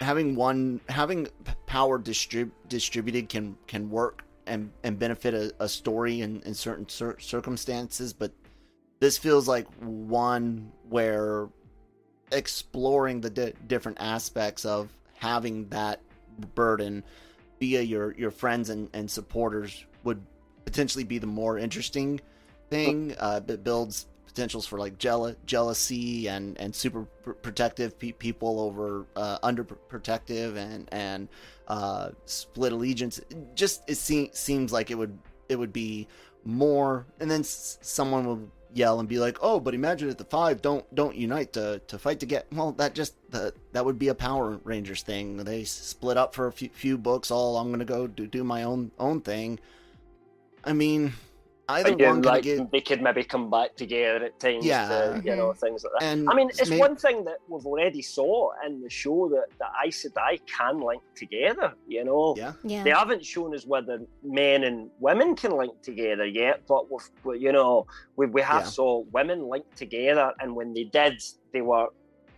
having 0.00 0.36
one 0.36 0.80
having 0.88 1.28
power 1.66 1.98
distrib- 1.98 2.52
distributed 2.68 3.28
can 3.28 3.56
can 3.66 3.90
work 3.90 4.24
and 4.46 4.70
and 4.84 4.98
benefit 4.98 5.34
a, 5.34 5.52
a 5.60 5.68
story 5.68 6.20
in, 6.22 6.40
in 6.42 6.54
certain 6.54 6.88
cir- 6.88 7.18
circumstances, 7.18 8.12
but 8.12 8.32
this 9.00 9.18
feels 9.18 9.46
like 9.46 9.66
one 9.80 10.72
where 10.88 11.48
exploring 12.32 13.20
the 13.20 13.30
di- 13.30 13.52
different 13.66 13.98
aspects 14.00 14.64
of 14.64 14.88
having 15.16 15.68
that 15.68 16.00
burden 16.54 17.02
via 17.60 17.82
your 17.82 18.14
your 18.14 18.30
friends 18.30 18.70
and, 18.70 18.88
and 18.92 19.10
supporters 19.10 19.84
would 20.04 20.22
potentially 20.64 21.04
be 21.04 21.18
the 21.18 21.26
more 21.26 21.58
interesting 21.58 22.20
thing 22.70 23.14
uh 23.18 23.40
it 23.48 23.64
builds 23.64 24.06
potentials 24.28 24.66
for 24.66 24.78
like 24.78 24.98
jeal- 24.98 25.34
jealousy 25.46 26.28
and 26.28 26.56
and 26.60 26.74
super 26.74 27.04
pr- 27.22 27.32
protective 27.32 27.98
pe- 27.98 28.12
people 28.12 28.60
over 28.60 29.06
uh 29.16 29.38
under 29.42 29.64
protective 29.64 30.56
and 30.56 30.88
and 30.92 31.28
uh 31.68 32.10
split 32.26 32.72
allegiance. 32.72 33.20
Just 33.54 33.88
it 33.88 33.96
se- 33.96 34.30
seems 34.34 34.72
like 34.72 34.90
it 34.90 34.94
would 34.96 35.18
it 35.48 35.56
would 35.56 35.72
be 35.72 36.06
more 36.44 37.06
and 37.20 37.30
then 37.30 37.40
s- 37.40 37.78
someone 37.82 38.24
will 38.26 38.48
yell 38.74 39.00
and 39.00 39.08
be 39.08 39.18
like 39.18 39.38
oh 39.40 39.58
but 39.58 39.74
imagine 39.74 40.10
if 40.10 40.18
the 40.18 40.24
five 40.24 40.60
don't 40.60 40.84
don't 40.94 41.16
unite 41.16 41.54
to 41.54 41.80
to 41.86 41.98
fight 41.98 42.20
to 42.20 42.26
get 42.26 42.46
well 42.52 42.72
that 42.72 42.94
just 42.94 43.14
the, 43.30 43.52
that 43.72 43.82
would 43.84 43.98
be 43.98 44.08
a 44.08 44.14
power 44.14 44.60
rangers 44.62 45.02
thing. 45.02 45.38
They 45.38 45.64
split 45.64 46.16
up 46.18 46.34
for 46.34 46.46
a 46.48 46.52
few, 46.52 46.68
few 46.68 46.98
books 46.98 47.30
all 47.30 47.56
i'm 47.56 47.70
gonna 47.70 47.84
go 47.86 48.06
do, 48.06 48.26
do 48.26 48.44
my 48.44 48.62
own 48.64 48.90
own 48.98 49.20
thing. 49.22 49.58
I 50.64 50.74
mean 50.74 51.14
either 51.70 51.92
Again, 51.92 52.08
one 52.08 52.22
like 52.22 52.42
get 52.44 52.70
they 52.70 52.80
could 52.80 53.02
maybe 53.02 53.22
come 53.24 53.50
back 53.50 53.76
together 53.76 54.24
at 54.24 54.40
times, 54.40 54.64
Yeah. 54.64 54.88
to, 54.88 55.22
you 55.24 55.36
know, 55.36 55.52
things 55.52 55.84
like 55.84 55.92
that. 56.00 56.02
and 56.02 56.28
I 56.30 56.34
mean, 56.34 56.48
it's 56.48 56.70
may- 56.70 56.78
one 56.78 56.96
thing 56.96 57.24
that 57.24 57.38
we've 57.48 57.66
already 57.66 58.00
saw 58.02 58.50
in 58.66 58.80
the 58.80 58.88
show 58.88 59.28
that 59.28 59.46
that 59.58 59.70
Aes 59.84 60.06
Sedai 60.06 60.40
can 60.46 60.80
link 60.80 61.02
together. 61.14 61.74
You 61.86 62.04
know, 62.04 62.34
yeah 62.36 62.52
Yeah. 62.64 62.84
they 62.84 62.90
haven't 62.90 63.24
shown 63.24 63.54
us 63.54 63.66
whether 63.66 64.00
men 64.22 64.64
and 64.64 64.90
women 64.98 65.36
can 65.36 65.52
link 65.56 65.80
together 65.82 66.24
yet, 66.26 66.62
but 66.66 66.90
we've, 66.90 67.10
we- 67.24 67.38
you 67.38 67.52
know, 67.52 67.86
we, 68.16 68.26
we 68.26 68.40
have 68.42 68.62
Yeah. 68.62 68.68
saw 68.78 69.00
women 69.12 69.48
link 69.48 69.66
together, 69.74 70.32
and 70.40 70.54
when 70.56 70.72
they 70.72 70.84
did, 70.84 71.22
they 71.52 71.60
were 71.62 71.88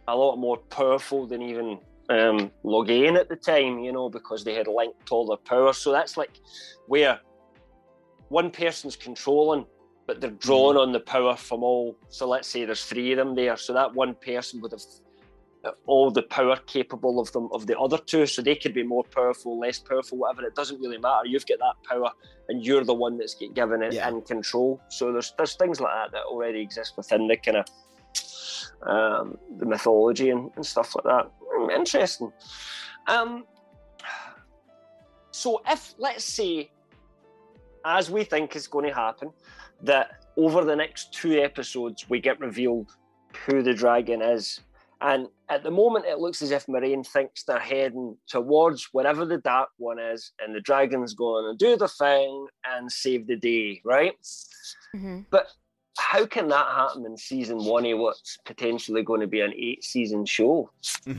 a 0.09 0.17
lot 0.17 0.37
more 0.37 0.57
powerful 0.57 1.27
than 1.27 1.41
even 1.43 1.79
um, 2.09 2.51
Logain 2.65 3.17
at 3.17 3.29
the 3.29 3.37
time, 3.37 3.79
you 3.79 3.93
know, 3.93 4.09
because 4.09 4.43
they 4.43 4.55
had 4.55 4.67
linked 4.67 5.13
all 5.13 5.25
their 5.29 5.37
power. 5.37 5.73
So 5.73 5.93
that's 5.93 6.17
like 6.17 6.41
where 6.89 7.21
one 8.31 8.51
person's 8.51 8.97
controlling, 8.97 9.67
but 10.07 10.21
they're 10.21 10.31
drawing 10.31 10.79
on 10.79 10.93
the 10.93 11.01
power 11.01 11.37
from 11.37 11.63
all. 11.63 11.97
So 12.09 12.27
let's 12.27 12.49
say 12.49 12.65
there's 12.65 12.85
three 12.85 13.13
of 13.13 13.19
them 13.19 13.35
there, 13.35 13.57
so 13.57 13.75
that 13.75 13.95
one 13.95 14.17
person 14.25 14.61
would 14.63 14.73
have 14.73 14.81
uh, 15.65 15.73
all 15.87 16.11
the 16.11 16.23
power 16.23 16.57
capable 16.67 17.21
of 17.21 17.31
them 17.33 17.49
of 17.53 17.67
the 17.67 17.79
other 17.79 17.99
two 17.99 18.25
so 18.25 18.41
they 18.41 18.55
could 18.57 18.73
be 18.73 18.83
more 18.83 19.05
powerful 19.15 19.59
less 19.61 19.79
powerful 19.79 20.17
whatever 20.17 20.43
it 20.47 20.55
doesn't 20.55 20.81
really 20.81 20.97
matter 20.97 21.27
you've 21.27 21.45
got 21.45 21.59
that 21.59 21.75
power 21.87 22.11
and 22.49 22.65
you're 22.65 22.83
the 22.83 22.95
one 22.95 23.19
that's 23.19 23.37
given 23.55 23.83
it 23.83 23.93
Yeah. 23.93 24.09
and 24.09 24.25
control 24.25 24.81
so 24.89 25.13
there's 25.13 25.35
there's 25.37 25.57
things 25.57 25.79
like 25.79 25.93
that 25.93 26.13
that 26.13 26.23
already 26.33 26.63
exist 26.63 26.95
within 26.97 27.29
the 27.29 27.37
kind 27.37 27.59
of 27.59 27.67
um, 28.89 29.37
the 29.59 29.67
mythology 29.67 30.31
and, 30.31 30.51
and 30.57 30.65
stuff 30.65 30.95
like 30.95 31.05
that 31.05 31.31
Mm, 31.59 31.77
interesting 31.77 32.33
um 33.07 33.45
so 35.31 35.61
if 35.69 35.93
let's 35.99 36.25
say 36.25 36.71
as 37.85 38.11
we 38.11 38.25
think 38.25 38.57
is 38.57 38.67
going 38.67 38.87
to 38.89 38.95
happen 38.95 39.31
that 39.83 40.25
over 40.37 40.65
the 40.65 40.77
next 40.77 41.13
two 41.13 41.41
episodes 41.41 42.09
we 42.09 42.21
get 42.21 42.39
revealed 42.41 42.89
who 43.47 43.63
the 43.63 43.75
dragon 43.75 44.21
is 44.23 44.61
and 45.03 45.29
at 45.49 45.63
the 45.63 45.71
moment, 45.71 46.05
it 46.05 46.19
looks 46.19 46.43
as 46.43 46.51
if 46.51 46.67
Moiraine 46.67 47.07
thinks 47.07 47.43
they're 47.45 47.59
heading 47.59 48.17
towards 48.29 48.91
wherever 48.93 49.25
the 49.25 49.39
dark 49.39 49.71
one 49.79 49.99
is, 49.99 50.33
and 50.41 50.55
the 50.55 50.61
dragon's 50.61 51.15
going 51.15 51.51
to 51.51 51.57
do 51.57 51.77
the 51.79 51.89
thing 51.89 52.47
and 52.71 52.93
save 52.93 53.27
the 53.27 53.37
day, 53.37 53.81
right? 53.83 54.13
hmm 54.93 55.21
But 55.31 55.49
how 55.97 56.27
can 56.27 56.49
that 56.49 56.67
happen 56.67 57.07
in 57.07 57.17
season 57.17 57.65
one 57.65 57.87
of 57.87 57.99
what's 57.99 58.37
potentially 58.45 59.03
going 59.03 59.23
to 59.23 59.27
be 59.27 59.41
an 59.41 59.55
eight 59.57 59.85
season 59.85 60.27
show? 60.27 60.71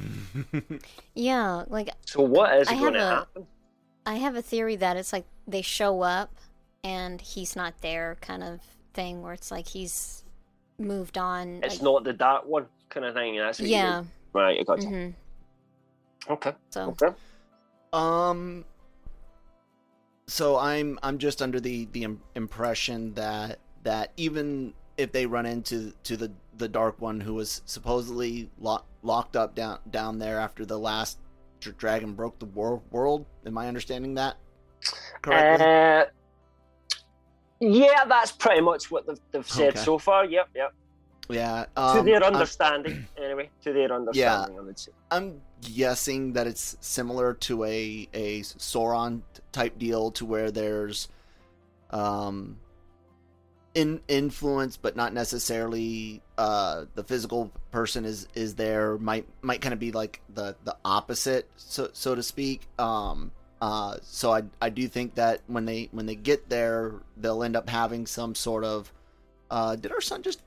Yeah. 1.16 1.64
Like 1.68 1.89
So, 2.05 2.22
what 2.22 2.55
is 2.57 2.68
I 2.68 2.76
going 2.80 2.93
to 2.93 2.99
a- 2.99 3.09
happen? 3.09 3.47
I 4.05 4.16
have 4.16 4.36
a 4.36 4.41
theory 4.41 4.76
that 4.78 4.95
it's 4.97 5.12
like 5.14 5.26
they 5.47 5.62
show 5.62 6.01
up 6.01 6.34
and 6.84 7.22
he's 7.22 7.56
not 7.56 7.74
there, 7.82 8.18
kind 8.22 8.44
of 8.44 8.60
thing, 8.94 9.22
where 9.22 9.34
it's 9.34 9.52
like 9.52 9.68
he's 9.68 10.24
moved 10.78 11.18
on. 11.18 11.62
It's 11.64 11.76
like- 11.76 11.84
not 11.84 12.04
the 12.04 12.14
dark 12.14 12.46
one 12.46 12.68
kind 12.90 13.06
of 13.06 13.14
thing. 13.14 13.38
That's 13.38 13.60
what 13.60 13.68
you 13.70 13.76
Yeah. 13.76 14.02
mean. 14.02 14.12
Right, 14.34 14.60
I 14.60 14.64
got 14.64 14.82
you. 14.82 14.88
hmm 14.88 15.10
Okay. 16.34 16.54
So 16.70 16.96
Okay. 17.02 17.16
Um. 17.94 18.64
So 20.28 20.58
I'm 20.58 20.98
I'm 21.04 21.18
just 21.18 21.42
under 21.42 21.60
the 21.60 21.86
the 21.92 22.08
impression 22.36 23.14
that 23.16 23.60
that 23.84 24.12
even 24.18 24.74
if 24.98 25.12
they 25.12 25.26
run 25.26 25.46
into 25.46 25.92
to 26.04 26.16
the 26.16 26.32
the 26.58 26.68
dark 26.70 27.02
one 27.02 27.20
who 27.20 27.34
was 27.34 27.62
supposedly 27.66 28.50
lo- 28.60 28.84
locked 29.02 29.36
up 29.36 29.56
down 29.56 29.80
down 29.90 30.20
there 30.20 30.40
after 30.40 30.66
the 30.66 30.78
last 30.78 31.18
dragon 31.60 32.14
broke 32.14 32.38
the 32.40 32.46
wor- 32.46 32.82
world, 32.92 33.26
am 33.46 33.58
I 33.58 33.68
understanding 33.68 34.14
that 34.16 34.38
correctly? 35.22 35.66
Uh, 35.66 36.06
yeah, 37.62 38.03
that's 38.05 38.32
pretty 38.34 38.59
much 38.62 38.91
what 38.91 39.07
they've, 39.07 39.20
they've 39.32 39.47
said 39.49 39.70
Okay. 39.76 39.80
so 39.80 39.97
far. 39.97 40.26
Yep, 40.26 40.49
yep. 40.55 40.74
yeah. 41.30 41.66
to 41.76 41.82
Um, 41.82 42.05
their 42.05 42.24
I'm- 42.24 42.34
understanding, 42.34 43.07
anyway. 43.18 43.49
To 43.64 43.72
their 43.72 43.93
understanding, 43.93 44.57
I 44.59 44.62
would 44.62 44.78
say. 44.80 44.91
I'm 45.12 45.39
guessing 45.62 46.34
that 46.34 46.47
it's 46.47 46.76
similar 46.82 47.34
to 47.36 47.64
a 47.64 48.09
a 48.14 48.41
Sauron 48.41 49.22
type 49.51 49.78
deal, 49.78 50.12
to 50.12 50.26
where 50.26 50.49
there's, 50.51 51.07
um, 51.91 52.57
in 53.74 54.01
influence, 54.09 54.76
but 54.76 54.95
not 54.97 55.14
necessarily 55.14 56.22
uh, 56.38 56.86
the 56.95 57.03
physical 57.03 57.51
person 57.72 58.03
is 58.05 58.28
is 58.34 58.55
there. 58.55 58.97
Might 58.97 59.28
might 59.41 59.62
kind 59.62 59.74
of 59.74 59.80
be 59.80 59.91
like 59.91 60.20
the 60.34 60.55
the 60.66 60.76
opposite, 60.84 61.47
so 61.55 61.89
so 61.93 62.16
to 62.16 62.24
speak. 62.24 62.68
Um, 62.80 63.32
uh, 63.62 63.97
so 64.01 64.32
I 64.34 64.43
I 64.62 64.70
do 64.70 64.88
think 64.88 65.16
that 65.16 65.41
when 65.47 65.66
they 65.66 65.89
when 65.91 66.05
they 66.07 66.16
get 66.16 66.49
there, 66.49 66.93
they'll 67.18 67.43
end 67.43 67.55
up 67.55 67.70
having 67.70 68.05
some 68.07 68.36
sort 68.36 68.64
of. 68.64 68.91
Uh, 69.49 69.76
did 69.76 69.91
our 69.91 70.01
son 70.01 70.24
just? 70.24 70.41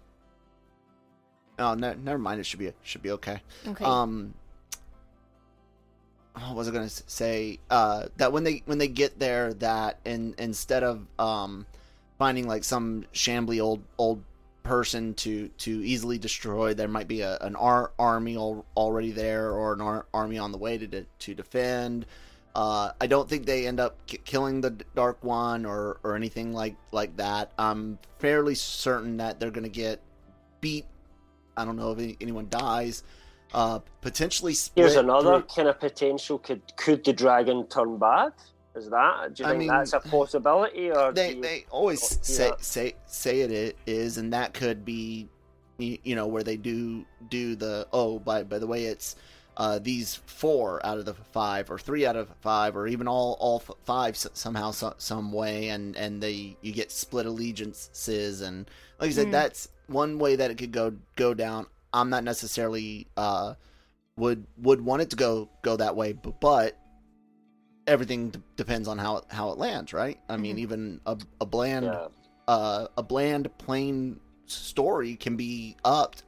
Oh, 1.59 1.75
no, 1.75 1.93
never 1.95 2.19
mind. 2.19 2.41
It 2.41 2.45
should 2.47 2.59
be 2.59 2.73
should 2.83 3.03
be 3.03 3.13
okay. 3.13 3.41
Okay. 3.69 3.85
Um, 3.85 4.35
what 6.35 6.57
was 6.57 6.69
I 6.69 6.73
going 6.73 6.89
to 6.89 7.03
say? 7.07 7.61
Uh, 7.71 8.07
that 8.17 8.33
when 8.33 8.43
they 8.43 8.63
when 8.67 8.79
they 8.79 8.89
get 8.89 9.19
there, 9.19 9.55
that 9.55 10.01
in 10.05 10.35
instead 10.39 10.83
of 10.83 11.07
um, 11.19 11.67
finding 12.19 12.49
like 12.49 12.65
some 12.65 13.05
shambly 13.15 13.63
old 13.63 13.83
old 13.99 14.23
person 14.65 15.15
to 15.15 15.49
to 15.59 15.71
easily 15.87 16.19
destroy, 16.19 16.75
there 16.75 16.89
might 16.89 17.07
be 17.07 17.21
a, 17.21 17.37
an 17.43 17.55
ar- 17.55 17.93
army 17.99 18.35
al- 18.37 18.65
already 18.77 19.13
there 19.13 19.53
or 19.53 19.75
an 19.75 19.81
ar- 19.81 20.07
army 20.13 20.39
on 20.39 20.51
the 20.51 20.59
way 20.59 20.77
to 20.79 20.87
de- 20.89 21.07
to 21.21 21.35
defend. 21.35 22.07
Uh, 22.55 22.93
I 23.01 23.07
don't 23.09 23.29
think 23.29 23.47
they 23.47 23.67
end 23.67 23.81
up 23.81 23.97
k- 24.07 24.21
killing 24.25 24.61
the 24.61 24.71
Dark 24.95 25.23
One 25.25 25.67
or, 25.67 25.99
or 26.05 26.15
anything 26.15 26.53
like 26.53 26.77
like 26.93 27.17
that. 27.17 27.51
I'm 27.59 27.99
fairly 28.21 28.55
certain 28.55 29.17
that 29.17 29.41
they're 29.41 29.51
going 29.51 29.65
to 29.65 29.69
get 29.71 30.01
beat. 30.61 30.87
I 31.57 31.65
don't 31.65 31.77
know 31.77 31.91
if 31.93 31.99
any, 31.99 32.17
anyone 32.21 32.47
dies. 32.51 33.03
Uh, 33.53 33.81
potentially 34.01 34.55
split. 34.55 34.85
Here's 34.87 34.97
another 34.97 35.41
through- 35.41 35.49
kind 35.55 35.69
of 35.69 35.81
potential. 35.81 36.39
Could 36.39 36.63
could 36.77 37.05
the 37.05 37.13
dragon 37.13 37.67
turn 37.67 37.99
bad? 37.99 38.33
Is 38.77 38.89
that? 38.91 39.35
Do 39.35 39.43
you 39.43 39.47
I 39.49 39.51
think 39.51 39.59
mean, 39.61 39.69
that's 39.69 39.93
a 39.93 40.01
possibility, 40.01 40.91
or 40.91 41.13
they 41.13 41.35
you- 41.35 41.43
they 41.43 41.67
always 41.71 42.03
Oh, 42.03 42.19
say 42.23 42.53
say 42.61 42.95
say 43.07 43.41
it 43.41 43.77
i- 43.77 43.91
is, 43.91 44.17
and 44.19 44.33
that 44.33 44.55
could 44.55 44.85
be, 44.85 45.29
you 45.79 46.15
know, 46.15 46.27
where 46.29 46.43
they 46.45 46.57
do 46.57 47.05
do 47.31 47.57
the 47.57 47.87
oh 47.93 48.19
by 48.21 48.43
by 48.45 48.59
the 48.61 48.67
way 48.67 48.85
it's 48.87 49.17
uh, 49.57 49.79
these 49.79 50.17
four 50.27 50.85
out 50.85 50.99
of 50.99 51.05
the 51.05 51.15
five 51.15 51.71
or 51.71 51.79
three 51.79 52.05
out 52.05 52.17
of 52.17 52.29
five 52.41 52.77
or 52.77 52.87
even 52.87 53.07
all 53.07 53.37
all 53.41 53.63
f- 53.67 53.77
five 53.85 54.15
s- 54.15 54.27
somehow 54.35 54.71
so, 54.73 54.93
some 54.99 55.33
way 55.33 55.69
and 55.69 55.97
and 55.97 56.21
they 56.23 56.57
you 56.61 56.73
get 56.73 56.91
split 56.91 57.25
allegiances 57.27 58.41
and 58.41 58.69
like 59.01 59.11
I 59.11 59.13
said 59.13 59.29
Mm. 59.29 59.33
that's 59.33 59.69
one 59.87 60.19
way 60.19 60.37
that 60.37 60.51
it 60.51 60.59
could 60.59 60.73
go 60.73 60.95
go 61.17 61.35
down. 61.35 61.67
I'm 61.93 62.11
not 62.11 62.25
necessarily 62.25 63.07
uh 63.17 63.55
would 64.17 64.47
would 64.59 64.81
want 64.81 65.03
it 65.03 65.11
to 65.11 65.17
go 65.17 65.49
go 65.63 65.77
that 65.77 65.95
way, 65.95 66.13
but, 66.13 66.41
but 66.41 66.79
everything 67.87 68.31
d- 68.31 68.41
depends 68.57 68.89
on 68.89 68.99
how 68.99 69.19
it, 69.19 69.25
how 69.29 69.51
it 69.51 69.59
lands, 69.59 69.93
right? 69.93 70.19
I 70.29 70.37
mean, 70.37 70.57
Mhm. 70.57 70.61
even 70.61 71.01
a, 71.07 71.19
a 71.41 71.47
bland 71.47 71.87
Yeah. 71.87 72.09
uh, 72.49 72.89
a 72.99 73.03
bland 73.03 73.57
plain 73.59 74.21
story 74.47 75.17
can 75.17 75.37
be 75.37 75.77
upped 75.85 76.25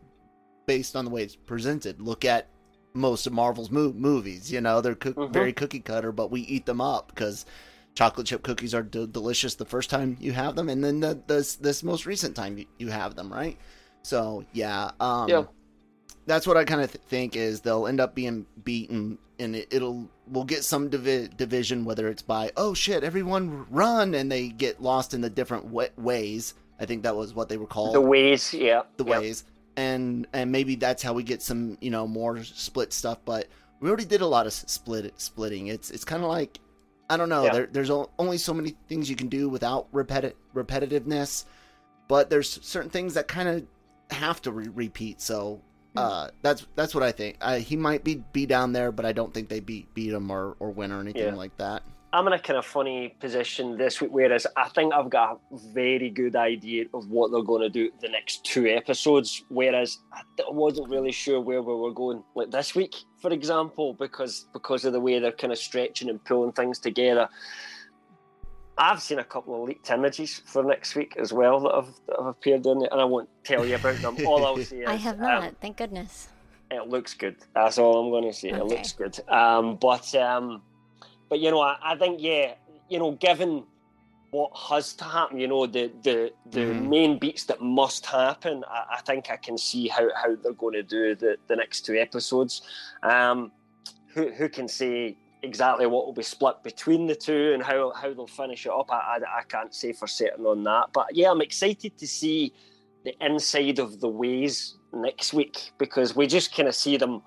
based 0.67 0.97
on 0.97 1.05
the 1.05 1.11
way 1.11 1.23
it's 1.23 1.37
presented. 1.37 2.01
Look 2.01 2.25
at 2.25 2.49
most 2.97 3.27
of 3.27 3.33
Marvel's 3.33 3.71
mo- 3.71 3.93
movies. 3.93 4.51
You 4.51 4.61
know, 4.61 4.81
they're 4.81 4.95
cook- 4.95 5.17
Mhm. 5.17 5.33
very 5.33 5.53
cookie 5.53 5.81
cutter, 5.81 6.13
but 6.13 6.31
we 6.31 6.41
eat 6.43 6.67
them 6.67 6.81
up 6.81 7.09
because 7.15 7.47
chocolate 7.95 8.27
chip 8.27 8.43
cookies 8.43 8.75
are 8.75 8.83
d- 8.83 9.07
delicious 9.11 9.55
the 9.55 9.65
first 9.65 9.89
time 9.91 10.17
you 10.21 10.33
have 10.33 10.57
them, 10.57 10.69
and 10.69 10.83
then 10.85 11.01
the, 11.01 11.19
this 11.27 11.57
this 11.57 11.83
most 11.83 12.05
recent 12.07 12.35
time 12.37 12.59
you, 12.59 12.67
you 12.79 12.89
have 12.89 13.15
them, 13.15 13.33
right? 13.33 13.57
So 14.03 14.45
yeah, 14.53 14.91
um, 15.01 15.29
Yeah. 15.29 15.45
that's 16.27 16.47
what 16.47 16.57
I 16.57 16.65
kind 16.65 16.81
of 16.83 16.93
th- 16.93 17.03
think 17.09 17.37
is 17.37 17.61
they'll 17.61 17.87
end 17.87 18.01
up 18.01 18.15
being 18.15 18.47
beaten, 18.65 19.19
and 19.39 19.57
it, 19.57 19.69
it'll 19.71 20.09
we'll 20.29 20.45
get 20.45 20.65
some 20.65 20.89
divi- 20.91 21.29
division, 21.37 21.85
whether 21.85 22.09
it's 22.09 22.23
by 22.23 22.53
oh 22.57 22.75
shit, 22.75 23.03
everyone 23.05 23.65
run, 23.71 24.15
and 24.15 24.31
they 24.31 24.49
get 24.49 24.83
lost 24.83 25.15
in 25.15 25.21
the 25.21 25.31
different 25.31 25.67
wa- 25.67 25.87
ways. 25.97 26.55
I 26.79 26.85
think 26.85 27.05
that 27.05 27.17
was 27.17 27.33
what 27.35 27.49
they 27.49 27.57
were 27.57 27.67
called 27.67 27.95
the 27.95 28.01
ways, 28.03 28.53
yeah, 28.53 28.83
the 28.99 29.05
yeah. 29.05 29.19
ways 29.21 29.45
and 29.77 30.27
and 30.33 30.51
maybe 30.51 30.75
that's 30.77 31.03
how 31.03 31.13
we 31.13 31.23
get 31.23 31.43
some 31.43 31.77
you 31.81 31.91
know 31.91 32.07
more 32.07 32.43
split 32.43 32.93
stuff 32.93 33.19
but 33.25 33.47
we 33.81 33.89
already 33.89 34.05
did 34.05 34.21
a 34.23 34.27
lot 34.27 34.47
of 34.47 34.53
split 34.53 35.13
splitting 35.21 35.67
it's 35.69 35.91
it's 35.91 36.05
kind 36.05 36.23
of 36.23 36.29
like 36.29 36.59
i 37.11 37.17
don't 37.17 37.29
know 37.29 37.45
Yeah. 37.45 37.53
there, 37.53 37.67
there's 37.71 37.91
only 37.91 38.39
so 38.39 38.55
many 38.55 38.75
things 38.89 39.09
you 39.11 39.17
can 39.17 39.29
do 39.29 39.49
without 39.49 39.91
repeti- 39.93 40.33
repetitiveness 40.55 41.45
but 42.09 42.31
there's 42.31 42.59
certain 42.65 42.91
things 42.91 43.15
that 43.15 43.29
kind 43.29 43.49
of 43.49 43.67
have 44.11 44.41
to 44.43 44.53
re- 44.53 44.69
repeat 44.69 45.21
so 45.21 45.61
uh 45.97 46.29
that's 46.43 46.67
that's 46.75 46.95
what 46.95 47.03
i 47.03 47.11
think 47.11 47.37
uh, 47.41 47.57
he 47.57 47.75
might 47.77 48.05
be 48.05 48.23
be 48.33 48.45
down 48.47 48.73
there 48.73 48.93
but 48.93 49.05
i 49.07 49.13
don't 49.13 49.33
think 49.33 49.49
they 49.49 49.61
beat 49.61 49.93
beat 49.95 50.13
him 50.13 50.31
or 50.31 50.55
or 50.59 50.71
win 50.71 50.93
or 50.93 51.01
anything 51.01 51.23
Yeah. 51.25 51.35
like 51.35 51.57
that 51.57 51.83
I'm 52.13 52.27
in 52.29 52.33
a 52.33 52.39
kind 52.39 52.59
of 52.59 52.65
funny 52.65 53.15
position 53.21 53.77
this 53.77 54.01
week, 54.01 54.11
whereas 54.13 54.47
I 54.57 54.69
think 54.69 54.95
I've 54.95 55.11
got 55.11 55.41
a 55.53 55.59
very 55.75 56.09
good 56.09 56.37
idea 56.37 56.87
of 56.95 57.09
what 57.11 57.31
they're 57.31 57.43
going 57.43 57.63
to 57.63 57.69
do 57.69 57.91
the 58.01 58.09
next 58.09 58.45
two 58.45 58.67
episodes. 58.67 59.45
Whereas 59.49 59.99
I 60.15 60.23
wasn't 60.49 60.89
really 60.89 61.13
sure 61.13 61.41
where 61.41 61.63
we 61.63 61.75
were 61.75 61.93
going, 61.93 62.23
like 62.35 62.51
this 62.51 62.75
week, 62.75 62.95
for 63.21 63.33
example, 63.33 63.95
because 63.95 64.47
because 64.53 64.85
of 64.85 64.93
the 64.93 65.01
way 65.01 65.19
they're 65.19 65.33
kind 65.33 65.53
of 65.53 65.59
stretching 65.59 66.09
and 66.09 66.25
pulling 66.25 66.53
things 66.53 66.79
together. 66.79 67.29
I've 68.79 69.01
seen 69.01 69.19
a 69.19 69.25
couple 69.25 69.55
of 69.63 69.69
leaked 69.69 69.91
images 69.91 70.43
for 70.45 70.63
next 70.63 70.95
week 70.95 71.17
as 71.19 71.33
well 71.33 71.61
that 71.61 71.75
have, 71.75 71.89
that 72.07 72.17
have 72.19 72.27
appeared 72.27 72.67
in 72.67 72.83
it, 72.83 72.91
and 72.93 73.01
I 73.01 73.05
won't 73.05 73.29
tell 73.43 73.65
you 73.65 73.75
about 73.75 73.97
them. 74.03 74.17
All 74.27 74.45
I'll 74.45 74.57
say 74.63 74.81
is 74.81 74.89
I 74.89 74.97
have 74.97 75.17
um, 75.17 75.23
not. 75.23 75.55
thank 75.61 75.79
goodness. 75.79 76.29
it 76.71 76.87
looks 76.89 77.15
good. 77.15 77.37
That's 77.55 77.79
all 77.79 78.05
I'm 78.05 78.11
going 78.11 78.25
to 78.25 78.39
say. 78.39 78.51
It 78.51 78.65
looks 78.65 78.93
good. 78.93 79.19
Um, 79.31 79.77
but 79.77 80.15
um, 80.15 80.63
but 81.29 81.41
you 81.41 81.51
know, 81.51 81.61
I, 81.61 81.77
I 81.83 81.97
think 81.97 82.21
yeah, 82.21 82.55
you 82.89 82.99
know, 82.99 83.13
given 83.13 83.65
what 84.31 84.51
has 84.69 84.93
to 84.95 85.05
happen, 85.05 85.39
you 85.39 85.49
know, 85.49 85.67
the 85.67 85.91
the 86.03 86.33
the 86.51 86.61
Mhm. 86.67 86.89
main 86.89 87.19
beats 87.19 87.45
that 87.45 87.61
must 87.61 88.07
happen, 88.07 88.65
I, 88.69 88.97
I 88.97 89.01
think 89.03 89.31
I 89.31 89.37
can 89.37 89.57
see 89.59 89.89
how 89.89 90.09
how 90.15 90.35
they're 90.37 90.53
going 90.53 90.75
to 90.75 90.83
do 90.83 91.15
the 91.15 91.39
the 91.49 91.57
next 91.57 91.83
two 91.87 91.97
episodes. 91.97 92.63
Um, 93.03 93.53
who 94.15 94.31
who 94.31 94.49
can 94.49 94.69
say 94.69 95.17
exactly 95.43 95.87
what 95.87 96.07
will 96.07 96.13
be 96.15 96.23
split 96.23 96.63
between 96.65 97.07
the 97.07 97.15
two 97.15 97.53
and 97.55 97.63
how 97.63 97.93
how 97.93 98.13
they'll 98.13 98.27
finish 98.27 98.67
it 98.67 98.73
up? 98.73 98.91
I 98.91 99.19
I, 99.19 99.39
I 99.41 99.43
can't 99.49 99.75
say 99.75 99.93
for 99.93 100.07
certain 100.07 100.47
on 100.47 100.65
that. 100.65 100.87
But 100.93 101.15
yeah, 101.15 101.31
I'm 101.31 101.41
excited 101.43 101.97
to 101.99 102.07
see 102.07 102.53
the 103.05 103.15
inside 103.25 103.79
of 103.79 104.01
the 104.01 104.09
ways 104.09 104.77
next 104.93 105.33
week 105.33 105.71
because 105.79 106.17
we 106.17 106.27
just 106.27 106.55
kind 106.55 106.69
of 106.69 106.75
see 106.75 106.97
them 106.97 107.23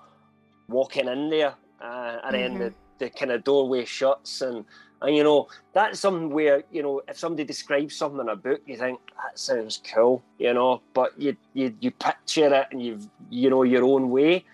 walking 0.68 1.08
in 1.08 1.30
there 1.30 1.54
uh, 1.80 2.18
and 2.24 2.34
then 2.34 2.58
the, 2.58 2.74
the 3.00 3.10
kind 3.10 3.32
of 3.32 3.44
doorway 3.44 3.84
shuts 3.84 4.40
and 4.42 4.64
and 5.02 5.16
you 5.16 5.24
know 5.24 5.48
that's 5.74 6.00
something 6.00 6.30
where 6.30 6.64
you 6.70 6.82
know 6.82 7.02
if 7.08 7.18
somebody 7.18 7.44
describes 7.44 7.96
something 7.96 8.20
in 8.20 8.28
a 8.28 8.36
book 8.36 8.60
you 8.66 8.76
think 8.76 9.00
that 9.16 9.38
sounds 9.38 9.80
cool 9.92 10.24
you 10.38 10.54
know 10.54 10.82
but 10.94 11.10
you 11.18 11.36
you, 11.54 11.74
you 11.80 11.90
picture 11.90 12.54
it 12.54 12.68
and 12.72 12.82
you've 12.82 13.08
you 13.30 13.50
know 13.50 13.64
your 13.64 13.84
own 13.84 14.10
way. 14.10 14.44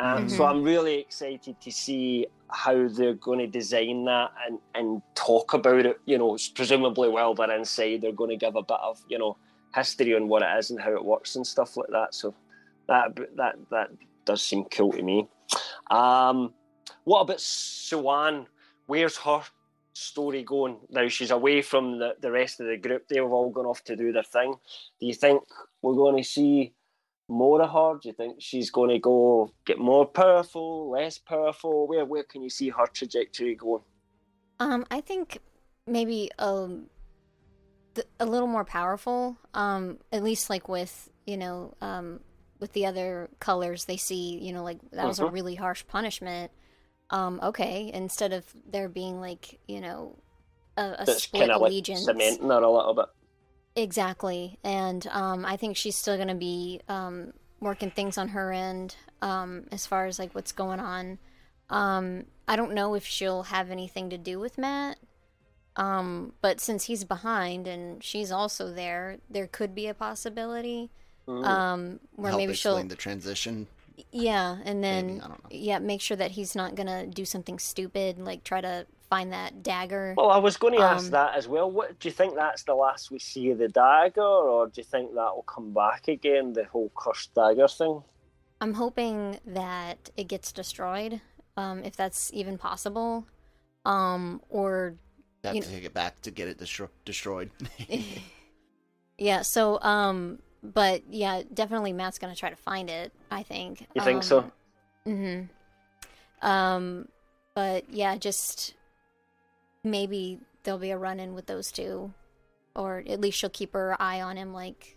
Um, 0.00 0.28
so 0.28 0.44
Mhm. 0.44 0.50
i'm 0.50 0.62
really 0.62 1.00
excited 1.00 1.60
to 1.60 1.72
see 1.72 2.26
how 2.50 2.88
they're 2.88 3.14
going 3.14 3.40
to 3.40 3.46
design 3.48 4.04
that 4.06 4.30
and 4.46 4.60
and 4.74 5.02
talk 5.16 5.54
about 5.54 5.84
it 5.86 5.96
you 6.06 6.16
know 6.18 6.38
presumably 6.54 7.08
while 7.10 7.34
they're 7.34 7.52
inside 7.56 8.00
they're 8.00 8.12
going 8.12 8.30
to 8.30 8.36
give 8.36 8.56
a 8.56 8.62
bit 8.62 8.78
of 8.82 8.98
you 9.08 9.18
know 9.18 9.36
history 9.74 10.14
on 10.16 10.28
what 10.28 10.42
it 10.42 10.58
is 10.58 10.70
and 10.70 10.80
how 10.80 10.92
it 10.94 11.04
works 11.04 11.36
and 11.36 11.46
stuff 11.46 11.76
like 11.76 11.90
that. 11.90 12.14
So 12.14 12.34
that 12.88 13.08
that 13.36 13.56
that 13.70 13.88
does 14.26 14.42
seem 14.42 14.64
cool 14.72 14.92
to 14.92 15.02
me. 15.02 15.28
Um 15.90 16.54
what 17.04 17.20
about 17.22 17.38
Siuan? 17.38 18.46
Where's 18.86 19.16
her 19.18 19.42
story 19.92 20.42
going 20.42 20.78
now? 20.90 21.08
She's 21.08 21.30
away 21.30 21.62
from 21.62 21.98
the, 21.98 22.16
the 22.20 22.30
rest 22.30 22.60
of 22.60 22.66
the 22.66 22.76
group. 22.76 23.08
They've 23.08 23.22
all 23.22 23.50
gone 23.50 23.66
off 23.66 23.84
to 23.84 23.96
do 23.96 24.12
their 24.12 24.22
thing. 24.22 24.54
Do 25.00 25.06
you 25.06 25.14
think 25.14 25.42
we're 25.82 25.94
going 25.94 26.16
to 26.16 26.28
see 26.28 26.72
more 27.28 27.60
of 27.62 27.70
her? 27.70 27.98
Do 28.00 28.08
you 28.08 28.14
think 28.14 28.36
she's 28.38 28.70
going 28.70 28.90
to 28.90 28.98
go 28.98 29.52
get 29.66 29.78
more 29.78 30.06
powerful, 30.06 30.90
less 30.90 31.18
powerful? 31.18 31.86
Where 31.86 32.04
where 32.04 32.22
can 32.24 32.42
you 32.42 32.50
see 32.50 32.70
her 32.70 32.86
trajectory 32.86 33.54
going? 33.54 33.82
Um, 34.60 34.86
I 34.90 35.00
think 35.00 35.38
maybe 35.86 36.30
um, 36.38 36.86
a 38.18 38.26
little 38.26 38.48
more 38.48 38.64
powerful. 38.64 39.36
Um, 39.54 39.98
at 40.12 40.22
least 40.22 40.50
like 40.50 40.68
with 40.68 41.10
you 41.26 41.36
know, 41.36 41.74
um, 41.82 42.20
with 42.58 42.72
the 42.72 42.86
other 42.86 43.28
colors, 43.40 43.84
they 43.84 43.96
see 43.96 44.38
you 44.38 44.52
know 44.52 44.64
like 44.64 44.78
that 44.92 45.06
was 45.06 45.18
a 45.18 45.24
Mhm. 45.24 45.32
really 45.32 45.54
harsh 45.54 45.86
punishment. 45.86 46.50
Um, 47.10 47.40
okay, 47.42 47.90
instead 47.92 48.32
of 48.32 48.44
there 48.70 48.88
being 48.88 49.20
like 49.20 49.58
you 49.66 49.80
know 49.80 50.16
a, 50.76 50.82
a 51.00 51.04
That's 51.06 51.22
split 51.24 51.40
kind 51.42 51.52
of 51.52 51.62
like 51.62 51.70
allegiance. 51.70 52.04
cementing 52.04 52.48
her 52.48 52.60
a 52.62 52.70
little 52.70 52.94
bit. 52.94 53.06
Exactly. 53.76 54.58
And 54.64 55.06
um, 55.08 55.44
I 55.44 55.56
think 55.56 55.76
she's 55.76 55.96
still 55.96 56.16
going 56.16 56.28
to 56.28 56.34
be 56.34 56.80
um, 56.88 57.32
working 57.60 57.90
things 57.90 58.18
on 58.18 58.28
her 58.28 58.52
end 58.52 58.96
um, 59.22 59.66
as 59.70 59.86
far 59.86 60.06
as 60.06 60.18
like 60.18 60.34
what's 60.34 60.52
going 60.52 60.80
on. 60.80 61.18
Um, 61.70 62.24
I 62.48 62.56
don't 62.56 62.74
know 62.74 62.94
if 62.94 63.06
she'll 63.06 63.44
have 63.44 63.70
anything 63.70 64.10
to 64.10 64.18
do 64.18 64.40
with 64.40 64.58
Mat. 64.58 64.98
Um, 65.76 66.32
but 66.42 66.60
since 66.60 66.84
he's 66.84 67.04
behind 67.04 67.68
and 67.68 68.02
she's 68.02 68.32
also 68.32 68.72
there, 68.72 69.18
there 69.30 69.46
could 69.46 69.74
be 69.76 69.86
a 69.86 69.94
possibility 69.94 70.90
Mhm. 71.28 71.44
um, 71.44 72.00
where 72.16 72.30
help 72.30 72.40
maybe 72.40 72.54
she'll 72.54 72.72
explain 72.72 72.88
the 72.88 72.96
transition 72.96 73.68
yeah, 74.12 74.58
and 74.64 74.82
then 74.82 75.06
Maybe, 75.06 75.20
I 75.20 75.28
don't 75.28 75.44
know. 75.44 75.48
yeah, 75.50 75.78
make 75.78 76.00
sure 76.00 76.16
that 76.16 76.32
he's 76.32 76.54
not 76.54 76.74
gonna 76.74 77.06
do 77.06 77.24
something 77.24 77.58
stupid, 77.58 78.18
like 78.18 78.44
try 78.44 78.60
to 78.60 78.86
find 79.10 79.32
that 79.32 79.62
dagger. 79.62 80.14
Well, 80.16 80.30
I 80.30 80.36
was 80.38 80.56
going 80.58 80.74
to 80.74 80.80
ask 80.82 81.06
Um, 81.06 81.10
that 81.12 81.34
as 81.34 81.48
well. 81.48 81.70
What 81.70 81.98
do 81.98 82.08
you 82.08 82.12
think 82.12 82.34
that's 82.34 82.62
the 82.64 82.74
last 82.74 83.10
we 83.10 83.18
see 83.18 83.50
of 83.50 83.56
the 83.58 83.68
dagger, 83.68 84.20
or 84.20 84.66
do 84.66 84.80
you 84.80 84.84
think 84.84 85.14
that 85.14 85.34
will 85.34 85.44
come 85.48 85.72
back 85.72 86.08
again? 86.08 86.52
The 86.52 86.64
whole 86.64 86.92
cursed 86.94 87.32
dagger 87.34 87.68
thing. 87.68 88.02
I'm 88.60 88.74
hoping 88.74 89.38
that 89.46 90.10
it 90.18 90.24
gets 90.28 90.52
destroyed, 90.52 91.22
um, 91.56 91.82
if 91.84 91.96
that's 91.96 92.30
even 92.34 92.58
possible, 92.58 93.24
um, 93.86 94.42
or 94.50 94.96
Have 95.42 95.54
You 95.56 95.62
to 95.62 95.70
take 95.70 95.84
it 95.84 95.94
back 95.94 96.20
to 96.22 96.30
get 96.30 96.48
it 96.48 96.58
destro- 96.58 96.90
destroyed. 97.06 97.50
yeah. 99.18 99.42
So, 99.42 99.80
um, 99.80 100.40
but 100.62 101.02
yeah, 101.10 101.42
definitely 101.52 101.92
Mat's 101.92 102.18
gonna 102.18 102.34
try 102.34 102.50
to 102.50 102.56
find 102.56 102.90
it. 102.90 103.12
I 103.30 103.42
think. 103.42 103.86
You 103.94 104.02
think 104.02 104.22
so? 104.22 104.50
Mm-hmm. 105.06 106.46
Um, 106.46 107.08
but 107.54 107.88
yeah, 107.90 108.16
just 108.16 108.74
maybe 109.84 110.38
there'll 110.62 110.78
be 110.80 110.90
a 110.90 110.98
run 110.98 111.20
in 111.20 111.34
with 111.34 111.46
those 111.46 111.72
two, 111.72 112.12
or 112.74 113.02
at 113.08 113.20
least 113.20 113.38
she'll 113.38 113.50
keep 113.50 113.72
her 113.72 113.96
eye 114.00 114.20
on 114.20 114.36
him, 114.36 114.52
like, 114.52 114.96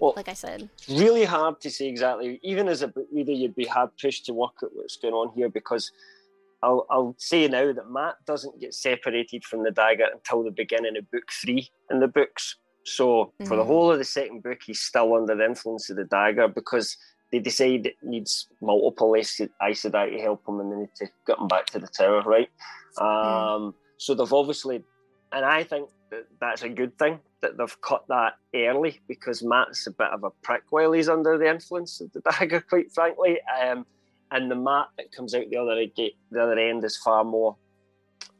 Well- 0.00 0.14
like 0.16 0.28
I 0.28 0.32
said. 0.34 0.68
really 0.88 1.24
hard 1.24 1.60
to 1.60 1.70
say 1.70 1.86
exactly. 1.86 2.40
Even 2.42 2.68
as 2.68 2.82
a 2.82 2.88
book 2.88 3.06
reader, 3.12 3.32
you'd 3.32 3.54
be 3.54 3.66
hard 3.66 3.90
pushed 4.00 4.26
to 4.26 4.32
work 4.32 4.54
out 4.62 4.70
what's 4.74 4.96
going 4.96 5.14
on 5.14 5.32
here 5.36 5.48
because 5.48 5.92
I'll, 6.62 6.86
I'll 6.90 7.14
say 7.18 7.46
now 7.46 7.72
that 7.72 7.90
Mat 7.90 8.16
doesn't 8.26 8.58
get 8.60 8.72
separated 8.74 9.44
from 9.44 9.62
the 9.64 9.70
dagger 9.70 10.06
until 10.12 10.42
the 10.42 10.50
beginning 10.50 10.96
of 10.96 11.10
book 11.10 11.30
three 11.30 11.68
in 11.90 12.00
the 12.00 12.08
books. 12.08 12.56
So 12.84 13.32
for 13.46 13.56
the 13.56 13.62
Mhm. 13.62 13.66
whole 13.66 13.92
of 13.92 13.98
the 13.98 14.04
second 14.04 14.42
book, 14.42 14.58
he's 14.64 14.80
still 14.80 15.14
under 15.14 15.34
the 15.34 15.44
influence 15.44 15.90
of 15.90 15.96
the 15.96 16.04
dagger 16.04 16.48
because 16.48 16.96
they 17.32 17.38
decide 17.38 17.86
it 17.86 17.96
needs 18.02 18.48
multiple 18.60 19.16
Aes 19.16 19.40
Sedai 19.40 20.10
to 20.10 20.20
help 20.20 20.46
him 20.46 20.60
and 20.60 20.72
they 20.72 20.76
need 20.76 20.94
to 20.96 21.06
get 21.26 21.38
him 21.38 21.48
back 21.48 21.66
to 21.66 21.78
the 21.78 21.88
tower, 21.88 22.22
right? 22.22 22.48
Um, 23.00 23.74
So 23.96 24.14
they've 24.14 24.32
obviously, 24.32 24.84
and 25.32 25.44
I 25.44 25.64
think 25.64 25.88
that 26.10 26.26
that's 26.40 26.62
a 26.62 26.68
good 26.68 26.98
thing 26.98 27.20
that 27.40 27.56
they've 27.56 27.80
cut 27.80 28.04
that 28.08 28.34
early 28.54 29.00
because 29.08 29.42
Mat's 29.42 29.86
a 29.86 29.92
bit 29.92 30.08
of 30.08 30.24
a 30.24 30.30
prick 30.42 30.64
while 30.70 30.92
he's 30.92 31.08
under 31.08 31.38
the 31.38 31.48
influence 31.48 32.00
of 32.00 32.12
the 32.12 32.20
dagger, 32.30 32.60
quite 32.60 32.92
frankly. 32.92 33.40
Um, 33.60 33.86
and 34.30 34.50
the 34.50 34.56
Mat 34.56 34.88
that 34.98 35.12
comes 35.12 35.34
out 35.34 35.48
the 35.48 35.56
other 35.56 35.86
gate, 35.86 36.16
the 36.30 36.42
other 36.42 36.58
end 36.58 36.84
is 36.84 36.96
far 36.96 37.24
more 37.24 37.56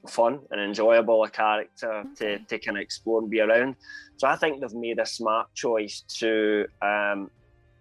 fun 0.09 0.41
and 0.51 0.61
enjoyable 0.61 1.25
a 1.25 1.31
character 1.31 2.05
to, 2.17 2.27
Okay. 2.35 2.45
to 2.49 2.59
kind 2.59 2.77
of 2.77 2.83
explore 2.83 3.21
and 3.21 3.31
be 3.31 3.41
around. 3.41 3.77
So 4.17 4.29
I 4.29 4.37
think 4.37 4.61
they've 4.61 4.73
made 4.75 4.99
a 4.99 5.07
smart 5.07 5.53
choice 5.55 6.03
to 6.21 6.67
um, 6.83 7.31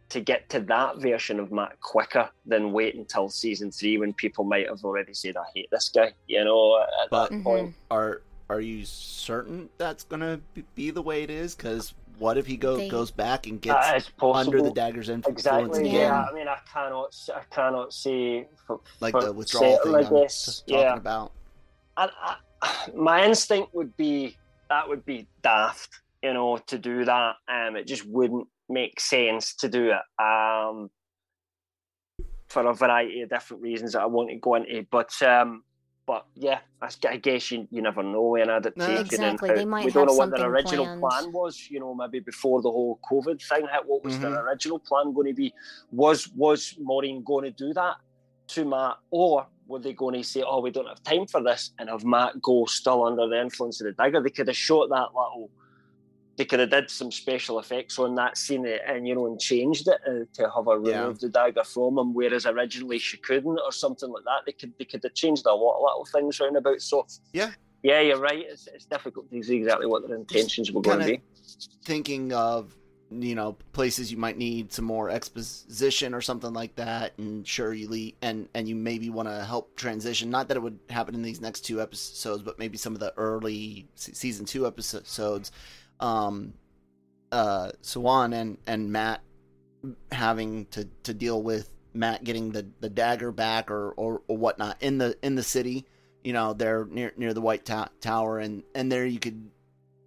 to 0.09 0.19
get 0.21 0.47
to 0.49 0.59
that 0.59 0.97
version 0.97 1.39
of 1.39 1.51
Mat 1.51 1.80
quicker 1.82 2.30
than 2.45 2.71
wait 2.71 2.93
until 2.95 3.30
season 3.30 3.71
three 3.71 3.97
when 3.97 4.13
people 4.13 4.43
might 4.43 4.67
have 4.67 4.84
already 4.84 5.13
said 5.13 5.36
I 5.38 5.43
hate 5.55 5.69
this 5.71 5.89
guy. 5.89 6.13
You 6.28 6.43
know, 6.45 6.82
at 7.03 7.09
But- 7.09 7.32
that 7.32 7.43
point. 7.43 7.74
are 7.89 8.21
are 8.49 8.59
you 8.61 8.86
certain 8.86 9.69
that's 9.78 10.03
gonna 10.03 10.39
be- 10.53 10.65
be 10.76 10.91
the 10.91 11.01
way 11.01 11.24
it 11.24 11.30
is? 11.30 11.55
Because 11.55 11.93
what 12.19 12.38
if 12.38 12.45
he 12.45 12.57
go, 12.57 12.78
They- 12.78 12.89
goes 12.89 13.09
back 13.09 13.47
and 13.47 13.59
gets 13.59 14.11
under 14.21 14.61
the 14.61 14.69
dagger's 14.71 15.09
influence 15.09 15.39
Exactly. 15.39 15.80
again, 15.89 15.93
Yeah. 15.93 16.26
I 16.30 16.34
mean, 16.34 16.47
I 16.47 16.59
cannot. 16.71 17.15
I 17.34 17.41
cannot 17.49 17.93
see 17.93 18.45
For, 18.67 18.80
like 18.99 19.13
for 19.13 19.24
the 19.24 19.34
withdrawal 19.34 19.78
certain, 19.78 19.93
thing 19.93 19.95
I 20.05 20.07
I'm 20.07 20.24
guess. 20.24 20.59
talking 20.61 20.80
yeah. 20.80 20.95
about? 20.95 21.32
I, 21.98 22.10
I, 22.62 22.89
my 22.96 23.26
instinct 23.26 23.74
would 23.74 23.96
be 23.98 24.38
that 24.70 24.88
would 24.88 25.06
be 25.06 25.28
daft, 25.41 25.89
you 26.24 26.34
know, 26.34 26.58
to 26.68 26.78
do 26.80 27.06
that. 27.06 27.36
Um, 27.48 27.76
it 27.76 27.86
just 27.88 28.06
wouldn't 28.08 28.48
make 28.70 29.00
sense 29.00 29.56
to 29.58 29.70
do 29.70 29.91
it. 29.91 30.24
Um, 30.24 30.89
for 32.50 32.68
a 32.68 32.74
variety 32.74 33.22
of 33.22 33.30
different 33.30 33.64
reasons 33.64 33.94
that 33.94 34.02
I 34.02 34.06
won't 34.06 34.39
go 34.39 34.56
into, 34.56 34.86
but 34.91 35.12
um, 35.24 35.64
but 36.06 36.26
yeah, 36.36 36.60
I 36.82 37.18
guess 37.18 37.50
you, 37.50 37.68
you 37.72 37.82
never 37.82 38.04
know 38.04 38.36
in 38.36 38.50
adaptation. 38.50 38.96
and 38.96 39.02
Exactly, 39.06 39.50
how- 39.50 39.56
they 39.56 39.66
might 39.66 39.86
we 39.86 39.91
don't 39.91 40.06
know 40.06 40.14
what 40.14 40.30
their 40.32 40.48
original 40.50 40.86
planned. 40.86 41.00
plan 41.00 41.32
was. 41.32 41.68
You 41.72 41.80
know, 41.80 41.96
maybe 41.96 42.20
before 42.20 42.62
the 42.62 42.70
whole 42.70 43.00
COVID 43.10 43.41
thing 43.48 43.62
hit, 43.72 43.86
what 43.86 44.04
was 44.04 44.18
Mhm. 44.18 44.22
their 44.22 44.46
original 44.46 44.80
plan 44.80 45.14
going 45.14 45.28
to 45.28 45.34
be? 45.34 45.54
Was 45.91 46.28
was 46.36 46.74
Moiraine 46.80 47.24
going 47.24 47.46
to 47.46 47.52
do 47.52 47.74
that 47.74 47.96
to 48.50 48.66
Mat, 48.66 48.98
or 49.10 49.48
were 49.68 49.80
they 49.80 49.93
going 49.93 50.16
to 50.16 50.24
say, 50.24 50.43
"Oh, 50.45 50.61
we 50.61 50.72
don't 50.72 50.88
have 50.88 51.03
time 51.03 51.26
for 51.28 51.41
this," 51.41 51.72
and 51.80 51.89
have 51.89 52.03
Mat 52.05 52.41
go 52.41 52.66
still 52.66 53.03
under 53.05 53.28
the 53.28 53.39
influence 53.41 53.82
of 53.82 53.86
the 53.86 53.93
dagger? 53.93 54.22
They 54.22 54.30
could 54.30 54.47
have 54.47 54.57
shot 54.57 54.89
that 54.89 55.09
little. 55.16 55.49
They 56.36 56.45
could 56.45 56.59
have 56.61 56.72
did 56.72 56.89
some 56.89 57.11
special 57.11 57.59
effects 57.59 57.99
on 57.99 58.16
that 58.16 58.38
scene 58.39 58.66
and 58.66 59.07
you 59.07 59.14
know 59.14 59.28
and 59.28 59.39
changed 59.39 59.88
it 59.88 60.01
uh, 60.07 60.26
to 60.34 60.49
have 60.55 60.66
her 60.66 60.82
Yeah. 60.84 61.14
the 61.20 61.30
dagger 61.30 61.64
from 61.64 61.97
him, 61.99 62.14
whereas 62.14 62.45
originally 62.47 62.97
she 62.97 63.18
couldn't, 63.18 63.59
or 63.64 63.72
something 63.72 64.09
like 64.09 64.24
that. 64.24 64.41
They 64.45 64.53
could 64.53 64.74
they 64.80 64.86
could 64.86 65.03
have 65.03 65.14
changed 65.14 65.45
a 65.45 65.53
lot 65.53 65.78
of 65.78 65.84
little 65.84 66.07
things 66.11 66.39
round 66.39 66.57
about. 66.57 66.82
So 66.82 67.05
Yeah. 67.34 67.51
yeah, 67.84 68.01
you're 68.01 68.20
right. 68.20 68.45
It's, 68.49 68.68
it's 68.68 68.86
difficult 68.86 69.30
to 69.30 69.43
see 69.43 69.57
exactly 69.57 69.86
what 69.86 70.07
their 70.07 70.18
intentions 70.18 70.72
were 70.72 70.82
going 70.82 70.99
to 71.01 71.05
be. 71.05 71.22
Thinking 71.86 72.34
of 72.34 72.76
you 73.22 73.36
know 73.36 73.57
places 73.74 74.11
you 74.11 74.18
might 74.18 74.38
need 74.38 74.72
some 74.72 74.86
more 74.86 75.09
exposition 75.09 76.14
or 76.14 76.22
something 76.22 76.53
like 76.53 76.76
that, 76.76 77.18
and 77.18 77.47
sure 77.47 77.74
you 77.74 77.89
le- 77.89 78.28
and 78.28 78.49
and 78.53 78.68
you 78.68 78.76
maybe 78.76 79.09
want 79.09 79.28
to 79.28 79.43
help 79.43 79.76
transition. 79.76 80.30
Not 80.30 80.47
that 80.47 80.57
it 80.57 80.61
would 80.61 80.80
happen 80.89 81.16
in 81.16 81.22
these 81.22 81.41
next 81.41 81.61
two 81.61 81.82
episodes, 81.82 82.43
but 82.43 82.59
maybe 82.59 82.78
some 82.78 82.93
of 82.93 82.99
the 82.99 83.14
early 83.18 83.88
season 83.95 84.45
two 84.45 84.66
episodes. 84.66 85.51
Um, 85.99 86.53
uh, 87.32 87.72
Siuan 87.82 88.34
and 88.34 88.57
and 88.68 88.91
Mat 88.91 89.22
having 90.11 90.66
to 90.68 90.86
to 91.03 91.14
deal 91.14 91.41
with 91.41 91.70
Mat 91.93 92.24
getting 92.24 92.51
the 92.51 92.68
the 92.80 92.89
dagger 92.89 93.32
back 93.32 93.70
or 93.70 93.91
or, 93.91 94.22
or 94.28 94.38
whatnot 94.38 94.78
in 94.82 94.97
the 94.97 95.18
in 95.22 95.36
the 95.36 95.43
city. 95.43 95.86
You 96.24 96.34
know, 96.34 96.53
they're 96.53 96.86
near 96.86 97.11
near 97.18 97.34
the 97.34 97.41
White 97.41 97.66
Tower, 97.66 98.39
and 98.39 98.64
and 98.74 98.91
there 98.91 99.05
you 99.05 99.20
could 99.20 99.49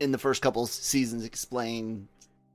in 0.00 0.12
the 0.12 0.18
first 0.18 0.42
couple 0.42 0.66
seasons 0.66 1.24
explain 1.24 2.08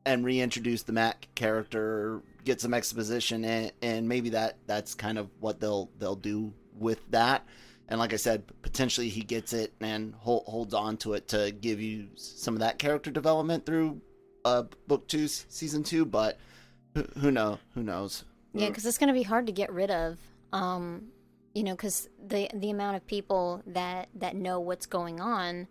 and 0.05 0.25
reintroduce 0.25 0.83
the 0.83 0.93
Mat 0.93 1.25
character, 1.35 2.21
get 2.43 2.61
some 2.61 2.73
exposition, 2.73 3.45
and, 3.45 3.71
and 3.81 4.07
maybe 4.07 4.29
that 4.29 4.57
that's 4.67 4.95
kind 4.95 5.17
of 5.17 5.29
what 5.39 5.59
they'll 5.59 5.89
they'll 5.99 6.15
do 6.15 6.53
with 6.77 6.99
that. 7.11 7.45
And 7.87 7.99
like 7.99 8.13
I 8.13 8.17
said, 8.17 8.43
potentially 8.61 9.09
he 9.09 9.21
gets 9.21 9.51
it 9.51 9.73
and 9.81 10.15
hold, 10.15 10.45
holds 10.45 10.73
on 10.73 10.95
to 10.97 11.13
it 11.13 11.27
to 11.29 11.51
give 11.51 11.81
you 11.81 12.07
some 12.15 12.53
of 12.53 12.61
that 12.61 12.79
character 12.79 13.11
development 13.11 13.65
through 13.65 13.99
uh, 14.45 14.63
book 14.87 15.07
two, 15.07 15.27
season 15.27 15.83
two. 15.83 16.05
But 16.05 16.39
who, 17.19 17.31
know? 17.31 17.59
Who 17.73 17.83
knows? 17.83 18.23
Yeah, 18.53 18.69
because 18.69 18.85
it's 18.85 18.97
going 18.97 19.09
to 19.09 19.13
be 19.13 19.23
hard 19.23 19.45
to 19.47 19.51
get 19.51 19.71
rid 19.71 19.91
of. 19.91 20.17
Um, 20.53 21.09
you 21.53 21.63
know, 21.63 21.73
because 21.73 22.07
the 22.25 22.49
the 22.53 22.69
amount 22.69 22.95
of 22.95 23.05
people 23.05 23.61
that 23.67 24.07
that 24.15 24.35
know 24.35 24.61
what's 24.61 24.85
going 24.85 25.19
on 25.19 25.67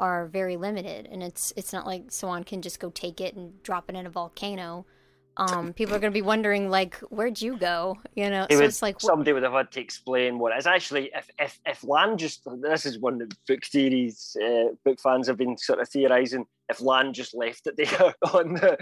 are 0.00 0.26
very 0.26 0.56
limited, 0.56 1.06
and 1.12 1.22
it's 1.22 1.52
it's 1.56 1.72
not 1.72 1.86
like 1.86 2.08
Siuan 2.08 2.44
can 2.44 2.62
just 2.62 2.80
go 2.80 2.90
take 2.90 3.20
it 3.20 3.36
and 3.36 3.62
drop 3.62 3.88
it 3.88 3.94
in 3.94 4.06
a 4.06 4.10
volcano. 4.10 4.86
Um, 5.40 5.72
people 5.72 5.94
are 5.94 5.98
going 5.98 6.12
to 6.12 6.16
be 6.16 6.20
wondering 6.22 6.68
like, 6.68 6.96
where'd 7.08 7.40
you 7.40 7.56
go? 7.56 7.96
You 8.14 8.28
know, 8.28 8.44
It 8.50 8.52
so 8.52 8.58
would- 8.58 8.64
it's 8.66 8.82
like, 8.82 9.00
somebody 9.00 9.32
would 9.32 9.42
have 9.42 9.52
had 9.52 9.72
to 9.72 9.80
explain 9.80 10.38
what 10.38 10.52
it 10.52 10.58
is. 10.58 10.66
Actually, 10.66 11.10
if 11.14 11.30
if 11.38 11.58
if 11.66 11.82
Lan 11.84 12.18
just 12.18 12.46
this 12.60 12.84
is 12.86 12.98
one 12.98 13.18
that 13.18 13.34
book 13.46 13.64
theories, 13.64 14.36
uh, 14.44 14.74
book 14.84 15.00
fans 15.00 15.26
have 15.28 15.38
been 15.38 15.56
sort 15.56 15.80
of 15.80 15.88
theorising. 15.88 16.44
If 16.68 16.80
Lan 16.80 17.12
just 17.12 17.34
left 17.34 17.66
it 17.66 17.76
there 17.76 18.14
on 18.34 18.54
the 18.54 18.78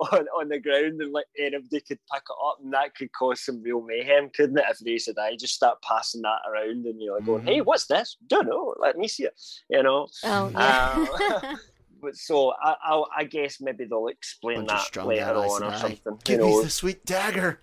on, 0.00 0.26
on 0.38 0.48
the 0.48 0.60
ground 0.60 1.00
and 1.00 1.12
like 1.12 1.24
anybody 1.38 1.80
could 1.80 1.98
pick 2.12 2.22
it 2.28 2.36
up, 2.46 2.58
and 2.62 2.72
that 2.74 2.94
could 2.94 3.10
cause 3.12 3.40
some 3.40 3.62
real 3.62 3.80
mayhem, 3.80 4.30
couldn't 4.30 4.58
it? 4.58 4.64
If 4.70 4.78
they 4.80 4.98
said 4.98 5.16
I 5.18 5.34
just 5.36 5.54
start 5.54 5.80
passing 5.82 6.22
that 6.22 6.40
around 6.48 6.84
and 6.86 7.00
you're 7.02 7.16
like 7.16 7.26
going, 7.26 7.42
Mhm. 7.42 7.48
"Hey, 7.48 7.60
what's 7.62 7.86
this? 7.86 8.16
Don't 8.26 8.46
know. 8.46 8.74
Let 8.78 8.96
me 8.98 9.08
see 9.08 9.24
it." 9.24 9.34
You 9.70 9.82
know. 9.82 10.06
oh 10.24 10.48
yeah. 10.50 11.06
Uh, 11.06 11.06
But 11.38 11.58
so 12.12 12.52
I, 12.62 12.74
I, 12.82 13.04
I 13.18 13.24
guess 13.24 13.60
maybe 13.60 13.84
they'll 13.84 14.08
explain 14.08 14.58
Bunch 14.58 14.70
of 14.70 14.76
that 14.76 14.86
strung 14.86 15.08
later 15.08 15.24
out 15.24 15.36
on 15.36 15.62
or 15.62 15.66
Aes 15.66 15.74
Sedai. 15.74 15.80
something. 15.80 16.18
Give 16.24 16.40
you 16.40 16.46
know, 16.46 16.56
me 16.58 16.64
the 16.64 16.70
sweet 16.70 17.04
dagger. 17.04 17.60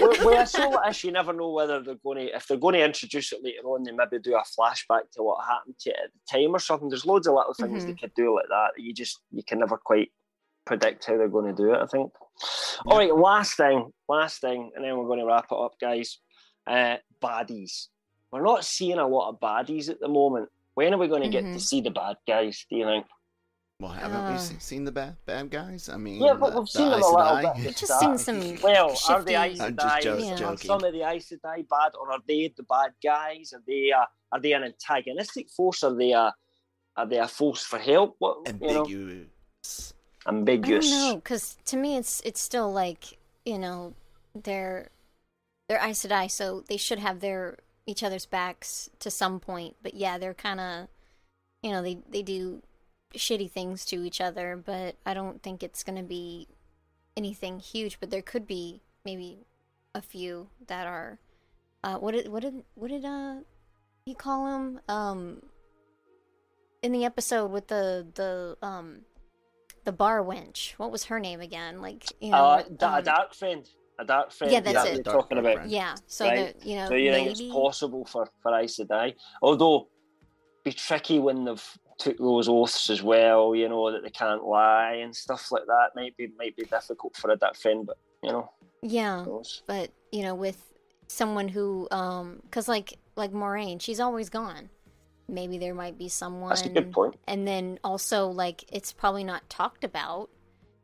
well, 0.00 0.14
well, 0.24 0.46
so 0.46 0.82
it 0.86 0.90
is, 0.90 1.04
you 1.04 1.12
never 1.12 1.32
know 1.32 1.50
whether 1.50 1.82
they're 1.82 1.94
going 1.96 2.26
to, 2.26 2.36
if 2.36 2.46
they're 2.46 2.56
going 2.56 2.74
to 2.74 2.84
introduce 2.84 3.32
it 3.32 3.42
later 3.42 3.62
on, 3.64 3.82
they 3.82 3.92
maybe 3.92 4.18
do 4.18 4.34
a 4.34 4.42
flashback 4.42 5.10
to 5.12 5.22
what 5.22 5.44
happened 5.46 5.78
to 5.80 5.90
it 5.90 5.96
at 6.04 6.10
the 6.12 6.38
time 6.38 6.54
or 6.54 6.58
something. 6.58 6.88
There's 6.88 7.06
loads 7.06 7.26
of 7.26 7.34
little 7.34 7.54
things 7.54 7.84
they 7.84 7.94
could 7.94 8.14
do 8.14 8.34
like 8.34 8.48
that. 8.48 8.70
that 8.76 8.82
You 8.82 8.92
just, 8.92 9.20
you 9.30 9.42
can 9.42 9.60
never 9.60 9.76
quite 9.76 10.10
predict 10.64 11.06
how 11.06 11.16
they're 11.16 11.28
going 11.28 11.54
to 11.54 11.62
do 11.62 11.72
it, 11.72 11.80
I 11.80 11.86
think. 11.86 12.12
All 12.86 12.98
right, 12.98 13.14
last 13.14 13.56
thing, 13.56 13.92
last 14.08 14.40
thing, 14.40 14.70
and 14.74 14.84
then 14.84 14.96
we're 14.96 15.06
going 15.06 15.20
to 15.20 15.26
wrap 15.26 15.46
it 15.50 15.58
up, 15.58 15.74
guys. 15.80 16.18
Uh, 16.66 16.96
baddies. 17.22 17.88
We're 18.30 18.42
not 18.42 18.64
seeing 18.64 18.98
a 18.98 19.06
lot 19.06 19.30
of 19.30 19.40
baddies 19.40 19.90
at 19.90 20.00
the 20.00 20.08
moment. 20.08 20.48
When 20.74 20.94
are 20.94 20.98
we 20.98 21.08
going 21.08 21.22
to 21.22 21.28
get 21.28 21.44
to 21.44 21.60
see 21.60 21.82
the 21.82 21.90
bad 21.90 22.16
guys, 22.26 22.64
do 22.70 22.76
you 22.76 22.86
think? 22.86 23.06
Well, 23.82 23.90
haven't 23.90 24.26
we 24.28 24.34
Uh. 24.34 24.38
se- 24.38 24.60
seen 24.60 24.84
the 24.84 24.92
bad 24.92 25.16
bad 25.26 25.50
guys? 25.50 25.88
I 25.88 25.96
mean, 25.96 26.22
Yeah, 26.22 26.34
but 26.34 26.54
we've 26.54 26.64
the 26.66 26.70
seen 26.78 26.88
them 26.90 27.02
a 27.02 27.06
little 27.06 27.36
bit. 27.54 27.64
We've 27.66 27.76
just 27.76 27.98
seen 28.00 28.16
some 28.16 28.38
Well, 28.62 28.90
are 28.90 29.22
the 29.22 29.32
shifty- 29.32 29.34
Aes 29.34 29.58
Sedai, 29.58 30.04
Yeah. 30.04 30.44
are 30.48 30.56
some 30.56 30.84
of 30.84 30.92
the 30.92 31.02
Aes 31.02 31.28
Sedai 31.30 31.68
bad, 31.68 31.92
or 32.00 32.12
are 32.12 32.22
they 32.28 32.46
the 32.56 32.62
bad 32.62 32.94
guys? 33.02 33.52
Are 33.52 33.62
they 33.66 33.90
uh, 33.90 34.06
are 34.30 34.40
they 34.40 34.52
an 34.52 34.62
antagonistic 34.62 35.50
force? 35.50 35.82
Are 35.82 35.94
they 35.94 36.12
a 36.12 36.32
are 36.96 37.06
they 37.06 37.18
a 37.18 37.26
force 37.26 37.64
for 37.64 37.78
help? 37.80 38.14
What 38.20 38.46
you 38.60 38.72
know, 38.72 39.26
Ambiguous. 40.26 40.86
I 40.86 40.90
don't 40.90 41.08
know, 41.08 41.14
because 41.16 41.56
to 41.64 41.76
me, 41.76 41.96
it's 41.96 42.20
it's 42.20 42.40
still 42.40 42.72
like 42.72 43.18
you 43.44 43.58
know, 43.58 43.94
they're 44.34 44.90
they're 45.68 45.82
Aes 45.84 46.04
Sedai, 46.06 46.30
so 46.30 46.60
they 46.68 46.76
should 46.76 47.00
have 47.00 47.18
their 47.18 47.58
each 47.86 48.04
other's 48.04 48.26
backs 48.26 48.88
to 49.00 49.10
some 49.10 49.40
point. 49.40 49.74
But 49.82 49.94
yeah, 49.94 50.18
they're 50.18 50.34
kind 50.34 50.60
of, 50.60 50.86
you 51.62 51.72
know, 51.72 51.82
they 51.82 51.98
they 52.08 52.22
do 52.22 52.62
shitty 53.14 53.50
things 53.50 53.84
to 53.86 54.04
each 54.04 54.20
other. 54.20 54.56
But 54.56 54.96
I 55.06 55.14
don't 55.14 55.42
think 55.42 55.62
it's 55.62 55.82
gonna 55.82 56.02
be 56.02 56.48
anything 57.16 57.60
huge. 57.60 57.98
But 58.00 58.10
there 58.10 58.22
could 58.22 58.46
be 58.46 58.80
maybe 59.04 59.46
a 59.94 60.02
few 60.02 60.48
that 60.66 60.86
are. 60.86 61.18
Uh, 61.84 61.96
what 61.98 62.12
did 62.14 62.28
what 62.28 62.42
did 62.42 62.62
what 62.74 62.88
did 62.90 63.04
uh 63.04 63.36
he 64.04 64.14
call 64.14 64.46
him? 64.54 64.80
Um, 64.88 65.42
in 66.82 66.92
the 66.92 67.04
episode 67.04 67.50
with 67.50 67.68
the 67.68 68.06
the 68.14 68.56
um 68.66 69.02
the 69.84 69.92
bar 69.92 70.22
wench. 70.22 70.72
What 70.72 70.90
was 70.92 71.04
her 71.04 71.18
name 71.18 71.40
again? 71.40 71.80
Like 71.80 72.04
you 72.20 72.30
know, 72.30 72.36
Uh, 72.36 72.64
um, 72.80 72.94
a 72.94 73.02
dark 73.02 73.34
friend. 73.34 73.68
A 73.98 74.04
dark 74.04 74.32
friend. 74.32 74.52
Yeah, 74.52 74.60
that's 74.60 74.84
that 74.84 74.98
it. 74.98 75.04
Talking 75.04 75.38
about. 75.38 75.54
friend. 75.54 75.70
yeah. 75.70 75.94
So 76.06 76.24
Right. 76.26 76.54
that 76.56 76.66
you 76.66 76.76
know, 76.76 76.88
So 76.88 76.94
you 76.94 77.10
maybe 77.10 77.34
think 77.34 77.40
it's 77.40 77.52
possible 77.52 78.04
for 78.04 78.28
for 78.42 78.54
Aes 78.58 78.78
Sedai, 78.78 79.14
although 79.42 79.88
be 80.64 80.72
tricky 80.72 81.18
when 81.18 81.44
they've 81.44 81.78
took 82.02 82.18
those 82.18 82.48
oaths 82.48 82.90
as 82.90 83.02
well. 83.02 83.54
You 83.54 83.68
know 83.68 83.90
that 83.92 84.02
they 84.02 84.10
can't 84.10 84.44
lie 84.44 85.00
and 85.02 85.14
stuff 85.14 85.52
like 85.52 85.66
that. 85.66 85.90
Might 85.94 86.16
be 86.16 86.28
might 86.38 86.56
be 86.56 86.64
difficult 86.64 87.16
for 87.16 87.30
a 87.30 87.54
friend, 87.54 87.86
but 87.86 87.98
you 88.22 88.32
know, 88.32 88.50
yeah. 88.82 89.24
But 89.66 89.90
you 90.10 90.22
know, 90.22 90.34
with 90.34 90.72
someone 91.06 91.48
who, 91.48 91.88
um, 91.90 92.40
because 92.42 92.68
like 92.68 92.98
like 93.16 93.32
Moiraine, 93.32 93.80
she's 93.80 94.00
always 94.00 94.28
gone. 94.28 94.70
Maybe 95.28 95.58
there 95.58 95.74
might 95.74 95.96
be 95.96 96.08
someone. 96.08 96.50
That's 96.50 96.62
a 96.62 96.68
good 96.68 96.92
point. 96.92 97.16
And 97.26 97.46
then 97.46 97.78
also, 97.84 98.26
like, 98.26 98.64
it's 98.72 98.92
probably 98.92 99.24
not 99.24 99.48
talked 99.48 99.84
about, 99.84 100.28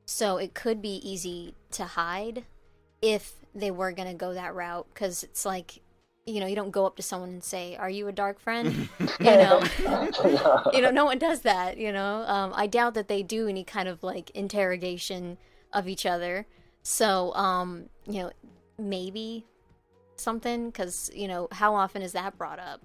so 0.07 0.39
it 0.39 0.55
could 0.55 0.81
be 0.81 0.97
easy 1.09 1.55
to 1.73 1.85
hide 1.85 2.45
if 3.03 3.35
they 3.55 3.71
were 3.71 3.93
gonna 3.93 4.14
go 4.14 4.33
that 4.35 4.55
route. 4.55 4.87
Because 4.95 5.23
it's 5.23 5.45
like, 5.45 5.81
you 6.29 6.41
know, 6.41 6.47
you 6.47 6.55
don't 6.57 6.70
go 6.70 6.85
up 6.87 6.97
to 6.97 7.03
someone 7.03 7.31
and 7.31 7.43
say, 7.45 7.76
"Are 7.76 7.91
you 7.91 8.07
a 8.09 8.12
dark 8.12 8.39
friend?" 8.41 8.89
you 9.20 9.24
know. 9.24 9.62
you 10.72 10.81
know, 10.83 10.91
no 10.91 11.05
one 11.05 11.18
does 11.18 11.41
that. 11.41 11.76
You 11.79 11.93
know, 11.93 12.24
um, 12.26 12.53
I 12.55 12.66
doubt 12.66 12.95
that 12.95 13.09
they 13.09 13.22
do 13.22 13.49
any 13.49 13.64
kind 13.64 13.89
of 13.89 14.03
like 14.03 14.31
interrogation 14.31 15.39
of 15.72 15.89
each 15.89 16.07
other. 16.07 16.47
So, 16.83 17.35
um, 17.35 17.89
you 18.07 18.22
know, 18.22 18.31
maybe 18.79 19.45
something 20.16 20.66
because 20.70 21.11
you 21.14 21.29
know 21.29 21.49
how 21.53 21.74
often 21.74 22.03
is 22.03 22.12
that 22.12 22.37
brought 22.37 22.59
up? 22.59 22.81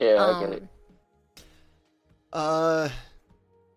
yeah, 0.00 0.16
I 0.24 0.40
get 0.40 0.52
it. 0.54 0.62
Um, 0.62 0.68
Uh, 2.32 2.88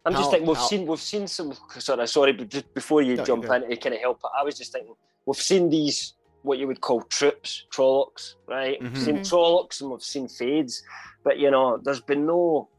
I'm 0.05 0.13
just 0.13 0.25
How- 0.25 0.31
thinking 0.31 0.47
we've 0.47 0.57
how- 0.57 0.67
seen 0.67 0.87
we've 0.87 1.01
seen 1.01 1.27
some 1.27 1.53
sort 1.79 1.99
of 1.99 2.09
sorry, 2.09 2.33
but 2.33 2.49
just 2.49 2.73
before 2.73 3.01
you 3.01 3.15
No, 3.15 3.25
jump 3.25 3.45
in 3.45 3.69
to 3.69 3.75
kind 3.77 3.95
of 3.95 4.01
help, 4.01 4.21
I 4.37 4.43
was 4.43 4.57
just 4.57 4.71
thinking 4.71 4.95
we've 5.25 5.37
seen 5.51 5.69
these 5.69 6.13
what 6.45 6.57
you 6.59 6.67
would 6.67 6.81
call 6.81 7.01
troops, 7.03 7.65
Trollocs, 7.73 8.35
right? 8.47 8.79
Mhm. 8.79 8.83
We've 8.93 9.01
seen 9.03 9.17
Mhm. 9.17 9.29
Trollocs 9.29 9.81
and 9.81 9.89
we've 9.91 10.01
seen 10.01 10.27
Fades, 10.27 10.83
but 11.23 11.39
you 11.39 11.49
know, 11.51 11.77
there's 11.83 12.01
been 12.01 12.25
no 12.25 12.69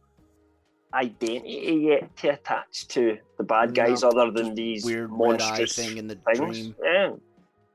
identity 0.95 1.89
yet 1.91 2.17
to 2.19 2.29
attach 2.31 2.89
to 2.89 3.19
the 3.39 3.45
bad 3.45 3.75
guys 3.75 4.03
No, 4.03 4.09
other 4.11 4.31
than 4.31 4.55
these 4.55 4.85
weird 4.85 5.11
red 5.11 5.19
monstrous 5.19 5.77
thing 5.77 5.99
in 5.99 6.07
the 6.07 6.14
things. 6.17 6.39
dream. 6.39 6.75
Yeah. 6.83 7.11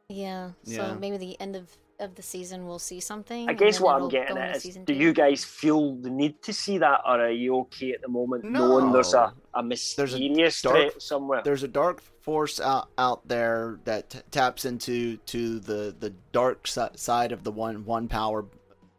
yeah. 0.10 0.50
So 0.64 0.72
Yeah. 0.88 0.94
maybe 0.96 1.18
the 1.18 1.40
end 1.40 1.56
of 1.56 1.78
of 2.00 2.16
the 2.16 2.24
season 2.24 2.66
we'll 2.66 2.80
see 2.80 3.00
something. 3.00 3.48
I 3.48 3.54
guess 3.54 3.80
what 3.80 3.96
it'll 3.98 4.06
I'm 4.06 4.10
getting 4.10 4.36
at 4.36 4.56
is, 4.66 4.76
do 4.86 4.92
you 4.92 5.14
guys 5.14 5.44
feel 5.46 5.94
the 5.98 6.10
need 6.10 6.42
to 6.42 6.52
see 6.52 6.80
that, 6.80 7.02
or 7.06 7.22
are 7.22 7.30
you 7.30 7.56
okay 7.60 7.92
at 7.92 8.02
the 8.02 8.08
moment, 8.08 8.44
knowing 8.44 8.92
there's 8.92 9.14
a, 9.14 9.32
a 9.54 9.62
mysterious 9.62 10.64
dark- 10.64 10.76
threat 10.78 11.00
somewhere? 11.00 11.42
there's 11.44 11.62
a 11.62 11.68
dark 11.68 12.02
force 12.22 12.60
out 12.60 12.90
out 12.98 13.28
there 13.28 13.80
that 13.86 14.10
t- 14.10 14.20
taps 14.32 14.66
into 14.66 15.18
to 15.18 15.60
the 15.60 15.96
the 16.00 16.12
dark 16.32 16.68
si- 16.68 16.82
side 16.96 17.32
of 17.32 17.44
the 17.44 17.52
one 17.52 17.84
one 17.86 18.08
power 18.08 18.46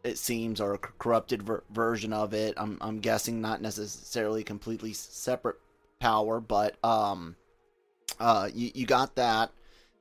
it 0.03 0.17
seems 0.17 0.59
or 0.59 0.73
a 0.73 0.77
corrupted 0.77 1.41
ver- 1.43 1.63
version 1.71 2.11
of 2.13 2.33
it. 2.33 2.53
I'm 2.57 2.77
i'm 2.81 2.99
guessing 2.99 3.39
not 3.41 3.61
necessarily 3.61 4.43
completely 4.43 4.91
separate 4.93 5.55
power 5.99 6.41
but 6.41 6.75
um 6.83 7.35
uh 8.19 8.49
you, 8.53 8.71
you 8.75 8.85
got 8.85 9.15
that. 9.15 9.51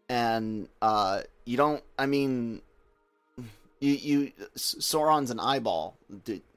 And 0.08 0.68
uh 0.82 1.22
you 1.44 1.56
don't 1.56 1.82
i 1.98 2.06
mean 2.06 2.60
you 3.80 3.92
you 3.92 4.32
sauron's 4.56 5.30
an 5.30 5.38
eyeball 5.40 5.96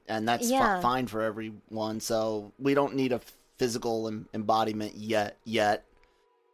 and 0.07 0.27
that's 0.27 0.49
Yeah. 0.49 0.79
fine 0.81 1.07
for 1.07 1.21
everyone 1.21 1.99
so 1.99 2.51
we 2.59 2.73
don't 2.73 2.95
need 2.95 3.11
a 3.11 3.21
physical 3.57 4.07
em- 4.07 4.27
embodiment 4.33 4.95
yet 4.95 5.37
yet 5.45 5.85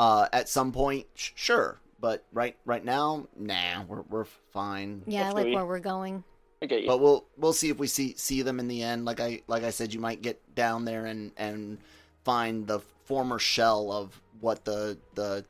uh 0.02 0.28
at 0.34 0.50
some 0.50 0.72
point 0.72 1.06
sh- 1.14 1.30
sure 1.36 1.80
but 2.00 2.26
right 2.34 2.58
right 2.66 2.84
now 2.84 3.28
nah 3.38 3.84
we're, 3.88 4.02
we're 4.10 4.26
fine 4.26 5.04
Yeah, 5.06 5.22
I 5.22 5.24
like 5.26 5.34
Definitely. 5.36 5.56
where 5.56 5.66
we're 5.68 5.80
going. 5.80 6.24
Okay. 6.64 6.86
but 6.88 7.00
we'll 7.00 7.26
we'll 7.38 7.54
see 7.54 7.70
if 7.70 7.78
we 7.78 7.86
see 7.88 8.16
see 8.18 8.42
them 8.42 8.60
in 8.60 8.68
the 8.68 8.82
end 8.84 9.06
like 9.06 9.20
i 9.20 9.42
like 9.48 9.64
i 9.64 9.70
said 9.70 9.94
you 9.94 10.00
might 10.00 10.22
get 10.24 10.40
down 10.56 10.86
there 10.86 11.06
and 11.06 11.32
and 11.38 11.78
find 12.24 12.66
the 12.68 12.80
former 13.06 13.38
shell 13.40 13.92
of 13.92 14.20
what 14.40 14.66
the 14.66 14.98
the 15.16 15.46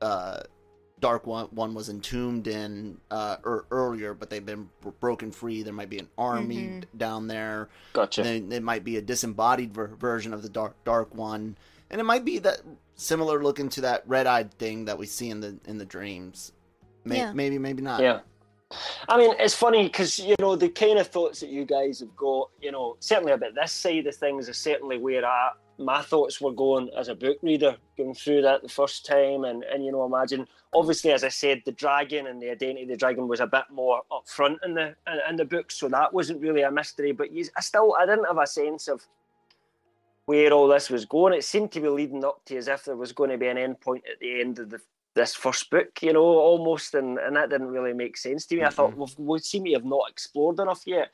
uh 0.00 0.40
dark 1.00 1.26
one, 1.26 1.46
one 1.46 1.74
was 1.74 1.88
entombed 1.88 2.46
in 2.46 2.98
uh 3.10 3.36
er, 3.44 3.66
earlier 3.70 4.14
but 4.14 4.30
they've 4.30 4.46
been 4.46 4.68
b- 4.82 4.90
broken 5.00 5.30
free 5.30 5.62
there 5.62 5.72
might 5.72 5.90
be 5.90 5.98
an 5.98 6.08
army 6.16 6.56
Mhm. 6.68 6.80
d- 6.82 6.86
down 6.96 7.26
there 7.28 7.68
gotcha. 7.92 8.22
then 8.22 8.50
it 8.52 8.62
might 8.62 8.84
be 8.84 8.96
a 8.96 9.02
disembodied 9.02 9.72
ver- 9.74 9.88
version 9.88 10.32
of 10.32 10.42
the 10.42 10.48
dark 10.48 10.74
dark 10.84 11.14
one 11.14 11.56
and 11.90 12.00
it 12.00 12.04
might 12.04 12.24
be 12.24 12.38
that 12.38 12.60
similar 12.96 13.42
looking 13.42 13.68
to 13.70 13.80
that 13.82 14.02
red-eyed 14.06 14.52
thing 14.54 14.84
that 14.84 14.96
we 14.98 15.06
see 15.06 15.30
in 15.30 15.40
the 15.40 15.58
in 15.66 15.78
the 15.78 15.84
dreams 15.84 16.52
May- 17.04 17.18
Yeah. 17.18 17.32
maybe 17.32 17.58
maybe 17.58 17.82
not 17.82 18.00
Yeah. 18.00 18.20
I 19.08 19.16
mean, 19.18 19.34
it's 19.38 19.54
funny 19.54 19.84
because, 19.84 20.18
you 20.18 20.34
know, 20.40 20.56
the 20.56 20.68
kind 20.68 20.98
of 20.98 21.06
thoughts 21.06 21.38
that 21.40 21.48
you 21.48 21.64
guys 21.64 22.00
have 22.00 22.16
got, 22.16 22.50
you 22.60 22.72
know, 22.72 22.96
certainly 22.98 23.32
about 23.32 23.54
this 23.54 23.70
side 23.70 24.06
of 24.06 24.16
things 24.16 24.48
is 24.48 24.56
certainly 24.58 24.98
where 24.98 25.24
I, 25.24 25.50
my 25.78 26.02
thoughts 26.02 26.40
were 26.40 26.50
going 26.50 26.90
as 26.96 27.06
a 27.08 27.14
book 27.14 27.38
reader, 27.42 27.76
going 27.96 28.14
through 28.14 28.42
that 28.42 28.62
the 28.62 28.68
first 28.68 29.06
time. 29.06 29.44
And, 29.44 29.62
and, 29.64 29.84
you 29.84 29.92
know, 29.92 30.04
imagine, 30.04 30.48
obviously, 30.74 31.12
as 31.12 31.22
I 31.22 31.28
said, 31.28 31.62
the 31.64 31.72
dragon 31.72 32.26
and 32.26 32.42
the 32.42 32.50
identity 32.50 32.82
of 32.82 32.88
the 32.88 32.96
dragon 32.96 33.28
was 33.28 33.38
a 33.40 33.46
bit 33.46 33.64
more 33.70 34.02
upfront 34.10 34.56
in 34.64 34.74
the 34.74 34.96
in, 35.06 35.20
in 35.30 35.36
the 35.36 35.44
book. 35.44 35.70
So 35.70 35.88
that 35.90 36.12
wasn't 36.12 36.40
really 36.40 36.62
a 36.62 36.70
mystery. 36.70 37.12
But 37.12 37.30
you, 37.30 37.44
I 37.56 37.60
still, 37.60 37.94
I 37.96 38.06
didn't 38.06 38.24
have 38.24 38.38
a 38.38 38.46
sense 38.46 38.88
of 38.88 39.06
where 40.26 40.52
all 40.52 40.68
this 40.68 40.90
was 40.90 41.04
going. 41.04 41.34
It 41.34 41.44
seemed 41.44 41.72
to 41.72 41.80
be 41.80 41.88
leading 41.88 42.24
up 42.24 42.44
to 42.46 42.56
as 42.56 42.68
if 42.68 42.84
there 42.84 42.96
was 42.96 43.12
going 43.12 43.30
to 43.30 43.38
be 43.38 43.48
an 43.48 43.58
end 43.58 43.80
point 43.80 44.04
at 44.10 44.20
the 44.20 44.40
end 44.40 44.58
of 44.58 44.70
the 44.70 44.80
this 45.14 45.32
first 45.32 45.70
book, 45.70 46.02
you 46.02 46.12
know, 46.12 46.24
almost, 46.24 46.92
and, 46.94 47.18
and 47.18 47.36
that 47.36 47.48
didn't 47.48 47.68
really 47.68 47.92
make 47.92 48.16
sense 48.16 48.46
to 48.46 48.56
me. 48.56 48.64
I 48.64 48.70
thought 48.70 48.96
we've, 48.96 49.14
we 49.16 49.38
seem 49.38 49.64
to 49.66 49.72
have 49.74 49.84
not 49.84 50.10
explored 50.10 50.58
enough 50.58 50.82
yet, 50.86 51.12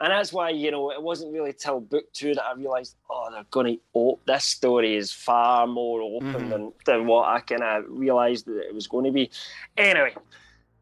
and 0.00 0.10
that's 0.10 0.32
why 0.32 0.50
you 0.50 0.72
know 0.72 0.90
it 0.90 1.00
wasn't 1.00 1.32
really 1.32 1.52
till 1.52 1.78
book 1.80 2.12
two 2.12 2.34
that 2.34 2.44
I 2.44 2.54
realised, 2.54 2.96
oh, 3.08 3.28
they're 3.30 3.46
going 3.52 3.76
to 3.76 3.80
oh, 3.94 4.18
this 4.26 4.42
story 4.44 4.96
is 4.96 5.12
far 5.12 5.68
more 5.68 6.02
open 6.02 6.46
Mhm. 6.46 6.50
than 6.50 6.72
than 6.86 7.06
what 7.06 7.28
I 7.28 7.38
kind 7.38 7.62
of 7.62 7.84
realised 7.88 8.46
that 8.46 8.66
it 8.66 8.74
was 8.74 8.88
going 8.88 9.04
to 9.04 9.12
be. 9.12 9.30
Anyway, 9.76 10.16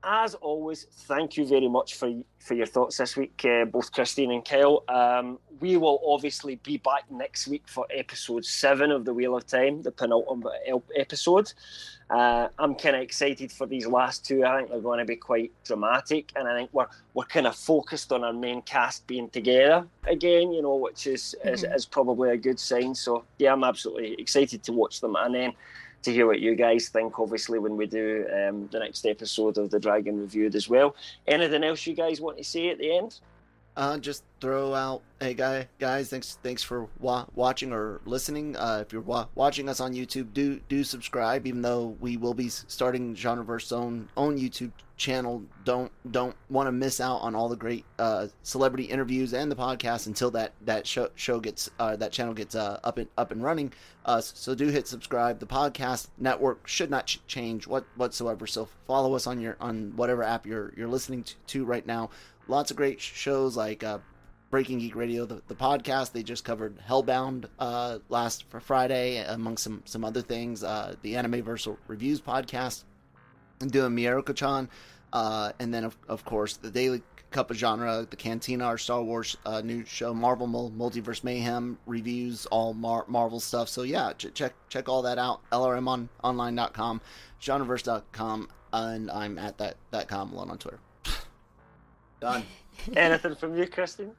as 0.05 0.35
always, 0.37 0.85
thank 1.09 1.37
you 1.37 1.47
very 1.47 1.69
much 1.69 1.95
for 1.95 2.13
for 2.41 2.53
your 2.55 2.67
thoughts 2.67 2.99
this 2.99 3.17
week, 3.17 3.43
uh, 3.47 3.65
both 3.65 3.91
Christine 3.91 4.31
and 4.31 4.45
Kyle. 4.45 4.85
Um, 4.89 5.39
we 5.61 5.79
will 5.79 5.99
obviously 6.07 6.57
be 6.57 6.77
back 6.77 7.11
next 7.11 7.49
week 7.49 7.63
for 7.67 7.87
episode 7.91 8.45
seven 8.45 8.91
of 8.91 9.07
the 9.07 9.15
Wheel 9.15 9.35
of 9.35 9.47
Time, 9.47 9.81
the 9.81 9.91
penultimate 9.91 10.53
episode. 10.95 11.51
Uh, 12.11 12.49
I'm 12.59 12.75
kind 12.75 12.97
of 12.97 13.01
excited 13.03 13.51
for 13.51 13.67
these 13.67 13.87
last 13.87 14.27
two. 14.27 14.45
I 14.45 14.59
think 14.59 14.69
they're 14.71 14.81
going 14.81 14.99
to 14.99 15.07
be 15.07 15.17
quite 15.17 15.53
dramatic, 15.65 16.33
and 16.37 16.47
I 16.47 16.55
think 16.55 16.71
we're 16.73 16.87
we're 17.15 17.25
kind 17.25 17.47
of 17.47 17.57
focused 17.57 18.13
on 18.13 18.25
our 18.25 18.33
main 18.35 18.61
cast 18.63 19.07
being 19.07 19.31
together 19.31 19.87
again. 20.07 20.53
You 20.53 20.61
know, 20.63 20.75
which 20.77 21.07
is 21.07 21.35
is, 21.45 21.65
Mhm. 21.65 21.75
is 21.75 21.87
probably 21.87 22.31
a 22.31 22.37
good 22.37 22.61
sign. 22.61 22.95
So 22.95 23.25
yeah, 23.39 23.53
I'm 23.55 23.65
absolutely 23.65 24.15
excited 24.21 24.63
to 24.65 24.73
watch 24.73 25.01
them, 25.01 25.17
and 25.17 25.35
then 25.35 25.53
to 26.05 26.13
hear 26.13 26.27
what 26.27 26.41
you 26.41 26.55
guys 26.55 26.89
think. 26.89 27.19
Obviously, 27.19 27.59
when 27.59 27.77
we 27.77 27.87
do 27.87 28.27
um, 28.33 28.69
the 28.73 28.79
next 28.79 29.05
episode 29.07 29.59
of 29.59 29.71
the 29.71 29.81
Dragon 29.81 30.21
Reviewed 30.21 30.55
as 30.55 30.69
well. 30.69 30.95
Anything 31.27 31.65
else 31.65 31.87
you 31.87 31.95
guys 31.95 32.21
want 32.21 32.39
to 32.39 32.45
say 32.45 32.71
at 32.71 32.79
the 32.79 32.97
end? 32.97 33.21
uh 33.77 33.99
just 33.99 34.23
throw 34.41 34.73
out 34.73 35.03
hey 35.19 35.35
guy 35.35 35.67
guys 35.81 36.09
thanks 36.09 36.39
thanks 36.45 36.63
for 36.63 36.87
wa- 37.01 37.27
watching 37.35 37.73
or 37.73 38.01
listening 38.05 38.57
uh 38.57 38.79
if 38.87 38.93
you're 38.93 39.03
wa- 39.03 39.27
watching 39.35 39.69
us 39.69 39.81
on 39.81 39.93
youtube 39.93 40.33
do 40.33 40.61
do 40.69 40.85
subscribe 40.85 41.45
even 41.45 41.61
though 41.61 41.97
we 41.99 42.17
will 42.17 42.35
be 42.35 42.49
starting 42.49 43.17
genreverse 43.17 43.73
own 43.73 44.09
own 44.17 44.39
youtube 44.39 44.71
channel 44.97 45.43
don't 45.65 45.91
don't 46.11 46.37
want 46.49 46.69
to 46.69 46.73
miss 46.73 47.01
out 47.01 47.17
on 47.17 47.35
all 47.35 47.49
the 47.49 47.57
great 47.57 47.85
uh 47.99 48.29
celebrity 48.43 48.85
interviews 48.85 49.35
and 49.35 49.51
the 49.51 49.57
podcast 49.57 50.07
until 50.07 50.31
that 50.31 50.53
that 50.61 50.87
show 50.87 51.09
show 51.17 51.41
gets 51.41 51.69
uh 51.81 51.97
that 51.97 52.13
channel 52.13 52.33
gets 52.33 52.55
uh 52.55 52.79
up 52.85 52.99
and 52.99 53.09
up 53.19 53.33
and 53.33 53.43
running. 53.43 53.73
Uh 54.05 54.21
so 54.21 54.55
do 54.55 54.69
hit 54.69 54.87
subscribe. 54.87 55.41
The 55.41 55.47
podcast 55.47 56.09
network 56.19 56.69
should 56.69 56.91
not 56.91 57.07
ch- 57.07 57.21
change 57.27 57.67
what 57.67 57.85
whatsoever. 57.97 58.47
So 58.47 58.69
follow 58.87 59.15
us 59.15 59.27
on 59.27 59.41
your 59.41 59.57
on 59.61 59.93
whatever 59.97 60.23
app 60.23 60.47
you're 60.47 60.73
you're 60.77 60.89
listening 60.89 61.25
to, 61.25 61.35
to 61.49 61.65
right 61.65 61.87
now. 61.87 62.11
Lots 62.47 62.71
of 62.71 62.77
great 62.77 63.01
sh- 63.01 63.13
shows 63.15 63.57
like 63.57 63.83
uh, 63.83 63.99
Breaking 64.51 64.79
Geek 64.79 64.95
Radio, 64.95 65.27
the, 65.27 65.43
the 65.49 65.55
podcast. 65.57 66.13
They 66.13 66.23
just 66.23 66.45
covered 66.45 66.79
Hellbound 66.89 67.47
uh, 67.59 67.99
last 68.09 68.45
Friday, 68.61 69.17
among 69.27 69.57
some 69.57 69.83
some 69.85 70.05
other 70.05 70.23
things. 70.23 70.63
Uh, 70.63 70.95
the 71.03 71.17
Anime 71.17 71.43
Versal 71.43 71.77
Reviews 71.89 72.21
podcast, 72.21 72.85
and 73.65 73.73
doing 73.73 73.93
Miyako-chan. 73.97 74.69
Uh, 75.13 75.53
and 75.59 75.73
then, 75.73 75.85
of, 75.85 75.97
of 76.09 76.25
course, 76.25 76.57
the 76.57 76.71
Daily 76.71 77.03
Cup 77.31 77.51
of 77.51 77.57
Genre, 77.57 78.07
the 78.09 78.17
Cantina, 78.17 78.65
our 78.65 78.79
Star 78.79 79.03
Wars 79.03 79.37
uh, 79.45 79.61
new 79.61 79.85
show, 79.85 80.15
Marvel 80.15 80.47
Multiverse 80.47 81.25
Mayhem 81.25 81.79
reviews, 81.87 82.47
all 82.47 82.75
Mar- 82.75 83.05
Marvel 83.09 83.41
stuff. 83.41 83.69
So 83.69 83.83
yeah, 83.83 84.13
ch- 84.13 84.33
check 84.35 84.55
check 84.69 84.89
all 84.89 85.03
that 85.03 85.19
out. 85.19 85.41
LRMonline.com, 85.51 87.01
genreverse.com, 87.41 88.49
and 88.73 89.11
I'm 89.11 89.39
at 89.39 89.59
that 89.59 89.77
that 89.91 90.07
com 90.07 90.33
alone 90.33 90.51
on 90.51 90.59
Twitter. 90.59 90.79
Done. 92.21 92.45
Anything 92.97 93.35
from 93.35 93.57
you, 93.57 93.67
Christine? 93.67 94.13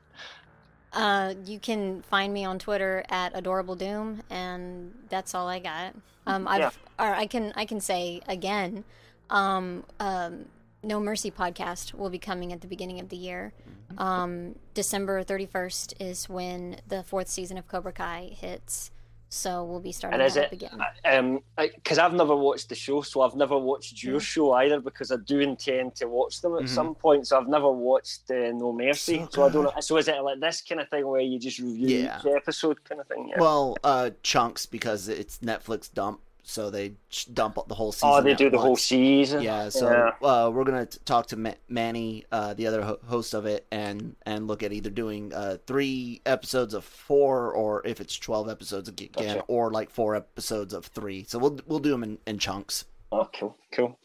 Uh, 0.92 1.36
you 1.46 1.60
can 1.60 2.02
find 2.04 2.34
me 2.34 2.44
on 2.44 2.60
Twitter 2.60 3.06
at 3.10 3.32
Adorable 3.34 3.76
Doom, 3.76 4.24
and 4.30 4.94
that's 5.10 5.34
all 5.34 5.48
I 5.48 5.60
got. 5.60 5.94
Um, 6.28 6.48
I've, 6.48 6.60
yeah. 6.60 6.70
or 7.00 7.14
I 7.14 7.28
can 7.28 7.54
I 7.56 7.64
can 7.64 7.80
say 7.80 8.22
again, 8.28 8.84
um, 9.30 9.84
um, 10.00 10.46
No 10.84 11.00
Mercy 11.00 11.32
podcast 11.32 11.94
will 11.94 12.10
be 12.10 12.20
coming 12.20 12.54
at 12.54 12.62
the 12.62 12.68
beginning 12.68 13.00
of 13.00 13.10
the 13.10 13.18
year. 13.18 13.54
Mm-hmm. 13.92 14.00
Um, 14.00 14.56
December 14.74 15.24
thirty 15.24 15.46
first 15.46 15.94
is 16.00 16.28
when 16.30 16.80
the 16.88 17.04
fourth 17.04 17.28
season 17.28 17.58
of 17.58 17.68
Cobra 17.68 17.92
Kai 17.92 18.36
hits. 18.40 18.92
So 19.28 19.66
we'll 19.66 19.82
be 19.82 19.92
starting 19.92 20.22
and 20.22 20.26
is 20.26 20.38
it, 20.38 20.52
again. 20.54 20.80
Um, 21.04 21.42
because 21.58 21.98
I've 21.98 22.14
never 22.14 22.36
watched 22.36 22.70
the 22.70 22.76
show, 22.76 23.02
so 23.02 23.22
I've 23.22 23.36
never 23.36 23.58
watched 23.58 24.02
your 24.02 24.20
mm. 24.20 24.24
show 24.24 24.54
either. 24.54 24.80
Because 24.80 25.12
I 25.12 25.18
do 25.26 25.40
intend 25.40 25.96
to 25.96 26.08
watch 26.08 26.42
them 26.42 26.54
at 26.54 26.60
mm-hmm. 26.60 26.68
some 26.68 26.96
point. 26.96 27.28
So 27.28 27.38
I've 27.38 27.50
never 27.50 27.70
watched 27.70 28.32
uh, 28.32 28.52
No 28.54 28.72
Mercy. 28.72 29.18
So, 29.18 29.30
so 29.32 29.46
I 29.46 29.50
don't. 29.50 29.84
So 29.84 29.98
is 29.98 30.08
it 30.08 30.22
like 30.22 30.40
this 30.40 30.62
kind 30.62 30.80
of 30.80 30.88
thing 30.90 31.06
where 31.06 31.20
you 31.22 31.38
just 31.40 31.60
review 31.60 31.98
yeah. 31.98 32.20
each 32.20 32.28
episode 32.28 32.82
kind 32.86 33.02
of 33.02 33.08
thing? 33.08 33.28
Yeah. 33.30 33.42
Well, 33.42 33.76
uh, 33.84 34.12
chunks 34.24 34.66
because 34.68 35.10
it's 35.10 35.40
Netflix 35.40 35.92
dump 35.94 36.22
so 36.46 36.70
they 36.70 36.94
dump 37.34 37.58
the 37.68 37.76
whole 37.76 37.92
season. 37.92 38.10
Oh, 38.12 38.22
they 38.22 38.34
do 38.34 38.50
the 38.50 38.58
once. 38.58 38.66
whole 38.66 38.76
season. 38.76 39.42
Yeah, 39.42 39.70
so 39.70 39.90
yeah. 39.90 40.28
Uh, 40.28 40.50
we're 40.50 40.64
gonna 40.64 40.86
talk 40.86 41.28
to 41.28 41.36
Ma- 41.36 41.54
Manny, 41.68 42.24
uh, 42.32 42.54
the 42.54 42.68
other 42.68 42.84
ho- 42.84 43.00
host 43.08 43.34
of 43.34 43.46
it, 43.46 43.66
and 43.72 44.16
and 44.26 44.48
look 44.48 44.64
at 44.64 44.72
either 44.72 44.90
doing 44.90 45.34
uh, 45.34 45.58
three 45.66 46.22
episodes 46.26 46.74
of 46.74 46.86
four, 46.86 47.52
or 47.52 47.86
if 47.86 48.00
it's 48.00 48.18
twelve 48.18 48.48
episodes 48.50 48.88
again, 48.88 49.10
gotcha. 49.14 49.44
or 49.48 49.72
like 49.72 49.90
four 49.90 50.16
episodes 50.16 50.74
of 50.74 50.86
three. 50.86 51.24
So 51.24 51.40
we'll 51.40 51.60
we'll 51.66 51.80
do 51.80 51.90
them 51.92 52.04
in, 52.04 52.18
in 52.28 52.38
chunks. 52.38 52.86
Oh, 53.12 53.30
cool, 53.34 53.56
cool. 53.72 53.98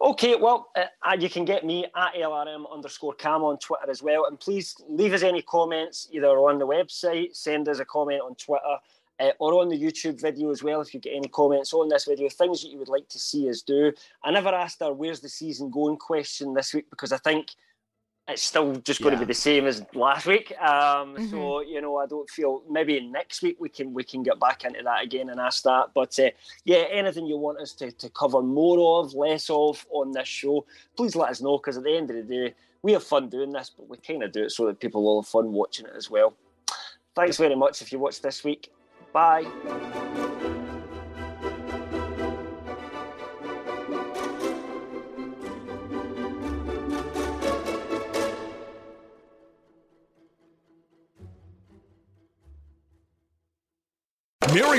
Okay, 0.00 0.34
well, 0.34 0.70
uh, 0.76 1.16
you 1.16 1.28
can 1.28 1.44
get 1.44 1.64
me 1.64 1.84
at 1.84 2.14
LRM 2.14 2.64
underscore 2.72 3.14
cam 3.14 3.44
on 3.44 3.58
Twitter 3.58 3.88
as 3.88 4.02
well. 4.02 4.26
And 4.26 4.40
please 4.40 4.74
leave 4.88 5.12
us 5.12 5.22
any 5.22 5.42
comments 5.42 6.08
either 6.10 6.26
on 6.26 6.58
the 6.58 6.66
website, 6.66 7.36
send 7.36 7.68
us 7.68 7.78
a 7.78 7.84
comment 7.84 8.22
on 8.22 8.34
Twitter, 8.34 8.76
uh, 9.18 9.30
or 9.38 9.60
on 9.60 9.68
the 9.68 9.80
YouTube 9.80 10.20
video 10.20 10.50
as 10.50 10.62
well. 10.62 10.80
If 10.80 10.94
you 10.94 11.00
get 11.00 11.14
any 11.14 11.28
comments 11.28 11.72
on 11.72 11.88
this 11.88 12.04
video, 12.04 12.28
things 12.28 12.62
that 12.62 12.70
you 12.70 12.78
would 12.78 12.88
like 12.88 13.08
to 13.08 13.18
see 13.18 13.48
us 13.48 13.62
do. 13.62 13.92
I 14.22 14.30
never 14.30 14.50
asked 14.50 14.82
our 14.82 14.92
"Where's 14.92 15.20
the 15.20 15.28
season 15.28 15.70
going?" 15.70 15.96
question 15.96 16.54
this 16.54 16.74
week 16.74 16.88
because 16.90 17.12
I 17.12 17.18
think 17.18 17.54
it's 18.28 18.42
still 18.42 18.74
just 18.76 19.00
going 19.00 19.12
yeah. 19.12 19.20
to 19.20 19.26
be 19.26 19.30
the 19.30 19.38
same 19.38 19.66
as 19.66 19.84
last 19.94 20.26
week. 20.26 20.52
Um, 20.60 21.14
mm-hmm. 21.14 21.30
So 21.30 21.60
you 21.60 21.80
know, 21.80 21.96
I 21.98 22.06
don't 22.06 22.28
feel 22.28 22.62
maybe 22.68 23.00
next 23.00 23.42
week 23.42 23.56
we 23.60 23.68
can 23.68 23.94
we 23.94 24.02
can 24.02 24.22
get 24.22 24.40
back 24.40 24.64
into 24.64 24.82
that 24.82 25.04
again 25.04 25.30
and 25.30 25.40
ask 25.40 25.62
that. 25.62 25.90
But 25.94 26.18
uh, 26.18 26.30
yeah, 26.64 26.84
anything 26.90 27.26
you 27.26 27.36
want 27.36 27.60
us 27.60 27.72
to, 27.74 27.92
to 27.92 28.10
cover 28.10 28.42
more 28.42 29.00
of, 29.00 29.14
less 29.14 29.48
of 29.48 29.86
on 29.90 30.12
this 30.12 30.28
show, 30.28 30.66
please 30.96 31.14
let 31.14 31.30
us 31.30 31.40
know 31.40 31.58
because 31.58 31.76
at 31.76 31.84
the 31.84 31.96
end 31.96 32.10
of 32.10 32.16
the 32.16 32.22
day, 32.22 32.54
we 32.82 32.92
have 32.92 33.04
fun 33.04 33.28
doing 33.28 33.52
this, 33.52 33.70
but 33.76 33.88
we 33.88 33.96
kind 33.98 34.22
of 34.22 34.32
do 34.32 34.44
it 34.44 34.50
so 34.50 34.66
that 34.66 34.80
people 34.80 35.04
will 35.04 35.22
have 35.22 35.28
fun 35.28 35.52
watching 35.52 35.86
it 35.86 35.92
as 35.96 36.10
well. 36.10 36.34
Thanks 37.14 37.36
very 37.36 37.56
much 37.56 37.80
if 37.80 37.92
you 37.92 37.98
watched 37.98 38.22
this 38.22 38.44
week. 38.44 38.70
Bye. 39.16 40.55